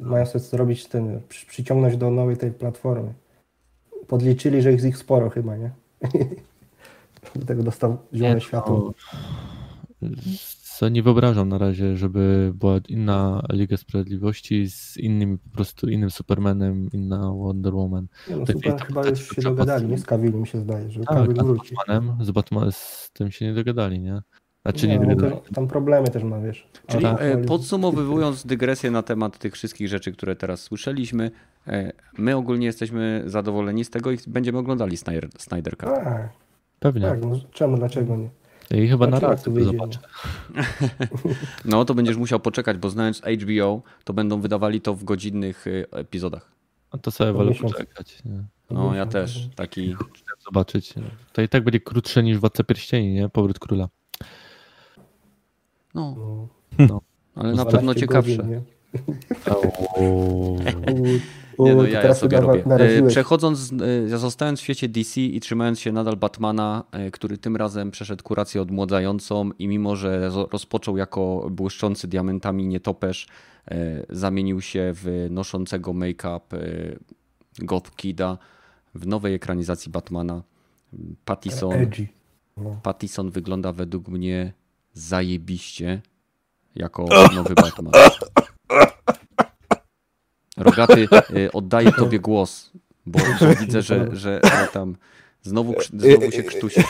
[0.00, 3.14] Mają sobie zrobić ten, przyciągnąć do nowej tej platformy.
[4.06, 5.70] Podliczyli, że jest ich sporo chyba, nie?
[7.34, 8.94] Dlatego dostał zielone światło.
[10.78, 16.10] Co nie wyobrażam na razie, żeby była inna Liga Sprawiedliwości z innym po prostu innym
[16.10, 18.06] Supermanem, inna Wonder Woman.
[18.30, 21.74] Nie no, Super chyba już się dogadali, nie z mi się zdaje, że tak, wróci.
[21.74, 24.22] Z Batmanem, z Batmanem, z tym się nie dogadali, nie?
[24.62, 25.42] Znaczy nie, nie no, dogadali.
[25.54, 26.68] tam problemy też ma, wiesz.
[26.86, 27.20] Czyli tak.
[27.46, 31.30] podsumowując dygresję na temat tych wszystkich rzeczy, które teraz słyszeliśmy,
[31.66, 35.88] e, my ogólnie jesteśmy zadowoleni z tego i będziemy oglądali Snyder, Snyder Cut.
[35.88, 36.28] Tak,
[36.78, 37.02] Pewnie.
[37.02, 38.28] Tak, no, czemu, dlaczego nie?
[38.70, 39.98] I chyba na raz to zobaczę.
[41.64, 45.86] No to będziesz musiał poczekać, bo znając HBO, to będą wydawali to w godzinnych y,
[45.92, 46.52] epizodach.
[46.92, 48.22] No to sobie wolę poczekać.
[48.24, 48.44] Nie?
[48.70, 49.48] No ja też.
[49.54, 49.96] Taki...
[50.44, 50.94] Zobaczyć.
[51.32, 53.28] To i tak będzie krótsze niż Władca Pierścieni, nie?
[53.28, 53.88] Powrót Króla.
[55.94, 56.16] No.
[56.78, 57.00] no.
[57.34, 58.36] Ale na pewno ciekawsze.
[58.36, 58.62] Godzin,
[61.58, 62.64] Nie no, ja, ja sobie robię.
[62.64, 63.72] E, przechodząc,
[64.12, 68.24] e, zostając w świecie DC i trzymając się nadal Batmana, e, który tym razem przeszedł
[68.24, 73.26] kurację odmładzającą i mimo, że rozpoczął jako błyszczący diamentami nietoperz,
[74.10, 76.40] zamienił się w noszącego make-up
[77.58, 78.38] Goth Kida,
[78.94, 80.42] w nowej ekranizacji Batmana
[81.24, 81.72] Pattison,
[82.56, 82.80] no.
[82.82, 84.52] Pattison wygląda według mnie
[84.92, 86.02] zajebiście
[86.74, 87.06] jako
[87.36, 87.92] nowy Batman.
[90.56, 92.70] Rogaty, y, oddaję tobie głos,
[93.06, 93.18] bo
[93.60, 94.40] widzę, że, że,
[94.72, 94.96] tam
[95.42, 96.80] znowu, znowu się krztusi.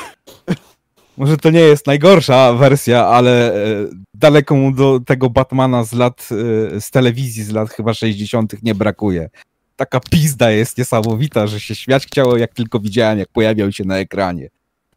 [1.16, 6.28] Może to nie jest najgorsza wersja, ale e, daleko mu do tego Batmana z lat,
[6.74, 8.62] e, z telewizji z lat chyba 60.
[8.62, 9.30] nie brakuje.
[9.76, 13.98] Taka pizda jest niesamowita, że się śmiać chciało, jak tylko widziałem, jak pojawiał się na
[13.98, 14.48] ekranie.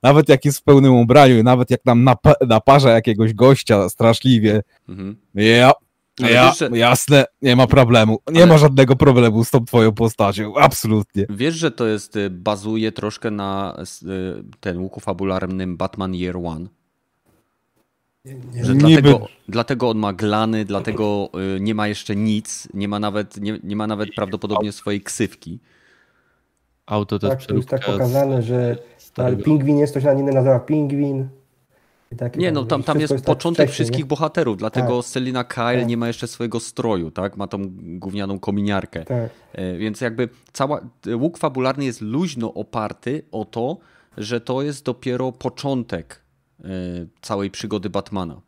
[0.03, 4.61] Nawet jak jest w pełnym ubraniu, nawet jak nam nap naparza jakiegoś gościa straszliwie.
[4.89, 5.17] Mhm.
[5.35, 5.71] Ja,
[6.19, 6.69] ja, wiesz, że...
[6.73, 8.19] jasne, nie ma problemu.
[8.31, 8.51] Nie Ale...
[8.51, 11.25] ma żadnego problemu z tą twoją postacią, absolutnie.
[11.29, 16.67] Wiesz, że to jest, y, bazuje troszkę na y, ten łuku fabularnym Batman Year One?
[18.63, 23.37] Że dlatego, dlatego on ma glany, dlatego y, nie ma jeszcze nic, nie ma nawet,
[23.41, 25.59] nie, nie ma nawet prawdopodobnie swojej ksywki.
[26.85, 28.77] Auto to tak, to jest tak pokazane, że
[29.15, 31.29] ale pingwin jest, to się na nie nazywa pingwin.
[32.37, 34.05] Nie, no tam, tam jest tak początek wszystkich nie?
[34.05, 35.05] bohaterów, dlatego tak.
[35.05, 35.87] Selina Kyle tak.
[35.87, 37.37] nie ma jeszcze swojego stroju, tak?
[37.37, 39.05] Ma tą gównianą kominiarkę.
[39.05, 39.29] Tak.
[39.53, 40.81] E, więc jakby cała,
[41.15, 43.77] łuk fabularny jest luźno oparty o to,
[44.17, 46.21] że to jest dopiero początek
[46.63, 46.67] e,
[47.21, 48.41] całej przygody Batmana.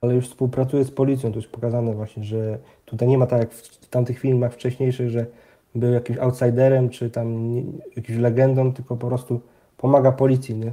[0.00, 3.52] Ale już współpracuje z policją, to jest pokazane właśnie, że tutaj nie ma tak jak
[3.54, 5.26] w tamtych filmach wcześniejszych, że
[5.74, 7.54] był jakimś outsiderem, czy tam
[7.96, 9.40] jakimś legendą, tylko po prostu
[9.76, 10.72] pomaga policji, nie?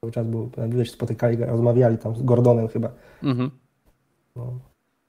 [0.00, 2.92] Cały czas był, dłużej się spotykali, rozmawiali tam z Gordonem chyba.
[3.22, 3.50] Mhm.
[4.36, 4.58] No.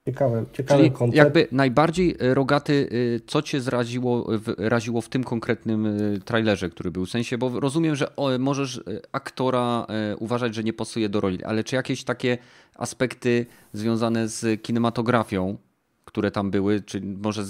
[0.06, 1.18] Ciekawe, Czyli koncept.
[1.18, 6.92] jakby najbardziej e, rogaty, e, co cię zraziło, raziło w tym konkretnym e, trailerze, który
[6.92, 7.06] był?
[7.06, 9.88] W sensie, bo rozumiem, że możesz aktora
[10.20, 12.38] uważać, że nie pasuje do roli, ale czy jakieś takie
[12.76, 15.58] aspekty związane z kinematografią,
[16.06, 17.44] które tam były, czy może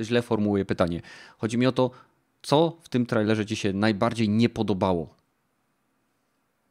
[0.00, 1.02] źle formułuję pytanie.
[1.38, 1.90] Chodzi mi o to,
[2.42, 5.14] co w tym trailerze ci się najbardziej nie podobało?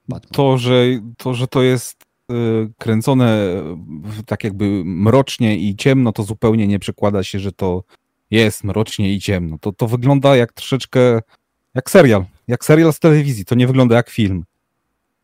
[0.07, 0.32] Batman.
[0.32, 0.86] To, że
[1.18, 2.36] to, że to jest y,
[2.77, 3.48] kręcone
[4.26, 7.84] tak jakby mrocznie i ciemno, to zupełnie nie przekłada się, że to
[8.32, 9.57] jest mrocznie i ciemno.
[9.57, 11.22] To, to wygląda jak troszeczkę
[11.76, 12.26] jak serial.
[12.48, 13.45] Jak serial z telewizji.
[13.45, 14.44] To nie wygląda jak film.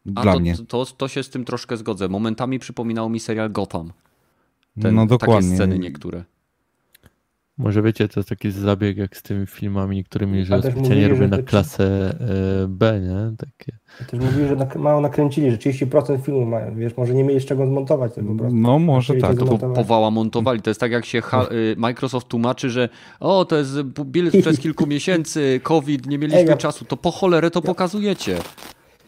[0.06, 0.56] Dla to, mnie.
[0.68, 2.10] To, to się z tym troszkę zgodzę.
[2.10, 3.92] Momentami przypominało mi serial Gotham.
[4.82, 5.50] Ten, no dokładnie.
[5.50, 6.24] Takie sceny niektóre.
[7.64, 11.38] Może wiecie, to jest taki zabieg jak z tymi filmami którymi że specjalnie robią na
[11.38, 11.84] klasę
[12.64, 13.36] e, B, nie?
[13.38, 13.78] Takie.
[14.10, 17.68] Też mówili, że mało nakręcili, że 30% filmu mają, wiesz, może nie mieli z czego
[17.68, 18.58] zmontować tego po prostu.
[18.58, 19.38] No może tak.
[19.38, 22.90] To powała montowali, to jest tak jak się y, Microsoft tłumaczy, że
[23.20, 27.52] o, to jest build przez kilku miesięcy, COVID, nie mieliśmy Ej, czasu, to po cholerę
[27.52, 28.38] to pokazujecie.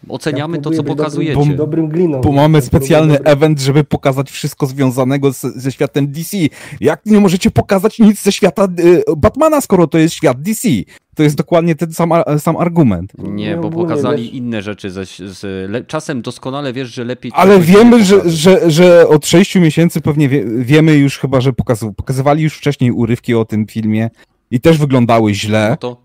[0.10, 1.40] Oceniamy to, co pokazujecie.
[1.40, 2.22] Dobrym, dobrym gliną.
[2.22, 6.38] Bo mamy specjalny event, żeby pokazać wszystko związanego z, ze światem DC.
[6.82, 10.68] Jak nie możecie pokazać nic ze świata y, Batmana, skoro to jest świat DC?
[11.16, 13.12] To jest dokładnie ten sam, sam argument.
[13.18, 14.90] Nie, bo pokazali inne rzeczy.
[14.90, 17.32] Z, z, le, czasem doskonale wiesz, że lepiej.
[17.36, 21.54] Ale wiemy, że, że, że od sześciu miesięcy pewnie wie, wiemy już chyba, że
[21.98, 24.10] pokazywali już wcześniej urywki o tym filmie
[24.52, 25.68] i też wyglądały źle.
[25.70, 26.03] No to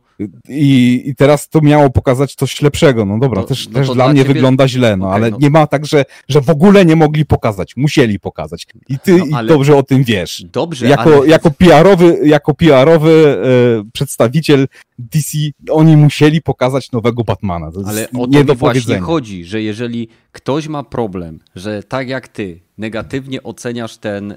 [0.49, 3.05] i, I teraz to miało pokazać coś lepszego.
[3.05, 4.35] No dobra, no, też, no też dla, dla mnie ciebie...
[4.35, 5.37] wygląda źle, no okay, ale no.
[5.41, 7.77] nie ma tak, że, że w ogóle nie mogli pokazać.
[7.77, 8.67] Musieli pokazać.
[8.89, 9.47] I ty no, ale...
[9.47, 10.45] i dobrze o tym wiesz.
[10.53, 11.27] Dobrze, jako, ale...
[11.27, 13.39] jako PR-owy, jako PR-owy
[13.85, 14.69] e, przedstawiciel
[14.99, 15.39] DC,
[15.71, 17.73] oni musieli pokazać nowego Batmana.
[17.73, 22.61] To ale o to właśnie chodzi, że jeżeli ktoś ma problem, że tak jak ty
[22.79, 24.37] negatywnie oceniasz ten, e,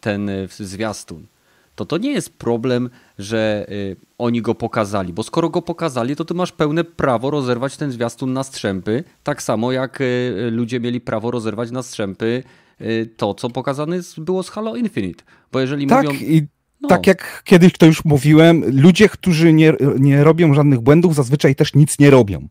[0.00, 1.26] ten zwiastun,
[1.74, 6.24] to to nie jest problem, że y, oni go pokazali, bo skoro go pokazali, to
[6.24, 11.00] ty masz pełne prawo rozerwać ten zwiastun na strzępy, tak samo jak y, ludzie mieli
[11.00, 12.42] prawo rozerwać na strzępy
[12.80, 15.24] y, to, co pokazane było z Halo Infinite.
[15.52, 16.18] Bo jeżeli tak, mówią...
[16.20, 16.46] I...
[16.80, 16.88] No.
[16.88, 21.74] Tak jak kiedyś to już mówiłem, ludzie, którzy nie, nie robią żadnych błędów, zazwyczaj też
[21.74, 22.48] nic nie robią.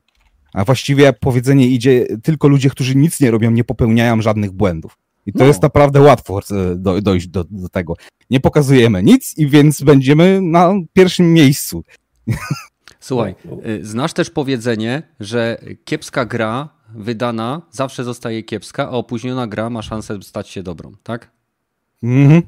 [0.54, 4.98] A właściwie powiedzenie idzie, tylko ludzie, którzy nic nie robią, nie popełniają żadnych błędów.
[5.26, 5.46] I to no.
[5.46, 7.96] jest naprawdę łatwo e, do, dojść do, do, tego.
[8.30, 11.84] Nie pokazujemy nic i więc będziemy na pierwszym miejscu.
[13.00, 13.36] Słuchaj,
[13.66, 19.82] y, znasz też powiedzenie, że kiepska gra wydana zawsze zostaje kiepska, a opóźniona gra ma
[19.82, 21.32] szansę stać się dobrą, tak?
[22.04, 22.42] Mhm.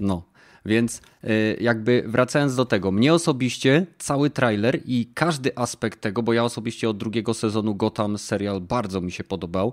[0.00, 0.22] No,
[0.66, 6.32] więc y, jakby wracając do tego, mnie osobiście cały trailer i każdy aspekt tego, bo
[6.32, 9.72] ja osobiście od drugiego sezonu Gotham serial bardzo mi się podobał,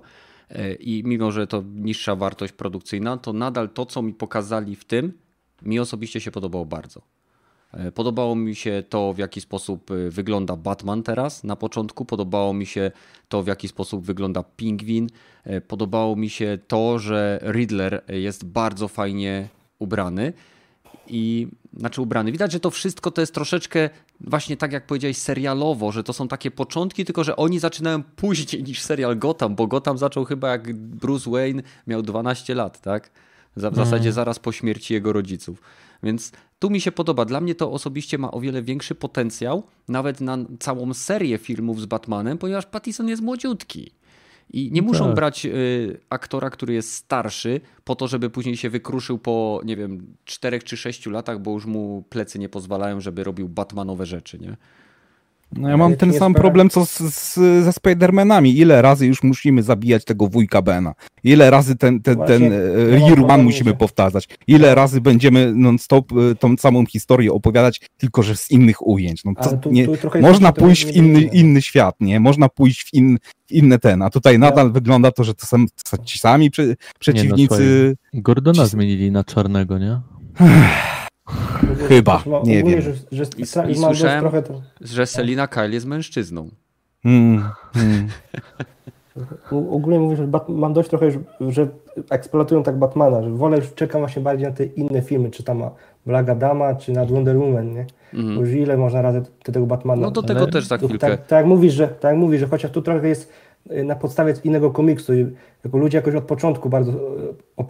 [0.80, 5.12] i mimo, że to niższa wartość produkcyjna, to nadal to, co mi pokazali w tym,
[5.62, 7.02] mi osobiście się podobało bardzo.
[7.72, 12.04] E, podobało mi się to, w jaki sposób e, wygląda Batman teraz na początku.
[12.04, 12.90] Podobało mi się
[13.28, 15.08] to, w jaki sposób wygląda Pingwin.
[15.68, 19.48] Podobało mi się to, że Riddler jest bardzo fajnie
[19.78, 20.32] ubrany.
[21.12, 22.32] I znaczy ubrany.
[22.32, 23.90] Widać, że to wszystko to jest troszeczkę
[24.20, 28.62] właśnie tak jak powiedziałeś serialowo, że to są takie początki, tylko że oni zaczynają później
[28.62, 33.10] niż serial Gotham, bo Gotham zaczął chyba jak Bruce Wayne miał 12 lat, tak?
[33.56, 34.12] W zasadzie mm.
[34.12, 35.62] zaraz po śmierci jego rodziców.
[36.02, 37.24] Więc tu mi się podoba.
[37.24, 41.86] Dla mnie to osobiście ma o wiele większy potencjał, nawet na całą serię filmów z
[41.86, 43.90] Batmanem, ponieważ Pattison jest młodziutki.
[44.52, 45.14] I nie muszą tak.
[45.14, 50.16] brać y, aktora, który jest starszy, po to, żeby później się wykruszył po, nie wiem,
[50.24, 54.56] czterech czy sześciu latach, bo już mu plecy nie pozwalają, żeby robił Batmanowe rzeczy, nie?
[55.56, 57.34] No ja mam ten sam problem co z, z,
[57.64, 58.48] ze Spider-Manami.
[58.48, 60.94] Ile razy już musimy zabijać tego wujka Bena?
[61.24, 62.52] Ile razy ten, ten, ten
[63.06, 64.28] Rerun musimy powtarzać?
[64.46, 69.24] Ile razy będziemy non-stop y, tą samą historię opowiadać, tylko że z innych ujęć?
[69.24, 72.20] No, to, tu, nie, tu można pójść w inny, inny świat, nie?
[72.20, 74.72] Można pójść w, in, w inne ten, a tutaj nadal ja.
[74.72, 77.96] wygląda to, że to są, to są ci sami przy, przeciwnicy.
[78.12, 78.70] Nie, no, Gordona ci...
[78.70, 80.00] zmienili na czarnego, nie?
[81.88, 82.80] Chyba, nie wiem.
[82.80, 84.62] Że, że I, i słyszałem, to...
[84.80, 86.48] że Selina Kyle jest mężczyzną.
[87.04, 87.44] Mm,
[87.76, 88.08] mm.
[89.50, 91.68] Ogólnie mówię, że mam dość trochę, że
[92.10, 95.62] eksploatują tak Batmana, że wolę już czekam właśnie bardziej na te inne filmy, czy tam
[96.06, 97.86] Black Adama, czy na Wonder Woman, nie?
[98.14, 98.40] Mm.
[98.40, 100.02] Już ile można razy tego Batmana...
[100.02, 100.52] No do tego Ale...
[100.52, 100.98] też za chwilkę.
[100.98, 103.32] Tak, tak, jak mówisz, że, tak jak mówisz, że chociaż tu trochę jest
[103.70, 105.12] y, na podstawie innego komiksu
[105.64, 106.92] jako ludzie jakoś od początku bardzo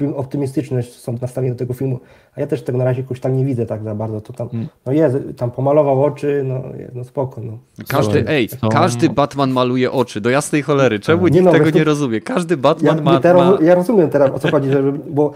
[0.00, 2.00] y, optymistyczne są nastawieni do tego filmu,
[2.36, 4.20] a ja też tego na razie jakoś tam nie widzę tak za bardzo.
[4.20, 4.68] To tam, mm.
[4.86, 6.62] no jest, tam pomalował oczy, no,
[6.94, 7.40] no spoko.
[7.40, 7.58] No.
[7.88, 11.00] Każdy, ej, każdy Batman maluje oczy, do jasnej cholery.
[11.00, 12.20] Czemu nie nikt no, tego nie rozumie?
[12.20, 13.66] Każdy Batman ja, ma, teraz, ma...
[13.66, 15.34] Ja rozumiem teraz, o co chodzi, że, bo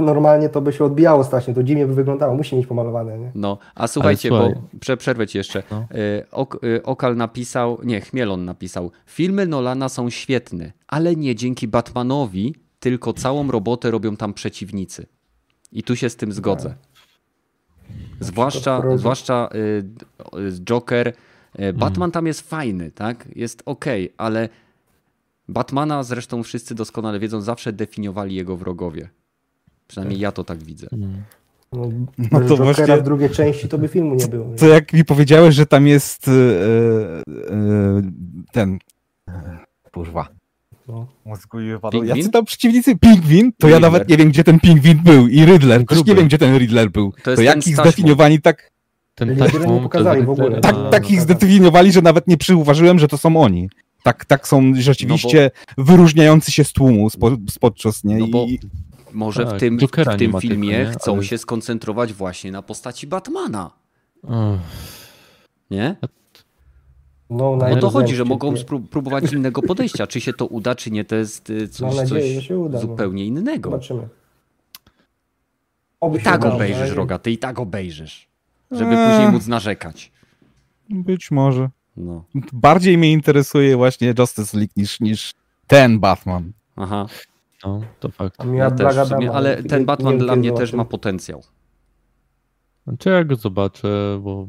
[0.00, 3.18] normalnie to by się odbijało strasznie, to dziwnie by wyglądało, musi mieć pomalowane.
[3.18, 3.30] Nie?
[3.34, 4.48] No, a słuchajcie, bo
[4.80, 5.62] prze, przerwę ci jeszcze.
[5.70, 5.76] No.
[5.76, 5.86] E,
[6.32, 12.54] ok, e, Okal napisał, nie, Chmielon napisał, filmy Nolana są świetne, ale nie dzięki Batmanowi,
[12.80, 15.06] tylko całą robotę robią tam przeciwnicy.
[15.72, 16.74] I tu się z tym zgodzę.
[18.20, 21.12] Zwłaszcza, zwłaszcza y, Joker.
[21.60, 23.28] Y, Batman tam jest fajny, tak?
[23.36, 23.84] Jest ok,
[24.16, 24.48] ale
[25.48, 29.08] Batmana zresztą wszyscy doskonale wiedzą, zawsze definiowali jego wrogowie.
[29.88, 30.86] Przynajmniej ja to tak widzę.
[30.92, 31.22] Mm.
[31.72, 31.88] No,
[32.32, 34.54] no to właśnie w drugiej części to by filmu nie było.
[34.58, 36.34] To jak mi powiedziałeś, że tam jest yy,
[37.26, 38.02] yy,
[38.52, 38.78] ten
[39.92, 40.28] kurwa
[40.88, 41.06] no.
[41.24, 41.60] Mózgu
[42.04, 42.96] Jacy tam przeciwnicy?
[42.96, 43.52] Pingwin?
[43.52, 43.70] To Riddler.
[43.70, 45.28] ja nawet nie wiem, gdzie ten pingwin był.
[45.28, 45.86] I Riddler.
[45.86, 47.12] Też nie wiem, gdzie ten Riddler był.
[47.22, 48.70] To, to jak ich zdefiniowali tak...
[49.14, 50.60] Ten taśmą, pokazali w ogóle.
[50.60, 53.68] Tak, tak ich zdefiniowali, że nawet nie przyuważyłem, że to są oni.
[54.02, 55.84] Tak, tak są rzeczywiście no bo...
[55.84, 57.30] wyróżniający się z tłumu spo,
[57.60, 58.16] podczas, nie?
[58.16, 58.44] No bo...
[58.44, 58.60] I...
[59.12, 61.24] Może tak, w tym, w tym filmie tego, chcą ale...
[61.24, 63.70] się skoncentrować właśnie na postaci Batmana.
[65.70, 65.96] Nie?
[67.30, 68.54] No, no to chodzi, że mogą
[68.90, 70.06] próbować innego podejścia.
[70.06, 72.80] Czy się to uda, czy nie, to jest y, coś, nadzieję, coś uda, no.
[72.80, 73.28] zupełnie no.
[73.28, 73.70] innego.
[73.70, 74.08] Zobaczymy.
[76.00, 78.28] Oby I tak obejrzysz, Rogaty, i tak obejrzysz.
[78.70, 79.10] Żeby eee.
[79.10, 80.12] później móc narzekać.
[80.90, 81.70] Być może.
[81.96, 82.24] No.
[82.52, 85.34] Bardziej mnie interesuje właśnie Justice League niż, niż
[85.66, 86.52] ten Batman.
[86.76, 87.06] Aha.
[87.64, 88.44] No, to fakt.
[88.54, 91.42] Ja też sumie, ale ten Batman dla mnie też ma potencjał.
[92.98, 94.46] Czy ja go zobaczę, bo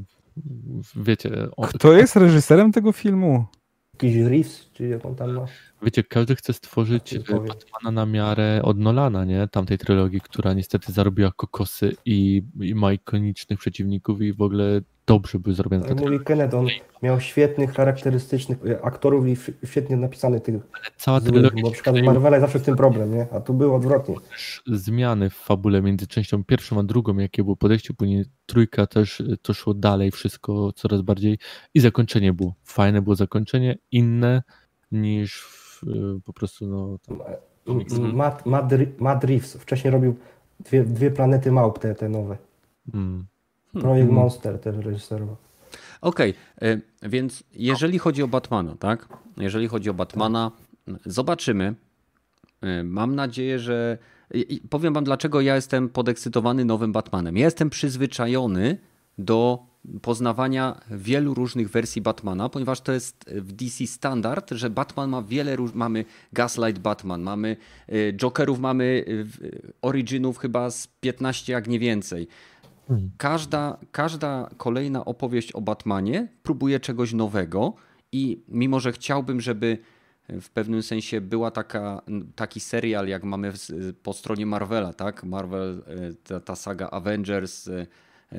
[0.96, 1.30] wiecie...
[1.68, 3.46] Kto jest reżyserem tego filmu?
[3.94, 5.46] Jakiś Reeves, czy jak on tam ma?
[5.82, 9.48] Wiecie, każdy chce stworzyć e, Batmana na miarę od Nolana, nie?
[9.48, 15.40] Tamtej trylogii, która niestety zarobiła kokosy i, i ma ikonicznych przeciwników i w ogóle dobrze
[15.40, 15.86] był zrobiony.
[15.86, 16.68] Tak mówi Kenneth, on
[17.04, 20.56] miał świetnych, charakterystycznych e, aktorów i świetnie napisany tych
[20.98, 23.28] cała złych, bo na przykład Marvela zawsze w tym problem, nie?
[23.32, 24.16] A tu było odwrotnie.
[24.68, 29.38] Zmiany w fabule między częścią pierwszą a drugą, jakie było podejście, później trójka też e,
[29.42, 31.40] to szło dalej, wszystko coraz bardziej
[31.74, 32.54] i zakończenie było.
[32.64, 34.44] Fajne było zakończenie, inne
[34.92, 36.98] niż w, e, po prostu no...
[38.14, 40.16] Matt, Matt, Matt Reeves wcześniej robił
[40.60, 42.38] dwie, dwie planety małp, te, te nowe.
[42.92, 43.28] Hmm.
[43.74, 44.16] Projekt hmm.
[44.16, 45.36] Monster też reżyserował.
[46.02, 49.08] Okej, okay, więc jeżeli chodzi o Batmana, tak?
[49.38, 50.52] Jeżeli chodzi o Batmana,
[51.06, 51.76] zobaczymy.
[52.80, 53.98] Y, mam nadzieję, że.
[54.70, 57.38] Powiem wam, dlaczego ja jestem podekscytowany nowym Batmanem.
[57.38, 58.78] Ja jestem przyzwyczajony
[59.18, 59.60] do
[60.02, 65.58] poznawania wielu różnych wersji Batmana, ponieważ to jest w DC standard, że Batman ma wiele
[65.74, 67.58] mamy Gaslight Batman, mamy
[67.90, 69.26] y, Jokerów, mamy y,
[69.82, 72.28] Originów chyba z 15 jak nie więcej.
[73.18, 77.74] Każda, każda kolejna opowieść o Batmanie próbuje czegoś nowego
[78.12, 79.78] i mimo, że chciałbym, żeby
[80.30, 82.02] w pewnym sensie była taka,
[82.36, 83.54] taki serial, jak mamy
[84.04, 85.24] po stronie Marvela, tak?
[85.24, 87.88] Marvel, e, ta, ta saga Avengers, e,
[88.32, 88.38] e,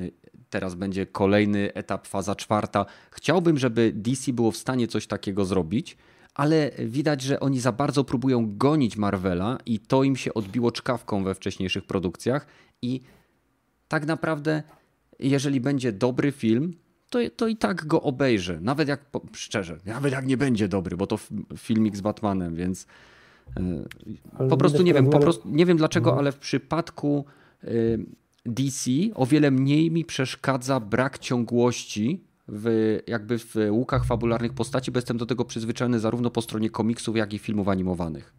[0.49, 2.85] teraz będzie kolejny etap, faza czwarta.
[3.11, 5.97] Chciałbym, żeby DC było w stanie coś takiego zrobić,
[6.33, 11.23] ale widać, że oni za bardzo próbują gonić Marvela i to im się odbiło czkawką
[11.23, 12.47] we wcześniejszych produkcjach
[12.81, 13.01] i
[13.89, 14.63] tak naprawdę,
[15.19, 16.73] jeżeli będzie dobry film,
[17.09, 18.59] to, to i tak go obejrzę.
[18.61, 21.19] Nawet jak, szczerze, nawet jak nie będzie dobry, bo to
[21.57, 22.87] filmik z Batmanem, więc
[24.39, 26.17] e, po prostu nie wiem, po prostu nie wiem dlaczego, no.
[26.17, 27.25] ale w przypadku
[27.63, 27.67] e,
[28.45, 34.97] DC o wiele mniej mi przeszkadza brak ciągłości w, jakby w łukach fabularnych postaci, bo
[34.97, 38.33] jestem do tego przyzwyczajony zarówno po stronie komiksów, jak i filmów animowanych.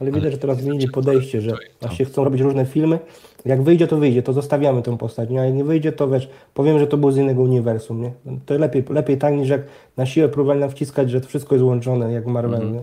[0.00, 2.98] Ale widać, że teraz zmienili podejście, że właśnie chcą robić różne filmy.
[3.44, 5.30] Jak wyjdzie, to wyjdzie, to zostawiamy tę postać.
[5.30, 5.40] Nie?
[5.40, 8.02] A jak nie wyjdzie, to wiesz, powiem, że to było z innego uniwersum.
[8.02, 8.12] Nie?
[8.46, 9.62] To lepiej, lepiej tak niż jak
[9.96, 12.62] na siłę próbowali nam wciskać, że to wszystko jest łączone, jak Marvel.
[12.62, 12.82] Mm -hmm.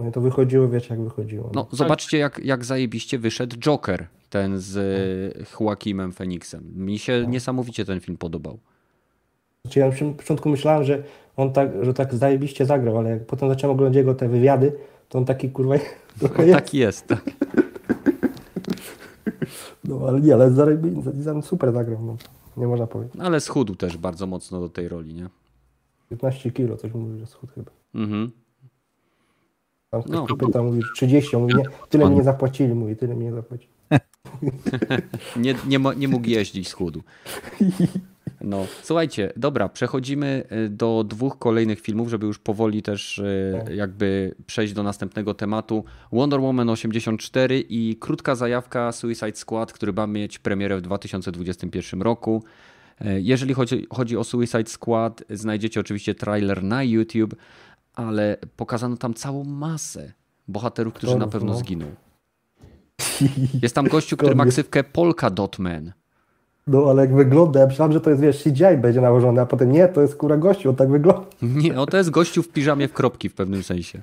[0.00, 1.50] No to wychodziło, wiecie, jak wychodziło.
[1.54, 4.78] No, zobaczcie, jak, jak zajebiście wyszedł Joker, ten z.
[5.60, 6.72] Joaquimem Phoenixem.
[6.76, 7.30] Mi się tak.
[7.30, 8.58] niesamowicie ten film podobał.
[9.64, 11.02] Znaczy, ja na początku myślałem, że
[11.36, 14.72] on tak, że tak zajebiście zagrał, ale jak potem zacząłem oglądać jego te wywiady,
[15.08, 15.74] to on taki kurwa
[16.22, 16.58] no, jest.
[16.58, 17.22] Taki jest, tak.
[19.84, 20.50] No ale nie, ale
[21.14, 22.16] Zaran super zagrał, no.
[22.56, 23.16] nie można powiedzieć.
[23.20, 25.28] Ale schudł też bardzo mocno do tej roli, nie?
[26.10, 27.70] 15 kilo, coś mówi, że schudł chyba.
[27.94, 28.30] Mhm.
[29.90, 30.36] Tam ktoś no.
[30.36, 32.10] pyta, mówi 30, mówi nie, tyle On...
[32.10, 33.70] mi nie zapłacili, mówi, tyle mi nie zapłacili.
[35.36, 37.02] nie, nie, nie mógł jeździć, schudł.
[38.40, 44.34] No, słuchajcie, dobra, przechodzimy y, do dwóch kolejnych filmów, żeby już powoli też y, jakby
[44.46, 45.84] przejść do następnego tematu.
[46.12, 52.44] Wonder Woman 84 i krótka zajawka Suicide Squad, który ma mieć premierę w 2021 roku.
[53.00, 57.34] Y, jeżeli chodzi, chodzi o Suicide Squad, znajdziecie oczywiście trailer na YouTube,
[57.94, 60.12] ale pokazano tam całą masę
[60.48, 61.58] bohaterów, którzy na pewno no.
[61.58, 61.86] zginą.
[63.62, 65.92] Jest tam gościu, który ma ksywkę Polka Dotman.
[66.68, 69.72] No ale jak wygląda, ja myślałem, że to jest, wiesz, CGI będzie nałożone, a potem
[69.72, 71.26] nie, to jest kura gościu, on tak wygląda.
[71.42, 74.02] Nie, no to jest gościu w piżamie w kropki w pewnym sensie.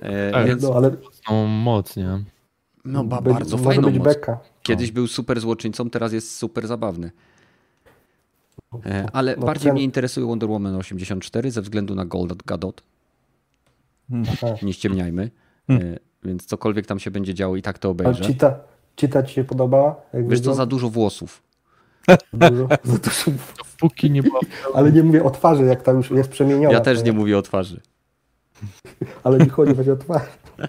[0.00, 0.62] E, tak, więc...
[0.62, 0.90] No ale...
[0.90, 2.20] Mocną moc, nie?
[2.84, 4.08] No ba, bardzo Be fajną być moc.
[4.08, 4.38] Beka.
[4.62, 4.94] Kiedyś no.
[4.94, 7.10] był super złoczyńcą, teraz jest super zabawny.
[8.86, 9.74] E, ale no, bardziej ten...
[9.74, 12.82] mnie interesuje Wonder Woman 84 ze względu na Gold Gadot.
[14.10, 14.26] Hmm.
[14.62, 15.30] Nie ściemniajmy.
[15.66, 15.94] Hmm.
[15.94, 18.24] E, więc cokolwiek tam się będzie działo i tak to obejrzę.
[18.24, 18.54] Ale
[18.96, 19.96] Cita ci się podobała?
[20.14, 21.42] Wiesz, to za dużo włosów.
[22.32, 22.68] Dużo,
[23.80, 24.40] Póki nie było.
[24.74, 26.72] Ale nie mówię o twarzy, jak tam już jest przemieniona.
[26.72, 27.80] Ja też nie mówię o twarzy.
[29.24, 30.22] Ale mi chodzi właśnie o twarz.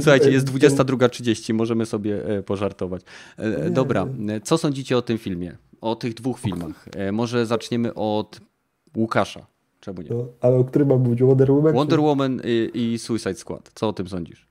[0.00, 3.02] Słuchajcie, jest 22.30, możemy sobie e, pożartować.
[3.36, 4.06] E, dobra,
[4.42, 5.56] co sądzicie o tym filmie?
[5.80, 6.88] O tych dwóch filmach?
[6.96, 8.40] E, może zaczniemy od
[8.96, 9.46] Łukasza.
[9.80, 10.08] Czemu nie?
[10.10, 11.22] No, ale o którym mam mówić?
[11.22, 11.74] Wonder Woman?
[11.74, 13.70] Wonder Woman i, i Suicide Squad.
[13.74, 14.47] Co o tym sądzisz?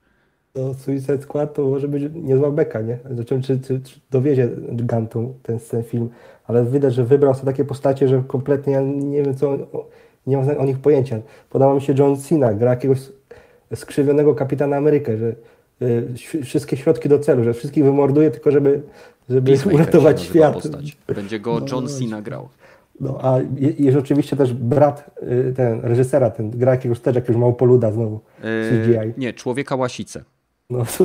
[0.58, 2.98] To Suicide Squad to może być niezła beka, nie?
[3.10, 6.08] Zobaczymy, czy, czy, czy dowiezie Gantu ten, ten film,
[6.46, 9.58] ale widać, że wybrał sobie takie postacie, że kompletnie ja nie wiem, co,
[10.26, 11.20] nie mam o nich pojęcia.
[11.50, 12.98] Podoba mi się John Cena, gra jakiegoś
[13.74, 15.34] skrzywionego kapitana Amerykę, że
[15.82, 18.82] y, wszystkie środki do celu, że wszystkich wymorduje tylko, żeby,
[19.30, 20.54] żeby uratować świat.
[20.54, 20.96] Postać.
[21.14, 22.48] Będzie go no, John no, Cena grał.
[23.00, 23.38] No, a
[23.78, 28.90] jest oczywiście też brat y, ten reżysera, ten gra jakiegoś też jakiegoś małpoluda znowu, CGI.
[28.90, 30.24] Yy, nie, Człowieka Łasice.
[30.70, 31.04] No, to,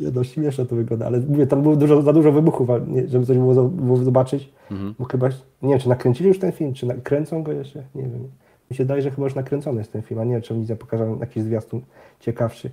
[0.00, 2.68] nie, no śmieszne to wygląda, ale mówię, tam było dużo, za dużo wybuchów,
[3.08, 4.94] żeby coś było, było zobaczyć, mhm.
[4.98, 5.28] bo chyba,
[5.62, 8.28] nie wiem, czy nakręcili już ten film, czy nakręcą go jeszcze, nie wiem.
[8.70, 10.66] Mi się daje, że chyba już nakręcony jest ten film, a nie wiem, czy oni
[10.66, 11.80] pokażą jakiś zwiastun
[12.20, 12.70] ciekawszy.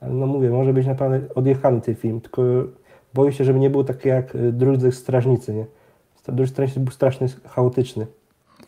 [0.00, 2.42] Ale no mówię, może być naprawdę odjechany ten film, tylko
[3.14, 5.66] boję się, żeby nie był taki jak y, Drudzy Strażnicy, nie?
[6.28, 8.06] Drudzy Strażnicy był strasznie chaotyczny.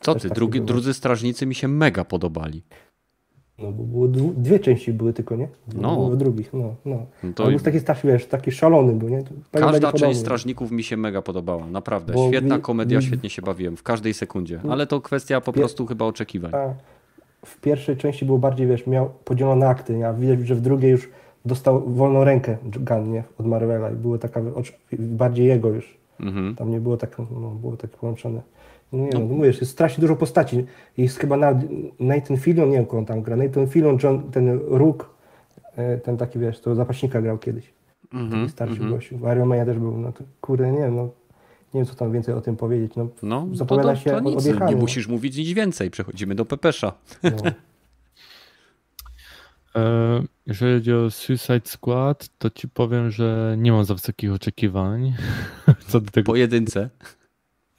[0.01, 2.62] Co ty, drugi, drudzy strażnicy mi się mega podobali.
[3.59, 5.48] No bo było dwie części były tylko, nie?
[5.74, 5.94] No.
[5.94, 6.74] Było w drugich, no.
[6.85, 7.06] no.
[7.22, 7.47] no to...
[7.47, 9.22] był taki, taki, wiesz, taki szalony był, nie?
[9.52, 12.12] Każda część Strażników mi się mega podobała, naprawdę.
[12.12, 14.60] Bo Świetna mi, komedia, świetnie się bawiłem, w każdej sekundzie.
[14.70, 16.52] Ale to kwestia po prostu chyba oczekiwań.
[16.55, 16.74] A
[17.47, 20.09] w pierwszej części było bardziej, wiesz, miał podzielone akty, nie?
[20.09, 21.09] a widać, że w drugiej już
[21.44, 23.24] dostał wolną rękę Gunn, nie?
[23.39, 24.40] Od Marvela i było taka
[24.98, 25.98] bardziej jego już.
[26.20, 26.56] Mhm.
[26.56, 28.43] Tam nie było tak, no, było tak połączone.
[28.93, 29.19] No nie no.
[29.19, 30.65] wiem, mówisz, jest strasznie dużo postaci.
[30.97, 31.60] Jest chyba na,
[32.01, 33.36] Nathan Fillion, nie wiem, kogo on tam gra.
[33.36, 35.15] Nathan Fillion, John, ten Rook,
[35.77, 37.73] e, ten taki, wiesz, to zapaśnika grał kiedyś.
[38.12, 38.94] Mm -hmm, starszy mm -hmm.
[38.94, 39.19] gościu.
[39.32, 41.10] Iron też był, no to kurde, nie wiem, no.
[41.74, 42.93] Nie wiem, co tam więcej o tym powiedzieć.
[42.97, 46.44] No, no zapowiada to, to, to się nic, Nie musisz mówić nic więcej, przechodzimy do
[46.44, 46.93] Pepesza.
[47.23, 47.31] No.
[49.77, 55.15] E, jeżeli chodzi o Suicide Squad, to ci powiem, że nie mam za wysokich oczekiwań.
[55.89, 56.27] Co do tego.
[56.27, 56.90] Pojedynce.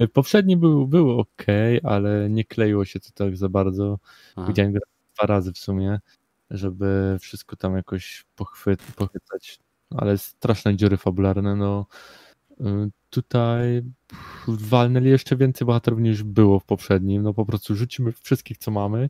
[0.08, 1.46] Poprzedni był, był ok,
[1.84, 4.00] ale nie kleiło się to tak za bardzo.
[4.36, 4.48] Aha.
[4.48, 4.80] Widziałem go
[5.16, 6.00] dwa razy w sumie,
[6.50, 9.60] żeby wszystko tam jakoś pochwyt, pochwytać.
[9.90, 11.56] Ale straszne dziury fabularne.
[11.56, 11.86] No,
[12.62, 12.64] y,
[13.10, 13.84] tutaj
[14.48, 17.24] walnęli jeszcze więcej bohaterów niż było w poprzednim.
[17.24, 19.10] No po prostu rzucimy wszystkich, co mamy.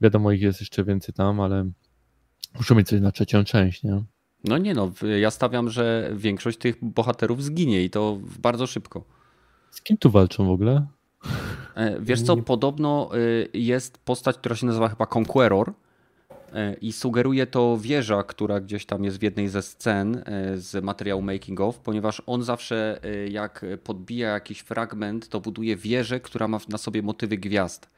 [0.00, 1.70] Wiadomo, ich jest jeszcze więcej tam, ale
[2.54, 4.02] muszą mieć coś na trzecią część, nie?
[4.44, 9.17] No nie no, ja stawiam, że większość tych bohaterów zginie i to bardzo szybko.
[9.70, 10.86] Z kim tu walczą w ogóle?
[11.78, 15.72] E, wiesz co, podobno y, jest postać, która się nazywa chyba Conqueror
[16.52, 20.84] e, i sugeruje to wieża, która gdzieś tam jest w jednej ze scen e, z
[20.84, 23.00] materiału making of, ponieważ on zawsze
[23.30, 27.90] jak podbija jakiś fragment, to buduje wieżę, która ma na sobie motywy gwiazd.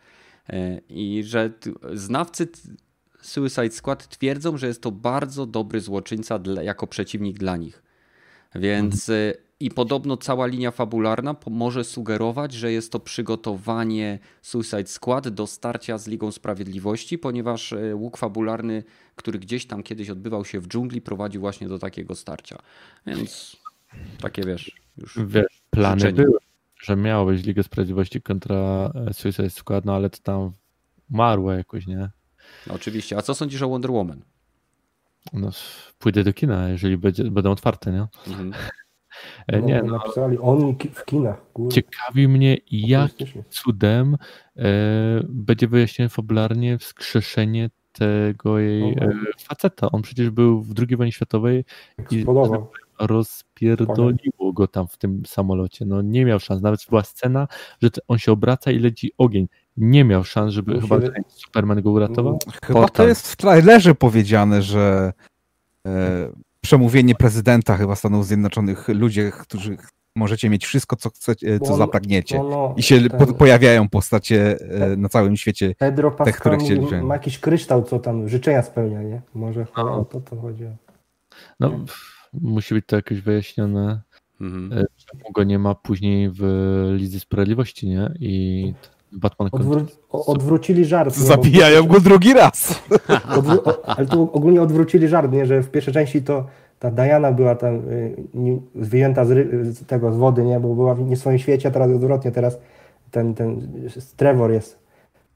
[0.88, 1.50] I że
[1.92, 2.48] znawcy
[3.22, 7.82] Suicide Squad twierdzą, że jest to bardzo dobry złoczyńca jako przeciwnik dla nich.
[8.54, 9.49] Więc mhm.
[9.60, 15.98] I podobno cała linia fabularna może sugerować, że jest to przygotowanie Suicide Squad do starcia
[15.98, 18.84] z Ligą Sprawiedliwości, ponieważ y, łuk fabularny,
[19.16, 22.58] który gdzieś tam kiedyś odbywał się w dżungli, prowadził właśnie do takiego starcia.
[23.06, 23.56] Więc
[24.20, 25.18] takie wiesz, już.
[25.26, 26.38] Wiesz, plany były,
[26.82, 30.52] że miało być Liga Sprawiedliwości kontra e, Suicide Squad, no ale to tam
[31.10, 32.10] umarło jakoś, nie?
[32.66, 33.16] No, oczywiście.
[33.16, 34.22] A co sądzisz o Wonder Woman?
[35.32, 35.50] No,
[35.98, 38.06] pójdę do kina, jeżeli będzie, będą otwarte, nie?
[38.26, 38.52] Mhm.
[39.46, 41.52] E, nie, no, napisali oni w kinach.
[41.52, 41.74] Kurde.
[41.74, 43.12] Ciekawi mnie, jak
[43.50, 44.16] cudem
[44.56, 44.64] e,
[45.28, 49.90] będzie wyjaśnione fabularnie wskrzeszenie tego jej e, faceta.
[49.90, 51.64] On przecież był w II wojnie światowej
[52.10, 52.24] i
[53.00, 55.84] rozpierdoliło go tam w tym samolocie.
[55.84, 56.62] No nie miał szans.
[56.62, 57.48] Nawet była scena,
[57.82, 61.00] że on się obraca i leci ogień nie miał szans, żeby Musimy...
[61.00, 62.38] chyba Superman go uratował?
[62.64, 63.04] Chyba Portal.
[63.04, 65.12] to jest w trailerze powiedziane, że
[65.86, 69.76] e, przemówienie prezydenta chyba Stanów Zjednoczonych, ludzie, którzy
[70.16, 72.38] możecie mieć wszystko, co chcecie, co zapragniecie.
[72.38, 73.18] No, no, I się ten...
[73.18, 75.74] po, pojawiają postacie e, na całym świecie.
[75.78, 79.22] Pedro Pascal te, które chcieli ma jakiś kryształ, co tam życzenia spełnia, nie?
[79.34, 80.00] Może no.
[80.00, 80.64] o to, to chodzi.
[81.60, 81.84] No,
[82.32, 84.00] musi być to jakoś wyjaśnione.
[84.40, 84.72] Mhm.
[84.72, 86.42] E, czemu go nie ma później w
[86.96, 88.12] Lidze Sprawiedliwości, nie?
[88.20, 88.74] I
[89.12, 89.80] Batman Odwró
[90.10, 91.14] odwrócili żart.
[91.14, 92.82] Zabijają go drugi raz.
[93.86, 95.46] ale tu ogólnie odwrócili żart, nie?
[95.46, 96.46] że w pierwszej części to
[96.78, 98.16] ta Diana była tam y,
[98.74, 99.28] wyjęta z,
[99.76, 100.60] z, tego, z wody, nie?
[100.60, 102.58] bo była w nie swoim świecie, a teraz odwrotnie, teraz
[103.10, 103.68] ten, ten
[104.16, 104.78] Trevor jest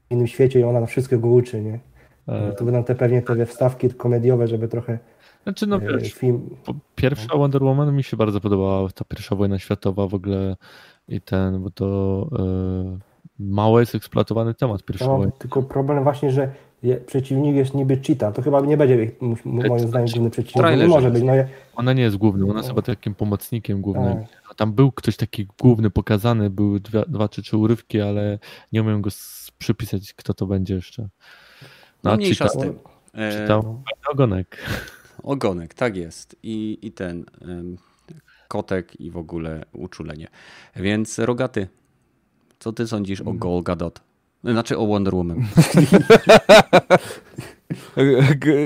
[0.07, 1.79] w innym świecie i ona na wszystko go uczy, nie?
[2.27, 2.53] E...
[2.53, 4.99] To będą te pewnie te wstawki komediowe, żeby trochę
[5.43, 6.49] znaczy, no, wiesz, film...
[6.95, 10.55] Pierwsza Wonder Woman mi się bardzo podobała, ta pierwsza wojna światowa w ogóle
[11.07, 12.27] i ten, bo to...
[12.31, 16.53] Yy mało jest eksploatowany temat pierwszy no, Tylko problem właśnie, że
[16.83, 18.35] je, przeciwnik jest niby cheetah.
[18.35, 19.11] To chyba nie będzie
[19.45, 20.77] moim zdaniem główny przeciwnik.
[20.77, 21.23] Nie może być.
[21.23, 21.33] No,
[21.75, 22.75] Ona nie jest głównym, ona jest no.
[22.75, 24.25] chyba takim pomocnikiem głównym.
[24.51, 24.53] A.
[24.53, 28.39] Tam był ktoś taki główny pokazany, były dwa, dwa czy trzy urywki, ale
[28.71, 29.09] nie umiem go
[29.57, 31.01] przypisać, kto to będzie jeszcze.
[32.03, 32.79] No, no mniejsza z tym.
[33.31, 33.83] Czytał no.
[34.11, 34.57] ogonek.
[35.23, 36.35] Ogonek, tak jest.
[36.43, 37.25] I, i ten
[38.47, 40.27] kotek i w ogóle uczulenie.
[40.75, 41.67] Więc rogaty,
[42.59, 44.01] co ty sądzisz o Gal Gadot?
[44.43, 45.45] Znaczy o Wonder Woman.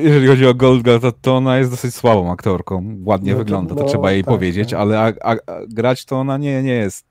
[0.04, 2.98] Jeżeli chodzi o Gold Gadot, to ona jest dosyć słabą aktorką.
[3.04, 4.80] Ładnie no to, wygląda, to no, trzeba jej tak, powiedzieć, tak.
[4.80, 5.38] ale a, a, a,
[5.68, 7.06] grać to ona nie, nie jest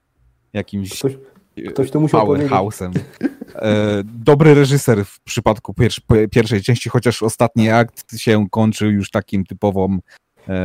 [0.52, 1.12] jakimś ktoś,
[1.70, 2.90] ktoś to powerhouse'em.
[3.54, 5.74] E, dobry reżyser w przypadku
[6.30, 9.98] pierwszej części, chociaż ostatni akt się kończy już takim typową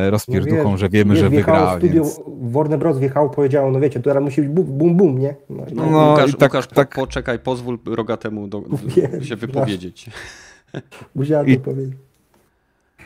[0.09, 1.77] rozpierduchą, no że wiemy, że wygra.
[1.77, 2.21] Studio więc...
[2.27, 2.97] Warner Bros.
[2.97, 5.35] wjechało, powiedziało, no wiecie, teraz musi być bum, bum, nie?
[5.49, 6.95] No, no, no Łukasz, tak, Łukasz tak...
[6.95, 8.61] poczekaj, pozwól Rogatemu do,
[9.17, 10.09] do, się wypowiedzieć.
[11.15, 11.57] Musiałem I...
[11.57, 11.97] powiedzieć.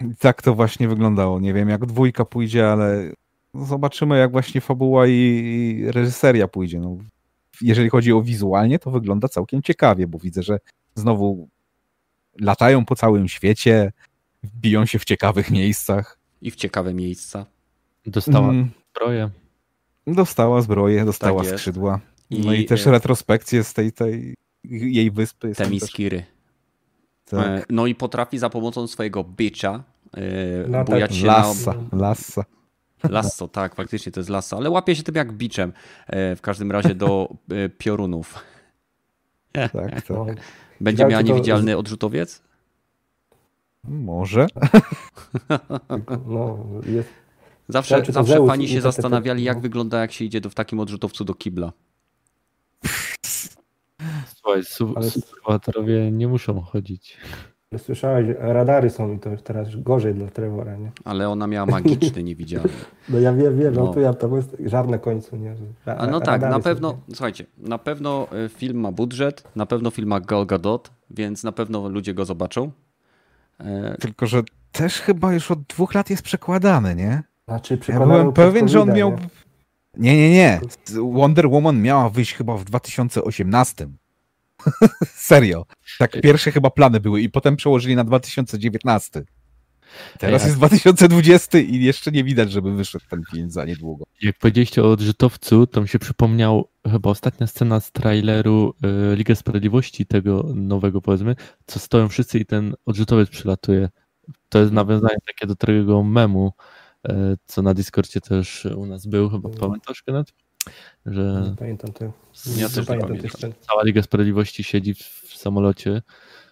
[0.02, 1.40] I tak to właśnie wyglądało.
[1.40, 3.12] Nie wiem, jak dwójka pójdzie, ale
[3.54, 6.80] zobaczymy, jak właśnie fabuła i, i reżyseria pójdzie.
[6.80, 6.98] No,
[7.62, 10.60] jeżeli chodzi o wizualnie, to wygląda całkiem ciekawie, bo widzę, że
[10.96, 11.48] znowu
[12.40, 13.92] latają po całym świecie,
[14.62, 17.46] biją się w ciekawych miejscach i w ciekawe miejsca.
[18.06, 18.70] Dostała mm.
[18.96, 19.30] zbroję.
[20.08, 22.00] Dostała zbroję, dostała tak skrzydła.
[22.30, 25.56] I, no i też e, retrospekcję z tej, tej jej wyspy.
[25.56, 26.24] Temiskiry.
[27.26, 27.48] Tak.
[27.48, 29.84] E, no i potrafi za pomocą swojego bitcha
[30.72, 31.98] yy, bujać się Lassa, na...
[31.98, 32.46] Lassa.
[33.10, 35.74] Lasso, tak, faktycznie to jest lasso, ale łapie się tym jak biczem.
[36.10, 37.36] w każdym razie do
[37.78, 38.44] piorunów.
[39.52, 40.36] Tak, tak.
[40.82, 42.47] Będzie miała niewidzialny odrzutowiec?
[43.84, 44.48] Może.
[46.28, 47.10] No, jest...
[47.70, 51.34] Zawsze, zawsze fani się zastanawiali, jak wygląda, jak się idzie do, w takim odrzutowcu do
[51.34, 51.72] kibla.
[54.36, 57.18] Słuchaj, subskrybatorowie nie muszą chodzić.
[57.78, 60.92] Słyszałeś, radary są i to już teraz gorzej dla Trevora, nie?
[61.06, 62.70] Ale ona miała magiczny, niewidzialny.
[63.10, 65.56] No ja wiem, wiem, no, no to ja to jest żar na końcu, nie?
[65.86, 66.98] Ra A no tak, na pewno, są...
[67.10, 71.52] słuchajcie, na pewno e, film ma budżet, na pewno film ma Gal Gadot, więc na
[71.52, 72.72] pewno ludzie go zobaczą.
[73.60, 77.24] E, Tylko, że też chyba już od dwóch lat jest przekładany, nie?
[77.48, 79.12] Znaczy, ja byłem pewien, że on miał...
[79.12, 80.16] Nie?
[80.16, 80.62] nie, nie, nie.
[81.12, 83.88] Wonder Woman miała wyjść chyba w 2018.
[85.06, 85.66] Serio.
[86.00, 89.24] Tak pierwsze chyba plany były i potem przełożyli na 2019.
[90.20, 94.06] Teraz jest 2020 i jeszcze nie widać, żeby wyszedł ten film za niedługo.
[94.22, 98.74] Jak powiedzieliście o odrzutowcu, to mi się przypomniał chyba ostatnia scena z traileru
[99.12, 101.36] y, Liga Sprawiedliwości tego nowego powiedzmy,
[101.66, 103.90] co stoją wszyscy i ten odrzutowiec przylatuje.
[104.50, 106.54] To jest nawiązanie takie do tego memu,
[107.10, 107.12] y,
[107.46, 110.34] co na Discordzie też u nas był, chyba pamiętasz Kenneth?
[111.06, 112.14] Że Nie pamiętam tego.
[112.58, 116.02] Ja też nie pamiętam cała Liga Sprawiedliwości siedzi w, w samolocie,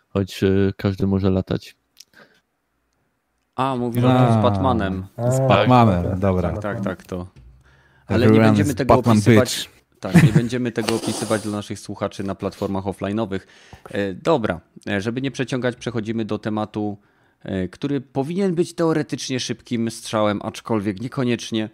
[0.09, 1.75] choć y, każdy może latać.
[3.55, 4.43] A, mówisz o tym z.
[4.43, 5.05] Batmanem.
[5.17, 6.51] A, Z Batmanem, dobra.
[6.51, 7.27] Tak, tak, tak, to.
[8.07, 9.55] Ale nie będziemy tego Batman opisywać.
[9.55, 9.74] bitch.
[10.13, 13.39] Tak, nie będziemy tego opisywać dla naszych słuchaczy na platformach offline'owych.
[13.91, 16.97] E, Dobra, e, żeby nie przeciągać, przechodzimy do tematu,
[17.43, 21.69] e, który powinien być teoretycznie szybkim strzałem, aczkolwiek niekoniecznie.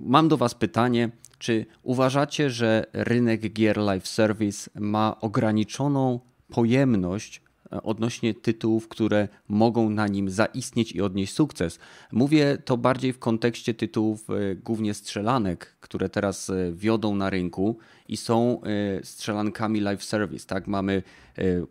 [0.00, 7.42] Mam do Was pytanie, czy uważacie, że rynek gier live service ma ograniczoną pojemność
[7.82, 11.78] odnośnie tytułów, które mogą na nim zaistnieć i odnieść sukces.
[12.12, 17.78] Mówię to bardziej w kontekście tytułów e, głównie strzelanek, które teraz e, wiodą na rynku
[18.08, 20.46] i są e, strzelankami live service.
[20.46, 20.66] Tak?
[20.66, 21.02] Mamy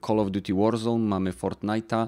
[0.08, 2.08] Call of Duty Warzone, mamy Fortnite'a,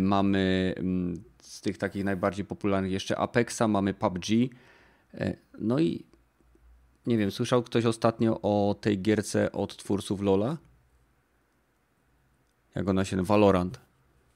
[0.00, 4.26] mamy mm, z tych takich najbardziej popularnych jeszcze Apexa, mamy PUBG.
[5.58, 6.04] No i
[7.06, 10.56] nie wiem, słyszał ktoś ostatnio o tej gierce od twórców Lola?
[12.74, 13.80] Jak ona się Valorant.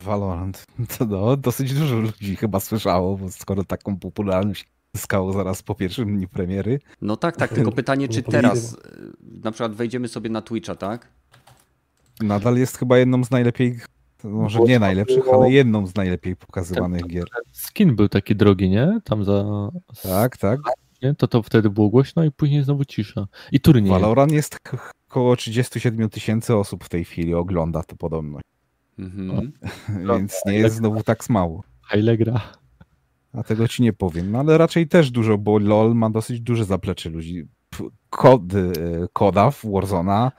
[0.01, 0.67] Valorant.
[0.99, 6.17] To no, dosyć dużo ludzi chyba słyszało, bo skoro taką popularność zyskało zaraz po pierwszym
[6.17, 6.81] dniu premiery.
[7.03, 8.79] No tak, tak, tylko pytanie, czy Nie teraz e,
[9.45, 11.09] na przykład wejdziemy sobie na Twitcha, tak?
[12.21, 13.79] Nadal jest chyba jedną z najlepiej,
[14.25, 17.25] może nie najlepszych, ale jedną z najlepiej pokazywanych gier.
[17.53, 19.01] Skin był taki drogi, nie?
[19.05, 19.45] Tam za.
[20.03, 20.61] Tak, tak.
[21.03, 21.15] Nie?
[21.15, 23.27] To to wtedy było głośno i później znowu cisza.
[23.53, 23.91] I turniej.
[23.91, 24.59] Valorant jest
[25.15, 28.39] około 37 tysięcy osób w tej chwili ogląda to podobno,
[28.99, 29.53] Mhm.
[30.09, 31.63] więc nie jest znowu tak mało.
[31.91, 32.41] A ile gra?
[33.33, 36.65] A tego ci nie powiem, no ale raczej też dużo, bo LoL ma dosyć duże
[36.65, 37.45] zaplecze ludzi.
[38.11, 38.73] Kod, e,
[39.13, 40.33] koda w Warzona,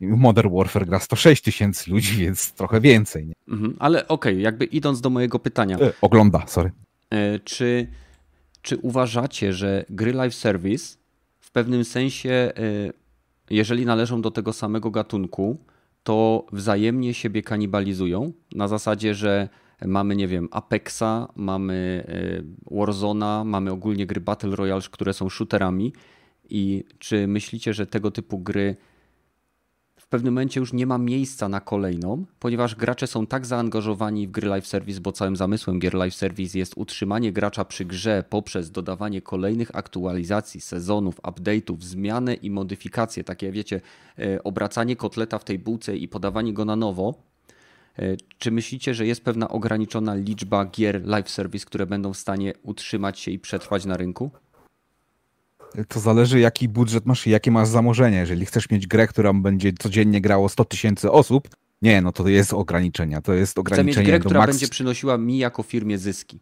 [0.00, 3.26] Modern Warfare gra 106 tysięcy ludzi, więc trochę więcej.
[3.26, 3.34] Nie?
[3.48, 3.76] Mhm.
[3.78, 6.70] Ale okej, jakby idąc do mojego pytania, E, ogląda, sorry.
[7.10, 7.86] e, czy,
[8.62, 10.96] czy uważacie, że gry live service
[11.40, 12.52] w pewnym sensie, e,
[13.50, 15.58] jeżeli należą do tego samego gatunku,
[16.02, 18.32] to wzajemnie siebie kanibalizują?
[18.54, 19.48] Na zasadzie, że
[19.86, 25.92] mamy, nie wiem, Apexa, mamy e, Warzona, mamy ogólnie gry Battle Royale, które są shooterami.
[26.50, 28.76] I czy myślicie, że tego typu gry
[30.08, 34.30] w pewnym momencie już nie ma miejsca na kolejną, ponieważ gracze są tak zaangażowani w
[34.30, 38.70] gry live service, bo całym zamysłem gier live service jest utrzymanie gracza przy grze poprzez
[38.70, 43.80] dodawanie kolejnych aktualizacji, sezonów, update'ów, zmiany i modyfikacje, takie wiecie,
[44.18, 47.14] e, obracanie kotleta w tej bułce i podawanie go na nowo.
[47.98, 52.52] E, Czy myślicie, że jest pewna ograniczona liczba gier live service, które będą w stanie
[52.62, 54.30] utrzymać się i przetrwać na rynku?
[55.88, 58.16] To zależy, jaki budżet masz i jakie masz zamożenie.
[58.16, 61.48] Jeżeli chcesz mieć grę, która będzie codziennie grało 100 tysięcy osób,
[61.82, 63.20] nie, no to jest ograniczenia.
[63.20, 64.52] To jest Chcę mieć ograniczenie grę, która maks...
[64.52, 66.40] będzie przynosiła mi jako firmie zyski.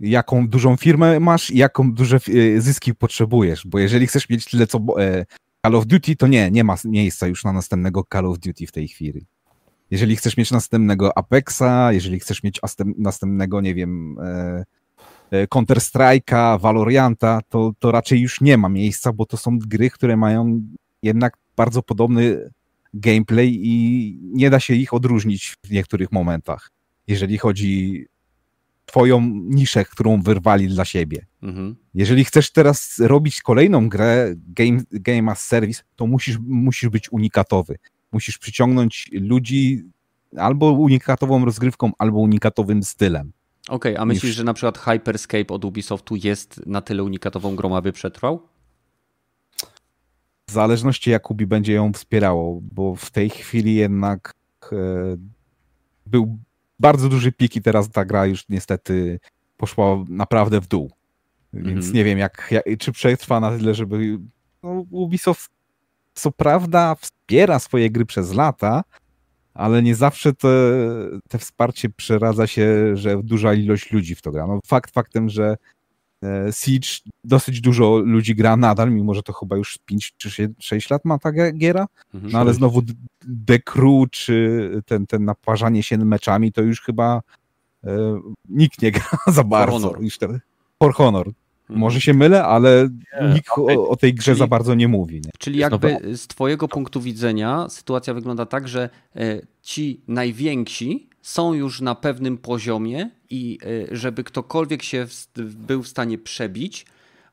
[0.00, 4.66] jaką dużą firmę masz i jaką duże e, zyski potrzebujesz, bo jeżeli chcesz mieć tyle
[4.66, 5.26] co e,
[5.62, 8.72] Call of Duty, to nie, nie ma miejsca już na następnego Call of Duty w
[8.72, 9.26] tej chwili.
[9.90, 12.60] Jeżeli chcesz mieć następnego Apexa, jeżeli chcesz mieć
[12.98, 14.64] następnego, nie wiem, e,
[15.50, 20.62] Counter-Strike'a, Valorianta, to, to raczej już nie ma miejsca, bo to są gry, które mają
[21.02, 22.50] jednak bardzo podobny
[22.94, 26.70] gameplay i nie da się ich odróżnić w niektórych momentach,
[27.06, 28.06] jeżeli chodzi
[28.86, 31.26] twoją niszę, którą wyrwali dla siebie.
[31.42, 31.76] Mhm.
[31.94, 37.78] Jeżeli chcesz teraz robić kolejną grę Game, game as Service, to musisz, musisz być unikatowy.
[38.12, 39.82] Musisz przyciągnąć ludzi
[40.36, 43.32] albo unikatową rozgrywką, albo unikatowym stylem.
[43.68, 47.92] Okej, a myślisz, że na przykład Hyperscape od Ubisoftu jest na tyle unikatową grą, aby
[47.92, 48.48] przetrwał?
[50.48, 54.34] W zależności jak Ubi będzie ją wspierało, bo w tej chwili jednak
[54.72, 54.76] e,
[56.06, 56.38] był
[56.80, 59.20] bardzo duży pik i teraz ta gra już niestety
[59.56, 60.90] poszła naprawdę w dół.
[61.52, 61.92] Więc Mhm.
[61.94, 64.18] nie wiem, jak, jak, czy przetrwa na tyle, żeby.
[64.62, 65.50] No, Ubisoft
[66.14, 68.84] co prawda wspiera swoje gry przez lata,
[69.54, 70.48] ale nie zawsze te,
[71.28, 74.46] te wsparcie przeradza się, że duża ilość ludzi w to gra.
[74.46, 75.56] No, fakt faktem, że
[76.24, 76.88] e, Siege
[77.24, 81.18] dosyć dużo ludzi gra nadal, mimo że to chyba już 5 czy 6 lat ma
[81.18, 82.32] ta giera, Mhm.
[82.32, 82.82] no ale znowu
[83.46, 87.22] The Crew czy ten, ten naparzanie się meczami to już chyba
[87.84, 89.72] e, nikt nie gra za bardzo.
[89.78, 90.02] Honor.
[90.02, 90.40] Już te,
[90.82, 91.30] For Honor.
[91.74, 92.88] Może się mylę, ale
[93.34, 93.76] nikt okej.
[93.76, 95.14] o, o tej grze Czyli- za bardzo nie mówi.
[95.14, 95.30] Nie?
[95.38, 101.80] Czyli jakby z Twojego punktu widzenia sytuacja wygląda tak, że e, ci najwięksi są już
[101.80, 103.58] na pewnym poziomie i
[103.92, 105.06] e, żeby ktokolwiek się
[105.36, 106.86] był w stanie przebić,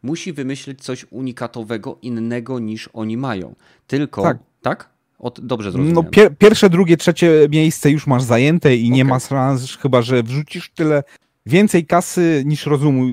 [0.04, 3.56] musi wymyślić coś unikatowego, innego niż oni mają.
[3.88, 4.38] Tylko, tak?
[4.62, 4.90] tak?
[5.20, 6.06] Od, dobrze zrozumiałem.
[6.06, 8.98] No pier pierwsze, drugie, trzecie miejsce już masz zajęte i okay.
[8.98, 11.04] nie ma szans, chyba że wrzucisz tyle
[11.46, 13.06] więcej kasy niż rozumu.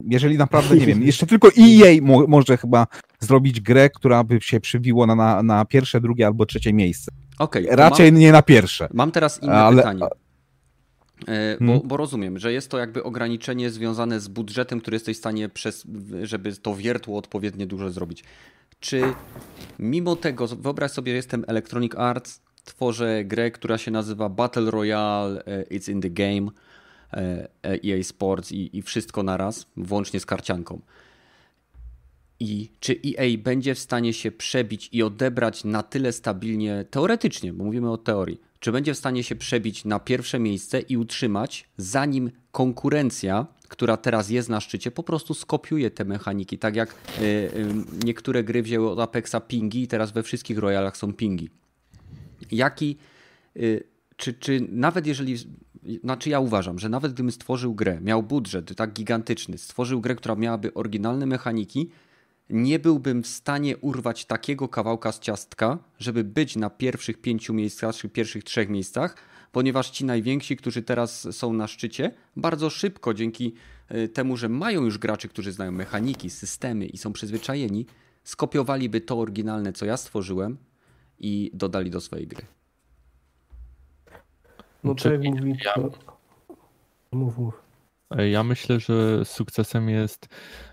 [0.00, 2.86] Jeżeli naprawdę, nie wiem, jeszcze tylko EA mo może chyba
[3.20, 7.12] zrobić grę, która by się przybiło na, na, na pierwsze, drugie albo trzecie miejsce.
[7.38, 8.88] Okay, Raczej mam, nie na pierwsze.
[8.92, 10.06] Mam teraz inne ale, pytanie.
[11.28, 11.88] E, bo, hmm.
[11.88, 15.86] bo, rozumiem, że jest to jakby ograniczenie związane z budżetem, który jesteś w stanie, przez,
[16.22, 18.24] żeby to wiertło odpowiednio dużo zrobić.
[18.80, 19.02] Czy
[19.78, 25.62] mimo tego, wyobraź sobie, jestem Electronic Arts, tworzę grę, która się nazywa Battle Royale, e,
[25.62, 26.50] It's in the Game,
[27.12, 30.80] EA e Sports i, i wszystko naraz, włącznie z karcianką.
[32.40, 37.64] I czy EA będzie w stanie się przebić i odebrać na tyle stabilnie, teoretycznie, bo
[37.64, 42.30] mówimy o teorii, czy będzie w stanie się przebić na pierwsze miejsce i utrzymać, zanim
[42.52, 47.50] konkurencja, która teraz jest na szczycie, po prostu skopiuje te mechaniki, tak jak y, y,
[48.04, 51.50] niektóre gry wzięły od Apexa pingi i teraz we wszystkich Royalach są pingi.
[52.50, 52.96] Jaki,
[53.56, 53.84] y,
[54.16, 55.36] czy, czy nawet jeżeli,
[56.04, 60.34] znaczy ja uważam, że nawet gdybym stworzył grę, miał budżet tak gigantyczny, stworzył grę, która
[60.34, 61.90] miałaby oryginalne mechaniki,
[62.50, 67.94] nie byłbym w stanie urwać takiego kawałka z ciastka, żeby być na pierwszych pięciu miejscach,
[67.94, 69.16] czy pierwszych trzech miejscach,
[69.52, 73.54] ponieważ ci najwięksi, którzy teraz są na szczycie, bardzo szybko dzięki
[73.88, 77.86] e, temu, że mają już graczy, którzy znają mechaniki, systemy i są przyzwyczajeni,
[78.24, 80.56] skopiowaliby to oryginalne, co ja stworzyłem
[81.18, 82.46] i dodali do swojej gry.
[84.86, 85.54] No to mówi...
[85.64, 85.74] Ja...
[87.12, 87.62] Mów, mów.
[88.30, 90.28] Ja myślę, że sukcesem jest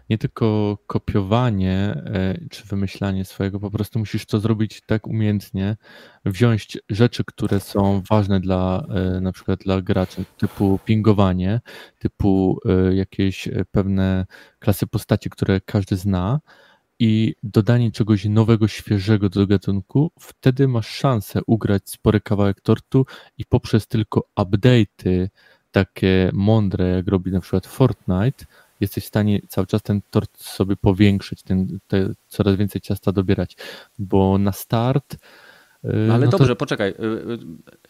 [0.10, 5.78] nie tylko kopiowanie e, czy wymyślanie swojego, po prostu musisz to zrobić tak umiejętnie,
[6.26, 11.62] wziąć rzeczy, które są ważne dla e, na przykład dla graczy, typu pingowanie,
[12.00, 14.26] typu e, jakieś pewne
[14.60, 16.40] klasy postaci, które każdy zna
[17.00, 23.06] i dodanie czegoś nowego, świeżego do gatunku, wtedy masz szansę ugrać spory kawałek tortu
[23.38, 25.28] i poprzez tylko update'y
[25.72, 28.46] takie mądre, jak robi na przykład Fortnite,
[28.80, 33.58] jesteś w stanie cały czas ten tort sobie powiększyć, ten, te, coraz więcej ciasta dobierać,
[34.00, 35.18] bo na start
[35.84, 36.56] no ale no dobrze, to...
[36.56, 36.90] poczekaj.
[36.90, 37.38] Y, y,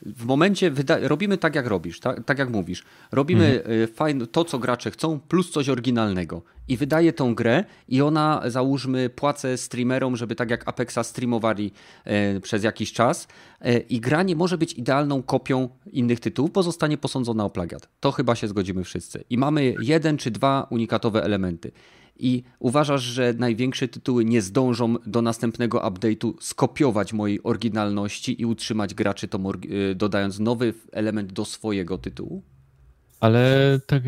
[0.06, 0.72] w momencie
[1.02, 2.84] robimy tak, jak robisz, tak, tak jak mówisz.
[3.12, 4.22] Robimy mhm.
[4.22, 6.42] Y, to, co gracze chcą, plus coś oryginalnego.
[6.68, 11.72] I wydaje tą grę i ona, załóżmy, płacę streamerom, żeby tak jak Apexa streamowali
[12.06, 13.28] e, przez jakiś czas.
[13.62, 17.90] E, I gra nie może być idealną kopią innych tytułów, bo zostanie posądzona o plagiat.
[18.00, 19.24] To chyba się zgodzimy wszyscy.
[19.30, 21.72] I mamy jeden czy dwa unikatowe elementy
[22.16, 28.94] i uważasz, że największe tytuły nie zdążą do następnego update'u skopiować mojej oryginalności i utrzymać
[28.94, 32.44] graczy to y, dodając nowy element do swojego tytułu?
[33.24, 34.04] Ale tak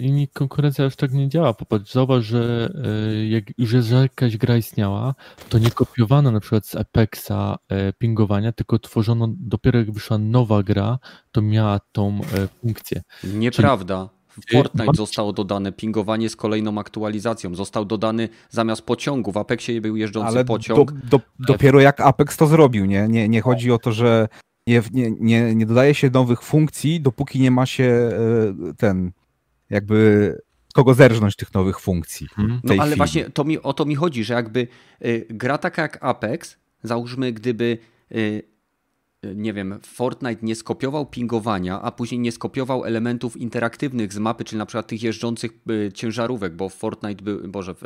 [0.00, 1.54] inni konkurencja już tak nie działa.
[1.54, 5.14] Popatrz, zauważ, że e, jak już jest jakaś gra istniała,
[5.48, 10.62] to nie kopiowano na przykład z Apexa e, pingowania, tylko tworzono dopiero jak wyszła nowa
[10.62, 10.98] gra,
[11.32, 12.20] to miała tą
[12.60, 13.02] funkcję.
[13.24, 14.04] Nieprawda.
[14.06, 14.15] W
[14.52, 17.54] Fortnite zostało dodane pingowanie z kolejną aktualizacją.
[17.54, 19.32] Został dodany zamiast pociągu.
[19.32, 20.92] W Apexie był jeżdżący Ale pociąg.
[20.92, 23.08] Do, do, dopiero jak Apex to zrobił, nie?
[23.08, 24.28] Nie, nie chodzi o to, że
[24.66, 29.12] nie, nie, nie, nie dodaje się nowych funkcji, dopóki nie ma się e, ten
[29.70, 30.38] jakby
[30.74, 32.26] kogo zerżnąć tych nowych funkcji.
[32.34, 32.60] Hmm.
[32.64, 32.96] No ale chwili.
[32.96, 34.68] właśnie to mi, o to mi chodzi, że jakby
[35.04, 37.78] y, gra taka jak Apex, załóżmy gdyby
[38.12, 38.42] y,
[39.34, 44.58] nie wiem, Fortnite nie skopiował pingowania, a później nie skopiował elementów interaktywnych z mapy, czyli
[44.58, 47.80] na przykład tych jeżdżących y, ciężarówek, bo w Fortnite był, Boże, w,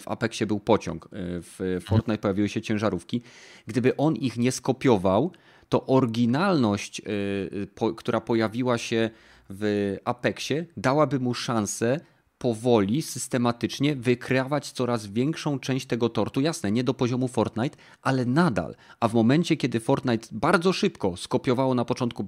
[0.00, 1.08] w Apexie był pociąg, y,
[1.42, 3.22] w Fortnite pojawiły się ciężarówki.
[3.66, 5.32] Gdyby on ich nie skopiował,
[5.68, 9.10] to oryginalność, y, która pojawiła się
[9.50, 12.00] w Apexie, dałaby mu szansę
[12.44, 16.40] powoli, systematycznie wykrywać coraz większą część tego tortu.
[16.40, 18.74] Jasne, nie do poziomu Fortnite, ale nadal.
[19.00, 22.24] A w momencie, kiedy Fortnite bardzo szybko skopiowało na początku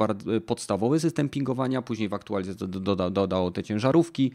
[0.47, 4.33] podstawowy system pingowania, później w aktualizacji doda dodało te ciężarówki,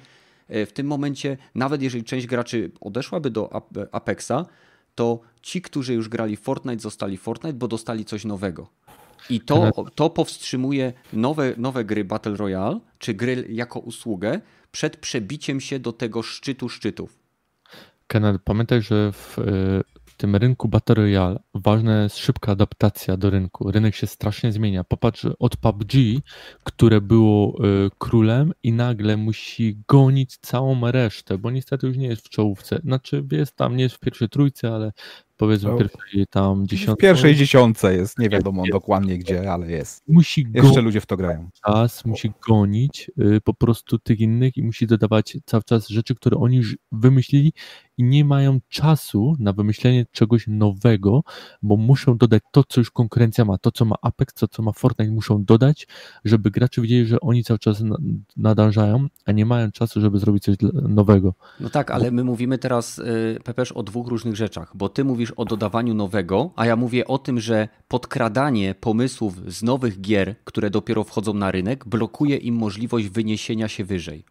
[0.48, 3.50] e, w tym momencie, nawet jeżeli część graczy odeszłaby do
[3.92, 4.46] Apexa,
[4.96, 8.68] to ci, którzy już grali Fortnite, zostali Fortnite, bo dostali coś nowego.
[9.30, 14.42] I to, to powstrzymuje nowe, nowe gry Battle Royale, czy gry jako usługę,
[14.72, 17.20] przed przebiciem się do tego szczytu szczytów.
[18.08, 19.38] Kenneth, pamiętaj, że w
[20.22, 23.72] tym rynku Battle Royale ważna jest szybka adaptacja do rynku.
[23.72, 24.84] Rynek się strasznie zmienia.
[24.84, 25.94] Popatrz od PUBG,
[26.64, 32.26] które było e, królem i nagle musi gonić całą resztę, bo niestety już nie jest
[32.26, 32.80] w czołówce.
[32.84, 34.92] Znaczy jest tam, nie jest w pierwszej trójce, ale
[35.42, 37.02] powiedzmy pierwszej tam W dziesiątce.
[37.02, 40.04] pierwszej dziesiątce jest, nie wiadomo dokładnie gdzie, ale jest.
[40.08, 41.50] Musi Jeszcze ludzie w to grają.
[41.66, 46.38] czas, musi gonić y, po prostu tych innych i musi dodawać cały czas rzeczy, które
[46.38, 47.54] oni już wymyślili
[47.98, 51.24] i nie mają czasu na wymyślenie czegoś nowego,
[51.62, 54.72] bo muszą dodać to, co już konkurencja ma, to, co ma Apex, to, co ma
[54.72, 55.88] Fortnite, muszą dodać,
[56.26, 57.98] żeby gracze wiedzieli, że oni cały czas na-
[58.38, 61.34] nadążają, a nie mają czasu, żeby zrobić coś nowego.
[61.60, 65.32] No tak, ale my mówimy teraz, y, Pepesz, o dwóch różnych rzeczach, bo ty mówisz
[65.32, 70.70] o dodawaniu nowego, a ja mówię o tym, że podkradanie pomysłów z nowych gier, które
[70.70, 74.24] dopiero wchodzą na rynek, blokuje im możliwość wyniesienia się wyżej.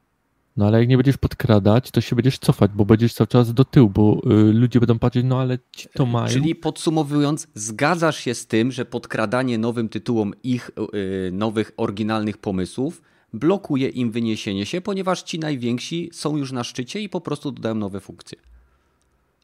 [0.61, 3.65] No ale jak nie będziesz podkradać, to się będziesz cofać, bo będziesz cały czas do
[3.65, 6.29] tyłu, bo y, ludzie będą patrzeć, no ale ci to mają.
[6.29, 13.03] Czyli podsumowując, zgadzasz się z tym, że podkradanie nowym tytułom ich y, nowych, oryginalnych pomysłów
[13.33, 17.75] blokuje im wyniesienie się, ponieważ ci najwięksi są już na szczycie i po prostu dodają
[17.75, 18.39] nowe funkcje.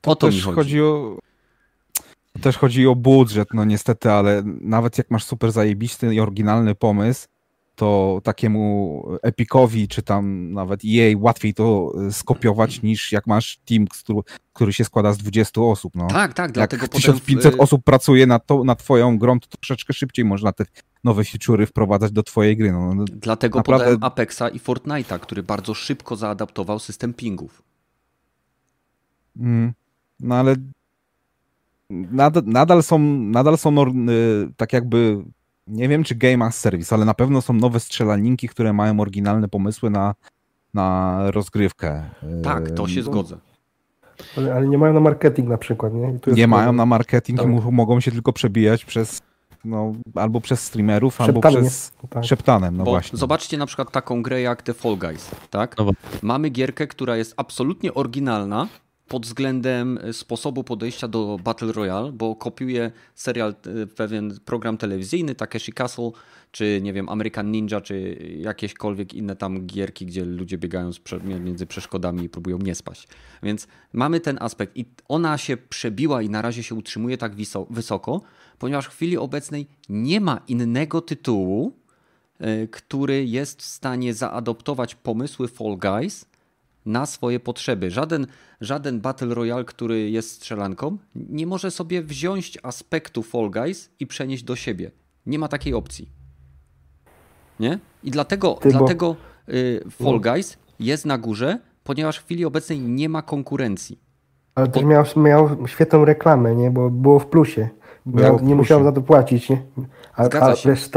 [0.00, 0.54] To o to też mi chodzi.
[0.54, 1.18] chodzi o.
[2.40, 7.26] Też chodzi o budżet, no niestety, ale nawet jak masz super zajebisty i oryginalny pomysł,
[7.76, 13.86] to takiemu Epicowi, czy tam nawet EA łatwiej to y, skopiować niż jak masz team,
[13.86, 14.20] który,
[14.52, 15.94] który się składa z 20 osób.
[15.94, 16.06] No.
[16.06, 17.00] Tak, tak, jak dlatego potem...
[17.00, 20.64] 1500 y, osób pracuje nad, to, nad twoją grą, to troszeczkę szybciej można te
[21.04, 22.72] nowe feature'y wprowadzać do twojej gry.
[22.72, 27.62] No, Dlatego Naprawdę- podałem Apexa i Fortnite'a, który bardzo szybko zaadaptował system pingów.
[29.36, 29.72] Mm,
[30.20, 30.56] No ale
[31.90, 35.24] nadal, nadal są, nadal są y, tak jakby,
[35.66, 39.48] nie wiem czy Game as Service, ale na pewno są nowe strzelaninki, które mają oryginalne
[39.48, 40.14] pomysły na,
[40.74, 42.02] na rozgrywkę.
[42.38, 43.38] Y, Tak, to się zgodzę.
[44.36, 46.12] Ale, ale nie mają na marketing na przykład, nie?
[46.14, 46.76] I tu jest Nie mają problem.
[46.76, 47.48] na marketing, Tak.
[47.72, 49.22] mogą się tylko przebijać przez,
[49.64, 51.56] no, albo przez streamerów, albo Szeptanie.
[51.60, 52.24] przez Tak.
[52.24, 53.18] szeptanem, no Bo właśnie.
[53.18, 55.74] zobaczcie na przykład taką grę jak The Fall Guys, tak?
[55.78, 58.68] No bo- Mamy gierkę, która jest absolutnie oryginalna
[59.08, 65.34] pod względem e, sposobu podejścia do Battle Royale, bo kopiuje serial, e, pewien program telewizyjny,
[65.34, 66.10] Takeshi Castle,
[66.52, 70.90] czy nie wiem, American Ninja, czy jakiekolwiek inne tam gierki, gdzie ludzie biegają
[71.24, 73.08] między przeszkodami i próbują nie spaść.
[73.42, 77.32] Więc mamy ten aspekt i ona się przebiła i na razie się utrzymuje tak
[77.70, 78.22] wysoko,
[78.58, 81.72] ponieważ w chwili obecnej nie ma innego tytułu,
[82.40, 86.26] y, który jest w stanie zaadoptować pomysły Fall Guys
[86.86, 87.90] na swoje potrzeby.
[87.90, 88.26] Żaden,
[88.60, 94.42] żaden Battle Royale, który jest strzelanką, nie może sobie wziąć aspektu Fall Guys i przenieść
[94.42, 94.90] do siebie.
[95.26, 96.08] Nie ma takiej opcji.
[97.60, 97.78] Nie?
[98.04, 99.16] I dlatego, Ty, dlatego
[99.48, 100.20] y, Fall No.
[100.20, 103.98] Guys jest na górze, ponieważ w chwili obecnej nie ma konkurencji.
[104.54, 106.70] Ale też miał, miał świetną reklamę, nie?
[106.70, 107.68] Bo było w plusie.
[108.06, 108.54] Miał, nie plusie.
[108.54, 109.62] musiał za to płacić, nie?
[110.14, 110.68] A, Zgadza a się.
[110.70, 110.90] wiesz,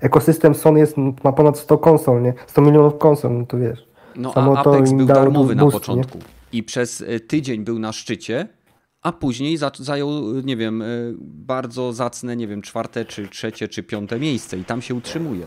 [0.00, 2.34] ekosystem Sony jest, ma ponad 100 konsol, nie?
[2.46, 3.91] 100 milionów konsol, no to wiesz.
[4.16, 5.80] No Samo a Apex był darmowy na boost, nie?
[5.80, 6.18] początku
[6.52, 8.48] i przez y, tydzień był na szczycie,
[9.02, 13.68] a później za- zajął, y, nie wiem, y, bardzo zacne, nie wiem, czwarte, czy trzecie,
[13.68, 15.46] czy piąte miejsce i tam się utrzymuje.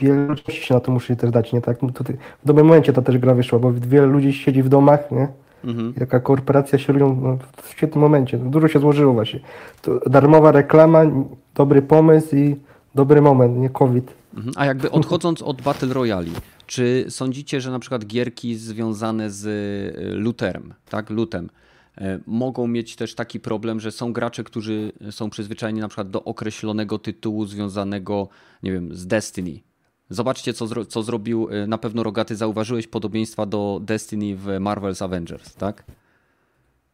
[0.00, 1.60] Wiele ludzi się na to musi też dać, nie?
[1.60, 1.88] Tak, no
[2.42, 5.28] w dobrym momencie ta też gra wyszła, bo wiele ludzi siedzi w domach, nie?
[5.64, 5.94] Mhm.
[5.96, 8.38] I taka korporacja się robią no, w świetnym momencie.
[8.38, 9.40] Dużo się złożyło właśnie.
[9.82, 11.02] To darmowa reklama,
[11.54, 12.56] dobry pomysł i
[12.94, 14.14] dobry moment, nie COVID.
[14.34, 14.52] Mhm.
[14.56, 16.28] A jakby odchodząc od Battle Royale,
[16.68, 21.50] czy sądzicie, że na przykład gierki związane z y, looterem, tak, lootem,
[21.98, 26.24] y, mogą mieć też taki problem, że są gracze, którzy są przyzwyczajeni na przykład do
[26.24, 28.28] określonego tytułu związanego,
[28.62, 29.60] nie wiem, z Destiny.
[30.10, 35.04] Zobaczcie, co, zro co zrobił, y, na pewno Rogaty zauważyłeś podobieństwa do Destiny w Marvel's
[35.04, 35.84] Avengers, tak?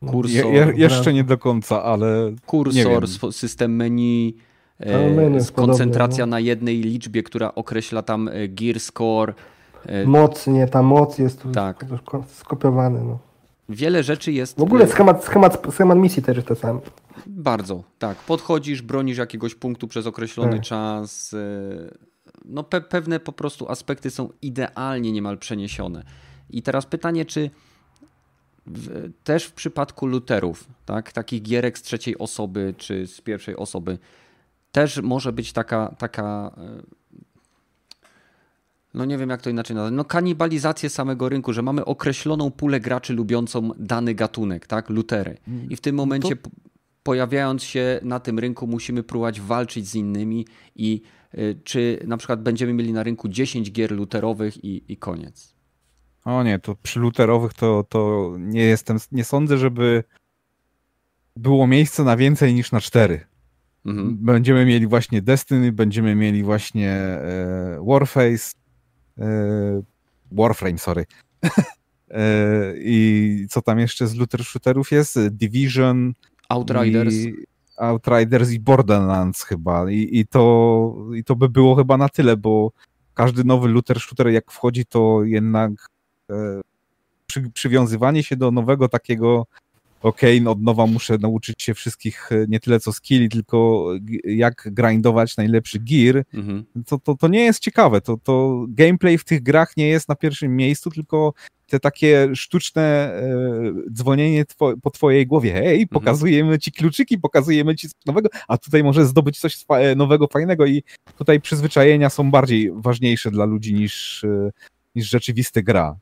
[0.06, 4.36] Kursor, Je, je, jeszcze nie do końca, ale nie kursor, system menu
[4.80, 6.30] e, koncentracja podobne, no.
[6.30, 9.34] na jednej liczbie, która określa tam e, gear score.
[9.86, 10.66] E, Moc, nie?
[10.68, 11.84] Ta moc jest tu Tak.
[11.84, 13.18] sk- skopiowana, no.
[13.68, 14.58] Wiele rzeczy jest.
[14.58, 16.80] W ogóle e, schemat, schemat, schemat misji też jest ten sam.
[17.26, 18.16] Bardzo, tak.
[18.18, 20.60] Podchodzisz, bronisz jakiegoś punktu przez określony Tak.
[20.62, 21.34] czas.
[21.34, 26.04] e, No pe pewne po prostu aspekty są idealnie niemal przeniesione.
[26.50, 27.50] I teraz pytanie, czy
[28.66, 33.98] w, też w przypadku luterów, tak, takich gierek z trzeciej osoby czy z pierwszej osoby,
[34.72, 36.54] też może być taka, taka
[38.94, 42.80] no nie wiem jak to inaczej nazwać, no kanibalizację samego rynku, że mamy określoną pulę
[42.80, 45.36] graczy lubiącą dany gatunek, tak, lutery.
[45.68, 46.50] I w tym momencie p-
[47.02, 50.46] pojawiając się na tym rynku musimy próbować walczyć z innymi
[50.76, 51.02] i
[51.34, 55.54] y, czy na przykład będziemy mieli na rynku 10 gier luterowych i, i koniec.
[56.24, 60.04] O nie, to przy luterowych to, to nie jestem, nie sądzę, żeby
[61.36, 63.20] było miejsce na więcej niż na cztery.
[63.86, 64.16] Mhm.
[64.20, 68.54] Będziemy mieli właśnie Destiny, będziemy mieli właśnie e, Warface,
[70.32, 71.04] Warframe, sorry.
[72.76, 75.28] I co tam jeszcze z looter shooterów jest?
[75.28, 76.12] Division.
[76.48, 77.14] Outriders.
[77.14, 77.34] I
[77.76, 79.90] Outriders i Borderlands chyba.
[79.90, 82.72] I, i, to, I to by było chyba na tyle, bo
[83.14, 85.72] każdy nowy looter shooter jak wchodzi, to jednak
[86.30, 86.60] e,
[87.26, 89.46] przy, przywiązywanie się do nowego takiego
[90.04, 93.88] okej, okay, no od nowa muszę nauczyć się wszystkich e, nie tyle co skilli, tylko
[94.24, 96.64] jak grindować najlepszy gear, mhm.
[96.86, 98.00] to, to, to nie jest ciekawe.
[98.00, 101.32] To, to gameplay w tych grach nie jest na pierwszym miejscu, tylko
[101.66, 105.88] te takie sztuczne e, dzwonienie two, po twojej głowie, hej, mhm.
[105.88, 110.66] pokazujemy ci kluczyki, pokazujemy ci coś nowego, a tutaj możesz zdobyć coś e, nowego, fajnego
[110.66, 110.82] i
[111.18, 114.50] tutaj przyzwyczajenia są bardziej ważniejsze dla ludzi niż, e,
[114.94, 115.96] niż rzeczywisty gra.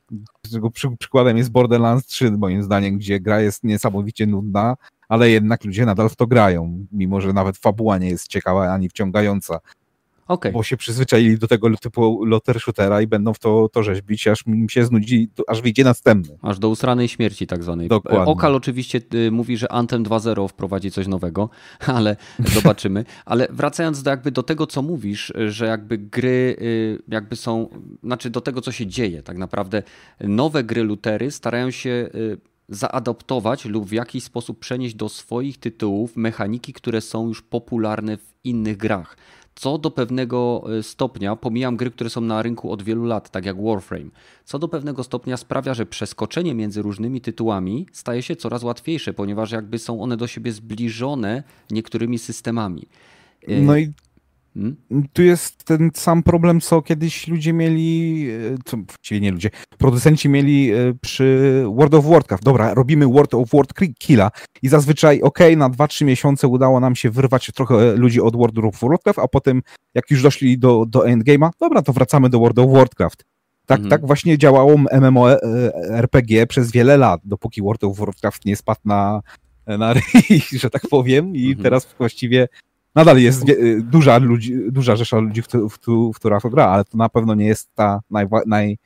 [0.51, 4.75] Tego przy, przykładem jest Borderlands 3, moim zdaniem, gdzie gra jest niesamowicie nudna,
[5.07, 8.89] ale jednak ludzie nadal w to grają, mimo że nawet fabuła nie jest ciekawa ani
[8.89, 9.59] wciągająca.
[10.33, 10.51] Okay.
[10.51, 14.45] Bo się przyzwyczaili do tego typu loter shootera i będą w to, to rzeźbić, aż
[14.45, 16.37] mi się znudzi, aż wyjdzie następny.
[16.41, 17.87] Aż do usranej śmierci tak zwanej.
[17.87, 18.25] Dokładnie.
[18.25, 21.49] Okal oczywiście y, mówi, że Anthem 2.0 wprowadzi coś nowego,
[21.97, 23.05] ale zobaczymy.
[23.25, 27.69] ale wracając do, jakby do tego, co mówisz, że jakby gry y, jakby są,
[28.03, 29.83] znaczy do tego, co się dzieje tak naprawdę.
[30.19, 36.15] Nowe gry lutery starają się y, zaadoptować lub w jakiś sposób przenieść do swoich tytułów
[36.15, 39.17] mechaniki, które są już popularne w innych grach
[39.55, 43.45] co do pewnego e, stopnia, pomijam gry, które są na rynku od wielu lat, tak
[43.45, 44.09] jak Warframe,
[44.45, 49.51] co do pewnego stopnia sprawia, że przeskoczenie między różnymi tytułami staje się coraz łatwiejsze, ponieważ
[49.51, 52.87] jakby są one do siebie zbliżone niektórymi systemami.
[53.47, 53.91] E, no i
[54.53, 54.75] Hmm?
[55.13, 60.29] Tu jest ten sam problem, co kiedyś ludzie mieli, e, co, właściwie nie ludzie, producenci
[60.29, 62.43] mieli e, przy World of Warcraft.
[62.43, 64.31] Dobra, robimy World of Warcraft killa
[64.61, 68.79] i zazwyczaj, ok, na 2-3 miesiące udało nam się wyrwać trochę ludzi od World of
[68.81, 69.61] Warcraft, a potem
[69.93, 73.25] jak już doszli do, do endgame'a, dobra, to wracamy do World of Warcraft.
[73.65, 73.89] Tak, mhm.
[73.89, 79.21] tak właśnie działało MMORPG przez wiele lat, dopóki World of Warcraft nie spadł na,
[79.67, 81.63] na ryj, że tak powiem, i mhm.
[81.63, 82.47] teraz właściwie
[82.95, 85.77] nadal jest y, duża, ludzi, duża rzesza ludzi, w, w,
[86.13, 88.77] w, która to gra, ale to na pewno nie jest ta najwa, naj,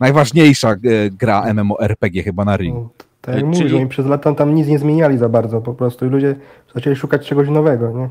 [0.00, 2.80] najważniejsza y, gra MMORPG chyba na rynku.
[2.80, 3.72] No, tak jak Czyli...
[3.72, 6.36] mówię, przez lata tam nic nie zmieniali za bardzo po prostu i ludzie
[6.74, 8.08] zaczęli szukać czegoś nowego, nie?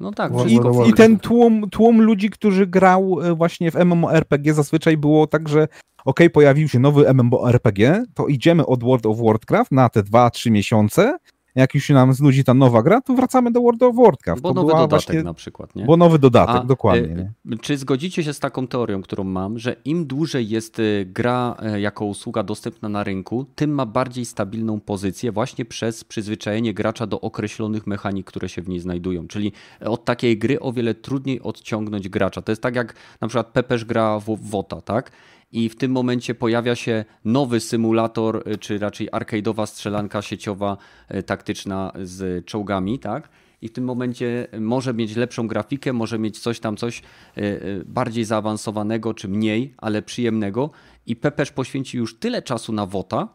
[0.00, 0.32] No tak.
[0.48, 5.48] I, I, ten tłum, tłum ludzi, którzy grał y, właśnie w MMORPG zazwyczaj było tak,
[5.48, 5.68] że
[6.04, 11.18] ok, pojawił się nowy MMORPG, to idziemy od World of Warcraft na te 2-3 miesiące
[11.54, 14.42] jak już się nam znudzi ta nowa gra, to wracamy do World of Warcraft.
[14.42, 15.22] Bo to nowy dodatek właśnie...
[15.22, 15.84] na przykład, nie?
[15.84, 17.32] Bo nowy dodatek, A, dokładnie.
[17.52, 21.56] Y, czy zgodzicie się z taką teorią, którą mam, że im dłużej jest y, gra
[21.76, 27.06] y, jako usługa dostępna na rynku, tym ma bardziej stabilną pozycję właśnie przez przyzwyczajenie gracza
[27.06, 29.28] do określonych mechanik, które się w niej znajdują.
[29.28, 32.42] Czyli od takiej gry o wiele trudniej odciągnąć gracza.
[32.42, 35.10] To jest tak jak na przykład Pepeż gra w WOTA, tak?
[35.52, 40.76] I w tym momencie pojawia się nowy symulator, y, czy raczej arcade'owa strzelanka sieciowa
[41.14, 43.28] y, taktyczna z czołgami, tak?
[43.62, 47.02] I w tym momencie może mieć lepszą grafikę, może mieć coś tam, coś
[47.38, 50.70] y, bardziej zaawansowanego, czy mniej, ale przyjemnego.
[51.06, 53.28] I Pepesz poświęci już tyle czasu na WOTA,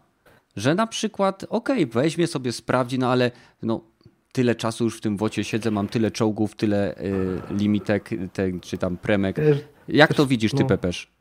[0.55, 3.31] że na przykład, okej, okay, weźmie sobie, sprawdzi, no ale
[3.61, 3.81] no,
[4.31, 8.77] tyle czasu już w tym wocie siedzę, mam tyle czołgów, tyle y, limitek, te, czy
[8.77, 9.37] tam premek.
[9.87, 10.67] Jak to widzisz ty, no.
[10.67, 11.14] Pepesz?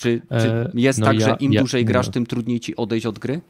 [0.00, 2.76] Czy, czy e, jest no tak, ja, że im ja, dłużej grasz, tym trudniej ci
[2.76, 3.40] odejść od gry?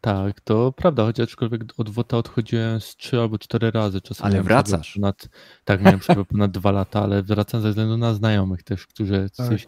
[0.00, 4.00] Tak, to prawda, chociaż aczkolwiek od WOTA odchodziłem z trzy albo cztery razy.
[4.00, 4.94] Czasem ale wracasz.
[4.94, 5.28] Ponad,
[5.64, 9.46] tak, miałem przerwę ponad dwa lata, ale wracam ze względu na znajomych też, którzy tak,
[9.48, 9.66] coś,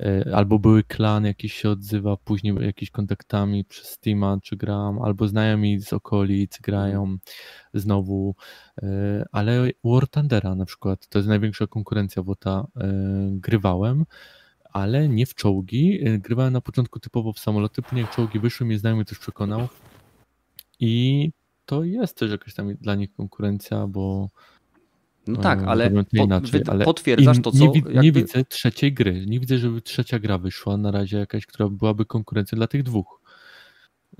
[0.00, 5.28] e, albo były klan, jakiś się odzywa, później jakimiś kontaktami przez Steama czy gram, albo
[5.28, 7.16] znajomi z okolic grają
[7.74, 8.34] znowu,
[8.82, 12.66] e, ale War Thundera na przykład, to jest największa konkurencja WOTA,
[13.30, 14.04] grywałem
[14.72, 16.08] ale nie w czołgi.
[16.08, 19.68] Y, grywałem na początku typowo w samoloty, później jak czołgi wyszły, mnie znajomy też przekonał.
[20.80, 21.30] I
[21.66, 24.28] to jest też jakaś tam dla nich konkurencja, bo
[25.26, 27.58] no tak, ale, inaczej, ale potwierdzasz to, co...
[27.58, 27.94] Nie, jakby...
[27.94, 29.26] nie, widzę trzeciej gry.
[29.26, 33.20] Nie widzę, żeby trzecia gra wyszła na razie jakaś, która byłaby konkurencją dla tych dwóch.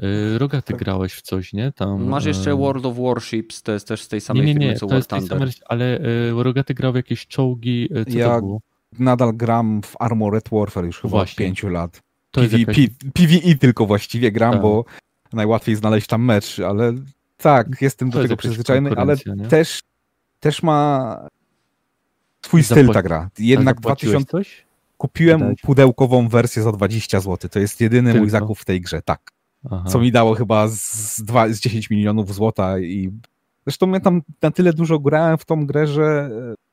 [0.03, 0.83] Y, Rogaty tak.
[0.83, 1.73] grałeś w coś, nie?
[1.73, 4.61] Tam, Masz jeszcze World of Warships, to jest też z tej samej nie, nie, nie,
[4.61, 5.39] firmy, co to War jest Thunder.
[5.39, 8.61] Samej, ale y, Rogaty grał w jakieś czołgi, co ja to było?
[8.99, 11.33] Nadal gram w Armored Warfare już chyba Właśnie.
[11.33, 12.01] od pięciu lat.
[12.31, 12.77] To PV, jakaś...
[13.15, 14.62] PvE tylko właściwie gram, tak.
[14.62, 14.85] bo
[15.33, 16.93] najłatwiej znaleźć tam mecz, ale
[17.37, 19.17] tak, jestem to do tego przyzwyczajony, ale
[19.49, 19.83] też,
[20.41, 21.17] też ma
[22.43, 23.31] swój styl ta gra.
[23.39, 24.27] Jednak 2000...
[24.27, 24.65] Coś?
[24.99, 27.51] Kupiłem pudełkową wersję za 20 zł.
[27.51, 28.23] To jest jedyny tylko?
[28.23, 29.31] mój zakup w tej grze, tak.
[29.71, 29.85] Aha.
[29.89, 33.12] Co mi dało chyba z, 2, z 10 milionów złota i
[33.71, 36.31] zresztą ja tam na tyle dużo grałem w tą grę, że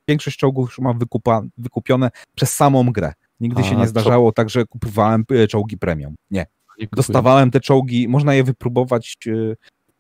[0.08, 3.14] większość czołgów już mam wykupa, wykupione przez samą grę.
[3.40, 4.34] Nigdy A, się nie zdarzało co?
[4.34, 6.16] tak, że kupowałem e, czołgi premium.
[6.32, 6.46] Nie.
[6.92, 9.18] dostawałem te czołgi, można je wypróbować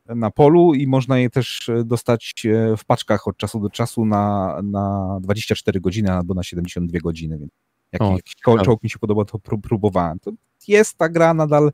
[0.06, 2.44] na polu i można je też dostać
[2.78, 7.52] w paczkach od czasu do czasu na, na 24 godziny albo na 72 godziny, więc
[7.92, 10.20] jak o, jakiś czołg mi się podoba, to próbowałem.
[10.20, 10.32] To
[10.68, 11.72] jest ta gra nadal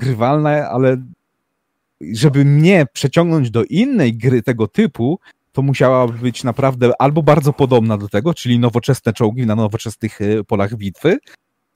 [0.00, 0.96] grywalna, ale
[2.00, 5.18] żeby mnie przeciągnąć do innej gry tego typu,
[5.52, 10.44] to musiała być naprawdę albo bardzo podobna do tego, czyli nowoczesne czołgi na nowoczesnych e,
[10.44, 11.18] polach bitwy,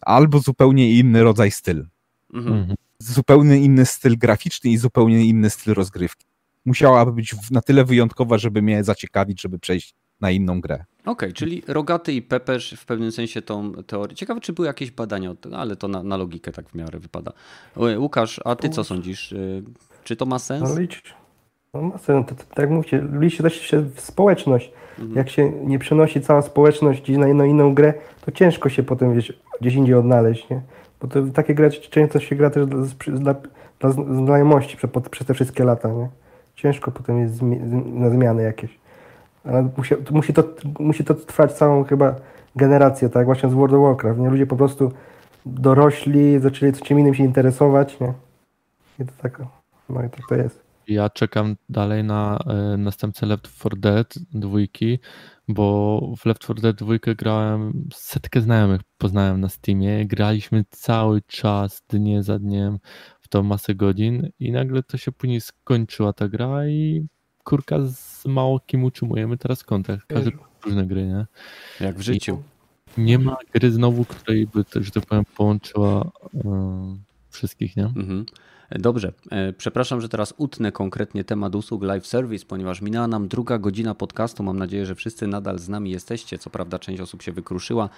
[0.01, 1.87] albo zupełnie inny rodzaj styl.
[2.35, 2.57] Mhm.
[2.57, 2.77] mhm.
[2.99, 6.27] Zupełnie inny styl graficzny i zupełnie inny styl rozgrywki.
[6.65, 10.85] Musiałaby być na tyle wyjątkowa, żeby mnie zaciekawić, żeby przejść na inną grę.
[11.01, 14.17] Okej, okay, czyli Rogaty i Pepeż w pewnym sensie tą teorię.
[14.17, 17.33] Ciekawe, czy były jakieś badania, ale to na, na logikę tak w miarę wypada.
[17.99, 19.35] Łukasz, a ty co sądzisz?
[20.05, 20.75] Czy to ma sens?
[20.75, 21.15] No, licz,
[21.75, 22.27] no ma sens.
[22.27, 24.73] Tak jak mówicie, liczy też się w społeczność.
[24.99, 25.17] Mhm.
[25.17, 27.95] Jak się nie przenosi cała społeczność gdzieś na inną, inną grę,
[28.25, 30.51] to ciężko się potem wiesz, gdzieś indziej odnaleźć.
[30.51, 30.61] Nie?
[31.01, 33.35] Bo to, takie gry często się gra też dla, dla,
[33.81, 33.91] dla
[34.25, 35.89] znajomości przez, przez te wszystkie lata.
[35.89, 36.09] Nie?
[36.55, 37.43] Ciężko potem jest
[37.85, 38.79] na zmiany jakieś.
[39.45, 40.45] Ale musi, musi, to,
[40.79, 42.15] musi to trwać całą chyba
[42.57, 44.21] generację, tak właśnie z World of Warcraft.
[44.21, 44.31] Nie?
[44.31, 44.93] Ludzie po prostu
[45.47, 48.01] dorośli, zaczęli czym innym się interesować.
[48.01, 48.13] Nie?
[48.99, 49.43] I to tak,
[49.91, 50.71] no i tak to jest.
[50.89, 52.39] Ja czekam dalej na
[52.75, 54.99] y, następcę Left 4 Dead dwójki,
[55.49, 61.83] bo w Left 4 Dead dwójkę grałem, setkę znajomych poznałem na Steamie, graliśmy cały czas,
[61.89, 62.79] dnie za dniem,
[63.21, 67.07] w to masę godzin i nagle to się później skończyła ta gra i
[67.45, 70.07] kurka z mało kim utrzymujemy teraz kontakt.
[70.07, 70.33] Każdy
[70.65, 71.27] różne gry, nie?
[71.81, 72.43] Jak w życiu.
[72.99, 76.43] I nie ma gry znowu, której by, że tak powiem, połączyła yy,
[77.31, 77.85] wszystkich, nie?
[77.85, 78.27] Mhm.
[78.71, 83.59] Dobrze, e, przepraszam, że teraz utnę konkretnie temat usług live service, ponieważ minęła nam druga
[83.59, 84.43] godzina podcastu.
[84.43, 86.39] Mam nadzieję, że wszyscy nadal z nami jesteście.
[86.39, 87.89] Co prawda, część osób się wykruszyła,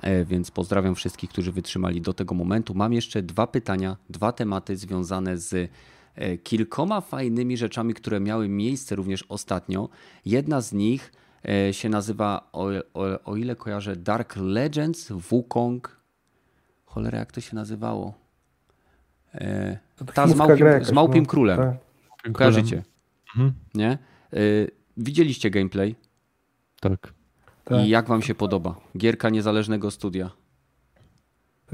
[0.00, 2.74] e, więc pozdrawiam wszystkich, którzy wytrzymali do tego momentu.
[2.74, 5.70] Mam jeszcze dwa pytania, dwa tematy związane z
[6.18, 9.88] E, kilkoma fajnymi rzeczami, które miały miejsce również ostatnio.
[10.24, 11.12] Jedna z nich
[11.72, 16.00] się nazywa, o, o, o ile kojarzę, Dark Legends Wukong.
[16.84, 18.27] Cholera, jak to się nazywało?
[19.40, 19.78] E,
[20.14, 21.58] ta z Małpim, jakaś, z Małpim no, Królem.
[21.58, 22.32] Tak.
[22.32, 22.82] Kojarzycie?
[23.36, 23.52] Mhm.
[23.74, 23.98] Nie?
[24.96, 25.94] Widzieliście gameplay?
[26.80, 27.12] Tak.
[27.64, 27.80] tak.
[27.80, 28.74] I jak wam się podoba?
[28.96, 30.30] Gierka niezależnego studia.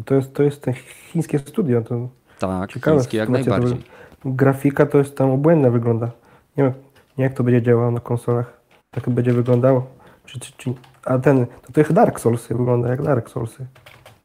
[0.05, 1.83] To jest, to jest te chińskie studio.
[1.83, 2.09] To
[2.39, 3.79] tak, ciekawe chińskie jak najbardziej.
[4.23, 6.11] To grafika to jest tam obłędna wygląda.
[6.57, 6.73] Nie wiem,
[7.19, 8.61] nie jak to będzie działało na konsolach.
[8.91, 9.87] Tak będzie wyglądało.
[10.27, 10.75] Czy, czy, czy,
[11.05, 13.67] a ten, to, to jak Dark Soulsy wygląda, jak Dark Soulsy.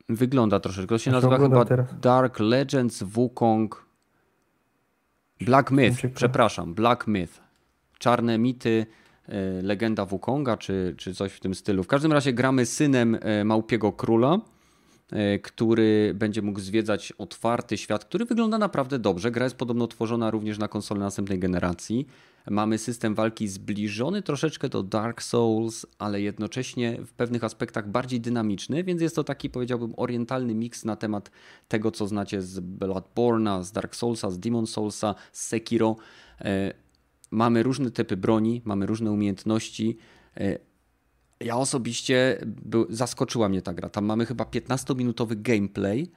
[0.10, 0.88] Wygląda troszeczkę.
[0.88, 1.99] To się nazywa chyba teraz.
[1.99, 3.86] Dark Legends Wukong
[5.41, 7.34] Black Myth, przepraszam, Black Myth.
[7.99, 8.86] Czarne mity,
[9.27, 11.84] e, legenda Wukonga, czy, czy coś w tym stylu.
[11.84, 14.40] W każdym razie gramy synem e, Małpiego Króla
[15.11, 19.31] E, który będzie mógł zwiedzać otwarty świat, który wygląda naprawdę dobrze.
[19.31, 22.07] Gra jest podobno tworzona również na konsolę następnej generacji.
[22.49, 28.84] Mamy system walki zbliżony troszeczkę do Dark Souls, ale jednocześnie w pewnych aspektach bardziej dynamiczny,
[28.84, 31.32] więc jest to taki powiedziałbym orientalny miks na temat
[31.68, 35.95] tego, co znacie z Bloodborne'a, z Dark Soulsa, z Demon Soulsa, z Sekiro.
[36.41, 36.74] E,
[37.32, 39.98] mamy różne typy broni, mamy różne umiejętności
[40.38, 40.70] e,
[41.40, 42.45] ja osobiście
[42.90, 43.90] zaskoczyła mnie ta gra.
[43.90, 46.11] Tam mamy chyba 15-minutowy gameplay.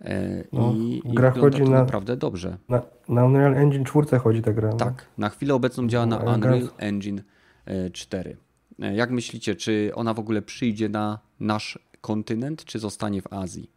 [0.00, 2.56] E, no, I, gra i chodzi na, naprawdę dobrze.
[2.68, 4.70] Na, na, Unreal Engine 4 chodzi ta gra.
[4.70, 4.76] No.
[4.76, 7.22] Tak, na chwilę obecną działa na no, Unreal Engine
[7.92, 8.36] 4.
[8.80, 13.32] E, e, jak myślicie, czy ona w ogóle przyjdzie na nasz kontynent, czy zostanie w
[13.32, 13.70] Azji?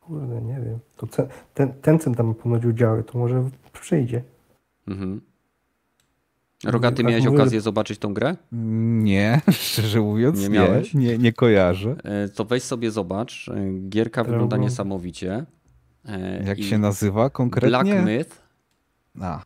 [0.00, 0.78] Kurde, nie wiem.
[0.96, 1.06] To
[1.54, 4.22] ten, ten tam ponoć udziały, to może przyjdzie.
[4.88, 5.20] Mhm.
[6.64, 8.36] Rogaty, miałeś okazję zobaczyć tą grę?
[9.02, 10.94] Nie, szczerze mówiąc, nie, miałeś?
[10.94, 11.96] nie, nie, nie kojarzę.
[12.04, 13.48] E, to weź sobie zobacz.
[13.48, 13.54] E,
[13.88, 15.44] gierka wygląda niesamowicie.
[16.04, 17.68] E, Jak się nazywa konkretnie?
[17.70, 18.42] Black Myth.
[19.20, 19.42] A.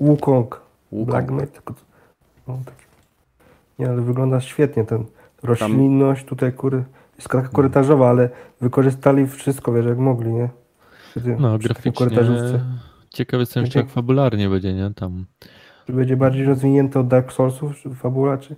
[0.00, 0.60] Wukong.
[0.92, 1.62] Black Myth.
[2.48, 2.74] No, tak.
[3.78, 5.04] Nie, ale wygląda świetnie ten
[5.42, 6.84] roślinność tutaj kury.
[7.16, 10.48] Jest taka korytarzowa, ale wykorzystali wszystko, wiesz, jak mogli, nie?
[11.38, 12.06] no, graficznie
[13.10, 14.90] ciekawy jestem jeszcze jak fabularnie będzie, nie?
[14.94, 15.26] Tam
[15.86, 18.56] czy będzie bardziej rozwinięte od Dark Soulsów fabula, czy,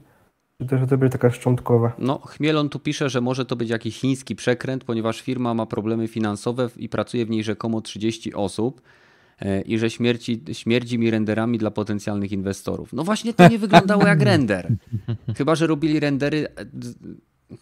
[0.59, 1.93] czy też to będzie taka szczątkowa?
[1.99, 6.09] No, Chmielon tu pisze, że może to być jakiś chiński przekręt, ponieważ firma ma problemy
[6.09, 8.81] finansowe i pracuje w niej rzekomo 30 osób
[9.41, 12.93] e, i że śmierci, śmierdzi mi renderami dla potencjalnych inwestorów.
[12.93, 14.69] No właśnie to nie wyglądało jak render.
[15.37, 16.67] Chyba, że robili rendery e,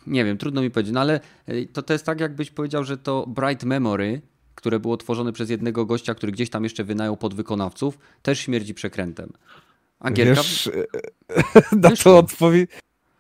[0.06, 2.98] nie wiem, trudno mi powiedzieć, no ale e, to, to jest tak, jakbyś powiedział, że
[2.98, 4.20] to Bright Memory,
[4.54, 9.32] które było tworzone przez jednego gościa, który gdzieś tam jeszcze wynajął podwykonawców, też śmierdzi przekrętem.
[10.00, 10.42] A gierka...
[10.42, 10.70] Wiesz,
[11.82, 12.66] na to odpowie...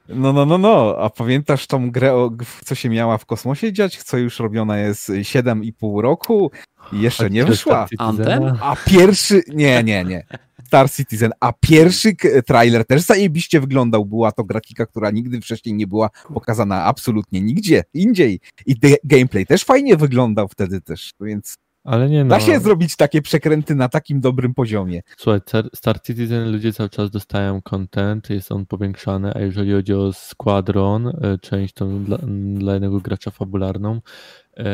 [0.08, 0.96] No, no, no, no.
[0.98, 2.30] A pamiętasz tą grę,
[2.64, 6.50] co się miała w kosmosie dziać, co już robiona jest 7,5 roku
[6.92, 7.86] i jeszcze nie wyszła?
[7.98, 8.42] Anthem?
[8.60, 9.42] A pierwszy...
[9.48, 10.26] Nie, nie, nie.
[10.66, 12.16] Star Citizen, a pierwszy
[12.46, 14.04] trailer też zajebiście wyglądał.
[14.04, 18.40] Była to grafika, która nigdy wcześniej nie była pokazana absolutnie nigdzie, indziej.
[18.66, 22.30] I gameplay też fajnie wyglądał wtedy też, więc ale nie no.
[22.30, 25.02] Da się zrobić takie przekręty na takim dobrym poziomie.
[25.16, 25.40] Słuchaj,
[25.74, 31.06] Star Citizen ludzie cały czas dostają content, jest on powiększany, a jeżeli chodzi o Squadron,
[31.06, 32.18] e, część tą dla,
[32.54, 34.00] dla jednego gracza fabularną,
[34.56, 34.64] e,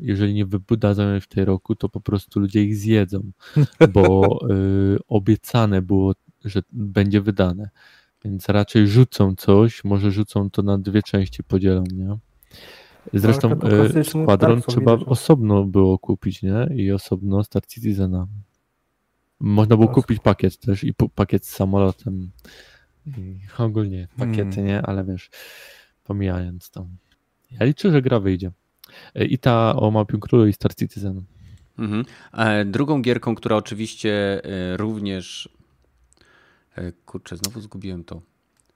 [0.00, 3.30] jeżeli nie wybudadzą jej w tej roku, to po prostu ludzie ich zjedzą,
[3.94, 4.54] bo e,
[5.08, 6.12] obiecane było,
[6.44, 7.70] że będzie wydane.
[8.24, 12.18] Więc raczej rzucą coś, może rzucą to na dwie części, podzielą, nie?
[13.12, 13.60] Zresztą
[13.96, 16.68] e, Squadron trzeba osobno było kupić, nie?
[16.74, 18.26] I osobno Star Citizena.
[19.40, 22.30] Można było kupić pakiet też i pakiet z samolotem.
[23.06, 24.66] I ogólnie pakiety, hmm.
[24.66, 24.82] nie?
[24.82, 25.30] Ale wiesz,
[26.04, 26.86] pomijając to.
[27.50, 28.52] Ja liczę, że gra wyjdzie.
[29.14, 31.22] E, I ta o Mapium Królu i Star Citizen.
[31.78, 32.04] Mhm.
[32.32, 34.42] E, drugą gierką, która oczywiście
[34.76, 35.48] również
[37.04, 38.22] kurczę, znowu zgubiłem to.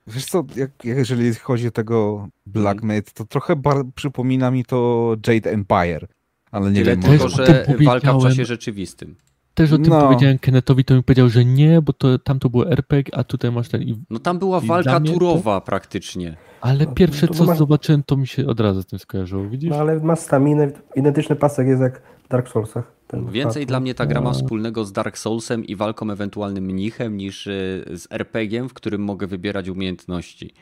[0.06, 2.96] Wiesz co, jak, jeżeli chodzi o tego Black mhm.
[2.96, 6.06] Myth, to trochę bar, przypomina mi to Jade Empire.
[6.50, 9.16] Ale nie Tyle wiem, tylko, że walka w czasie rzeczywistym.
[9.54, 10.00] Też o tym no.
[10.00, 13.52] powiedziałem Kennetowi, to mi powiedział, że nie, bo to, tam to było RPG, a tutaj
[13.52, 13.82] masz ten...
[13.82, 15.66] I, no tam była walka turowa to...
[15.66, 16.36] praktycznie.
[16.60, 17.58] Ale no, pierwsze co masz...
[17.58, 19.70] zobaczyłem, to mi się od razu z tym skojarzyło, widzisz?
[19.70, 22.94] No ale ma staminę, identyczny pasek jest jak w Dark Soulsach.
[23.30, 24.34] Więcej dla mnie ta gra ma no.
[24.34, 29.26] wspólnego z Dark Soulsem i walką ewentualnym mnichem niż y, z RPG-iem, w którym mogę
[29.26, 30.54] wybierać umiejętności.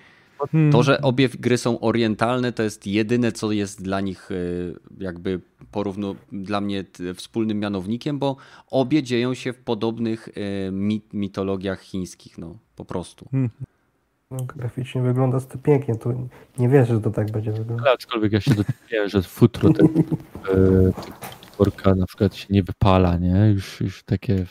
[0.50, 0.72] Hmm.
[0.72, 5.40] To, że obie gry są orientalne, to jest jedyne, co jest dla nich y, jakby
[5.70, 8.36] porówno dla mnie wspólnym mianownikiem, bo
[8.70, 13.28] obie dzieją się w podobnych y, mit mitologiach chińskich, no po prostu.
[13.30, 13.50] Hmm.
[14.30, 16.12] No, graficznie wygląda to pięknie, to
[16.58, 17.94] nie wierzę, że to tak będzie wyglądać.
[17.94, 19.88] Aczkolwiek ja się dowiedziałem, że futro ten,
[21.58, 23.50] worka na przykład się nie wypala, nie?
[23.54, 24.46] Już, już takie,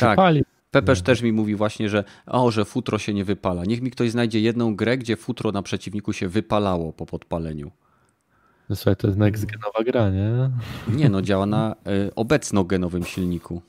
[0.00, 0.16] tak.
[0.16, 0.44] pali.
[0.74, 3.64] Pepeż też mi mówi właśnie, że o, że futro się nie wypala.
[3.64, 7.70] Niech mi ktoś znajdzie jedną grę, gdzie futro na przeciwniku się wypalało po podpaleniu.
[8.68, 10.50] No słuchaj, to jest next genowa gra, nie?
[10.96, 11.74] Nie no, działa na
[12.06, 13.62] y, obecnogenowym silniku.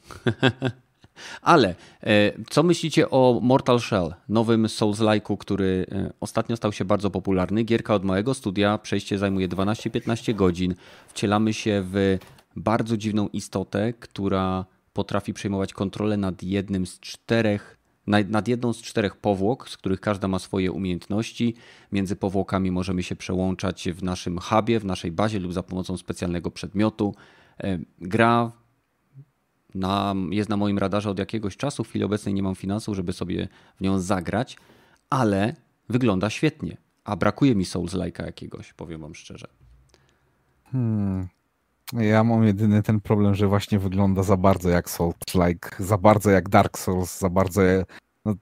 [1.41, 7.11] Ale y, co myślicie o Mortal Shell, nowym Souls-like'u, który y, ostatnio stał się bardzo
[7.11, 7.63] popularny?
[7.63, 10.75] Gierka od małego studia, przejście zajmuje 12-15 godzin.
[11.07, 12.17] Wcielamy się w
[12.55, 14.65] bardzo dziwną istotę, która
[14.95, 17.77] potrafi przejmować kontrolę nad jednym z czterech,
[18.07, 21.55] nad jedną z czterech powłok, z których każda ma swoje umiejętności.
[21.91, 26.51] Między powłokami możemy się przełączać w naszym hubie, w naszej bazie lub za pomocą specjalnego
[26.51, 27.15] przedmiotu.
[27.63, 28.51] E, gra
[29.75, 31.83] na, jest na moim radarze od jakiegoś czasu.
[31.83, 33.47] W chwili obecnej nie mam finansów, żeby sobie
[33.77, 34.57] w nią zagrać,
[35.09, 35.55] ale
[35.89, 36.77] wygląda świetnie.
[37.03, 39.47] A brakuje mi Souls-like'a jakiegoś, powiem wam szczerze.
[40.71, 41.27] Hmm.
[41.93, 46.49] Ja mam jedyny ten problem, że właśnie wygląda za bardzo jak Souls-like, za bardzo jak
[46.49, 47.61] Dark Souls, za bardzo.
[48.25, 48.33] No...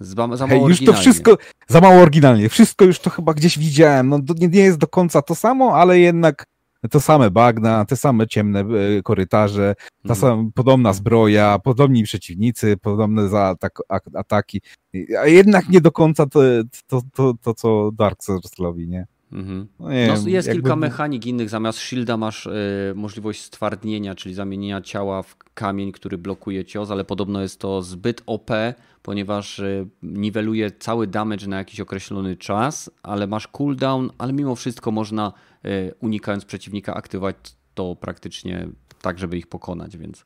[0.00, 1.36] Za, za mało Hej, już to wszystko,
[1.68, 5.22] za mało oryginalnie, wszystko już to chyba gdzieś widziałem, no nie, nie jest do końca
[5.22, 6.46] to samo, ale jednak
[6.90, 10.20] to same bagna, te same ciemne e, korytarze, ta mhm.
[10.20, 13.78] sama, podobna zbroja, podobni przeciwnicy, podobne za atak,
[14.14, 14.60] ataki,
[15.22, 16.40] a jednak nie do końca to,
[16.86, 19.06] to, to, to co Dark Souls robi, nie?
[19.32, 19.66] Mhm.
[19.78, 20.62] No, no jest jakby...
[20.62, 21.48] kilka mechanik innych.
[21.48, 27.04] Zamiast shielda masz y, możliwość stwardnienia, czyli zamienienia ciała w kamień, który blokuje cios, ale
[27.04, 28.50] podobno jest to zbyt OP,
[29.02, 34.90] ponieważ y, niweluje cały damage na jakiś określony czas, ale masz cooldown, ale mimo wszystko
[34.90, 35.32] można
[35.64, 37.36] y, unikając przeciwnika aktywować
[37.74, 38.68] to praktycznie
[39.02, 40.24] tak, żeby ich pokonać, więc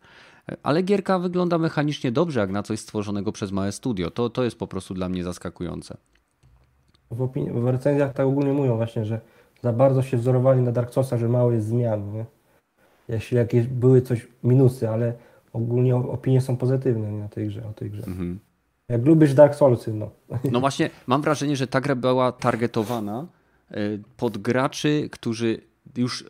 [0.62, 4.10] ale gierka wygląda mechanicznie dobrze, jak na coś stworzonego przez małe studio.
[4.10, 5.96] To, to jest po prostu dla mnie zaskakujące
[7.12, 9.20] w, opinii, w recenzjach tak ogólnie mówią właśnie, że
[9.62, 12.24] za bardzo się wzorowali na Dark Soulsach, że mało jest zmian, nie?
[13.08, 15.12] Jeśli jakieś były coś minusy, ale
[15.52, 18.02] ogólnie opinie są pozytywne nie, na tej grze, o tej grze.
[18.06, 18.38] Mhm.
[18.88, 20.10] Jak lubisz Dark Soulsy, no.
[20.52, 23.26] No właśnie, mam wrażenie, że ta gra była targetowana
[23.70, 23.76] e,
[24.16, 25.60] pod graczy, którzy
[25.96, 26.24] już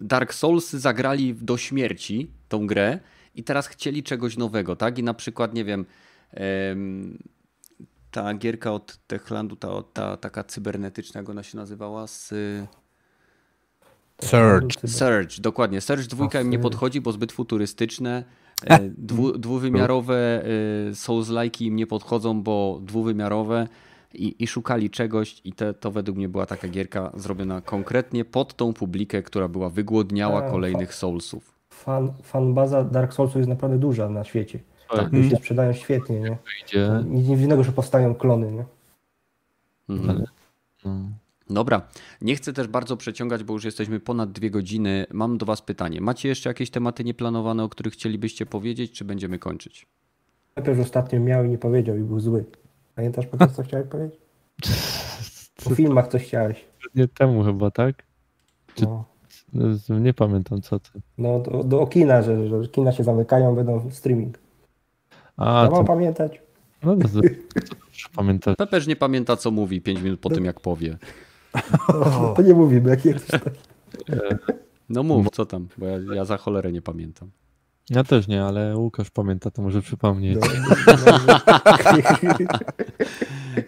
[0.00, 2.98] Dark Soulsy zagrali do śmierci tą grę
[3.34, 4.98] i teraz chcieli czegoś nowego, tak?
[4.98, 5.84] I na przykład, nie wiem,
[8.12, 12.06] ta gierka od Techlandu, ta, ta taka cybernetyczna, jak ona się nazywała?
[12.06, 12.34] Z...
[14.20, 14.88] Surge.
[14.88, 15.80] Surge, dokładnie.
[15.80, 18.24] Surge dwójka im nie podchodzi, bo zbyt futurystyczne.
[18.66, 23.68] E, dwu, dwuwymiarowe e, Souls-like im nie podchodzą, bo dwuwymiarowe
[24.14, 28.56] i, i szukali czegoś i te, to według mnie była taka gierka zrobiona konkretnie pod
[28.56, 31.52] tą publikę, która była wygłodniała kolejnych Soulsów.
[31.70, 34.58] Fan, fan baza Dark Soulsów jest naprawdę duża na świecie.
[34.96, 36.38] Tak, się sprzedają świetnie, nie?
[37.04, 38.64] Nic dziwnego, że powstają klony, nie?
[39.88, 40.10] Mhm.
[40.10, 40.24] Ale,
[40.84, 41.08] no.
[41.50, 41.82] Dobra,
[42.20, 45.06] nie chcę też bardzo przeciągać, bo już jesteśmy ponad dwie godziny.
[45.12, 46.00] Mam do Was pytanie.
[46.00, 49.86] Macie jeszcze jakieś tematy nieplanowane, o których chcielibyście powiedzieć, czy będziemy kończyć?
[50.64, 52.44] Też ostatnio miał i nie powiedział i był zły.
[52.94, 54.20] Pamiętasz po co chciałeś powiedzieć?
[55.66, 56.64] O filmach coś chciałeś.
[56.94, 58.02] Nie temu chyba, tak?
[58.74, 58.84] Czy...
[58.84, 59.04] No.
[60.00, 60.90] Nie pamiętam co to.
[61.18, 64.38] No do, do kina, że, że kina się zamykają, będą streaming.
[65.36, 65.76] A, ja to...
[65.76, 66.42] mam pamiętać.
[66.82, 68.56] No to, to, to pamiętać.
[68.56, 70.34] Peperz nie pamięta co mówi 5 minut po no.
[70.34, 70.98] tym jak powie.
[71.88, 73.38] No, to nie mówimy, jak jest.
[74.88, 77.30] No mów, co tam, bo ja, ja za cholerę nie pamiętam.
[77.90, 80.38] Ja też nie, ale Łukasz pamięta, to może przypomnieć.
[80.40, 80.46] No,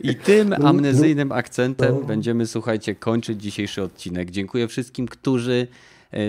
[0.01, 4.31] I tym amnezyjnym akcentem będziemy, słuchajcie, kończyć dzisiejszy odcinek.
[4.31, 5.67] Dziękuję wszystkim, którzy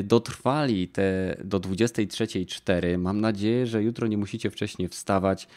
[0.04, 2.98] dotrwali te do 23.04.
[2.98, 5.48] Mam nadzieję, że jutro nie musicie wcześniej wstawać.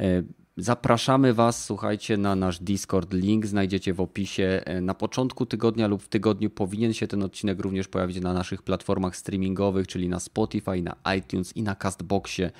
[0.00, 0.22] E,
[0.60, 3.12] Zapraszamy Was, słuchajcie, na nasz Discord.
[3.12, 4.62] Link znajdziecie w opisie.
[4.64, 8.62] E, na początku tygodnia lub w tygodniu powinien się ten odcinek również pojawić na naszych
[8.62, 12.50] platformach streamingowych, czyli na Spotify, na iTunes i na Castboxie.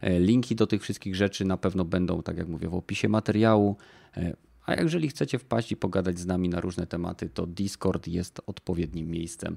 [0.00, 3.76] E, linki do tych wszystkich rzeczy na pewno będą, tak jak mówię, w opisie materiału.
[4.16, 4.36] E,
[4.66, 9.10] a jeżeli chcecie wpaść i pogadać z nami na różne tematy, to Discord jest odpowiednim
[9.10, 9.56] miejscem.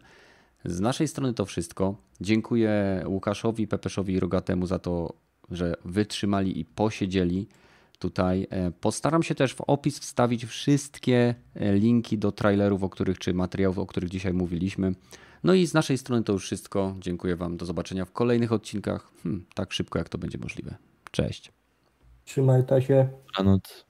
[0.66, 1.96] Z naszej strony to wszystko.
[2.22, 5.14] Dziękuję Łukaszowi, Pepeszowi i Rogatemu za to,
[5.52, 7.48] że wytrzymali i posiedzieli
[8.00, 8.48] tutaj.
[8.50, 13.34] E, postaram się też w opis wstawić wszystkie e, linki do trailerów, o których, czy
[13.34, 14.94] materiałów, o których dzisiaj mówiliśmy.
[15.44, 16.96] No i z naszej strony to już wszystko.
[17.00, 17.58] Dziękuję Wam.
[17.58, 19.12] Do zobaczenia w kolejnych odcinkach.
[19.24, 20.76] Hmm, tak szybko, jak to będzie możliwe.
[21.12, 21.52] Cześć.
[22.26, 23.10] Trzymaj się.
[23.28, 23.86] Dobranoc.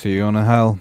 [0.00, 0.74] See you on hell.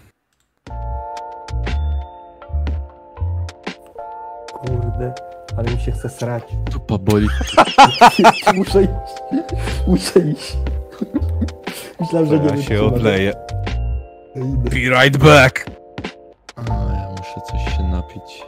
[4.96, 5.14] Kurde,
[5.58, 6.44] ale mi się chce srać.
[6.72, 7.28] Tu poboli.
[8.56, 8.92] Muszę iść.
[9.88, 10.58] Muszę iść.
[12.00, 13.34] Myślałem, że nie Ja się odleję.
[14.36, 15.66] Be right back!
[16.56, 18.46] A, ja muszę coś się napić.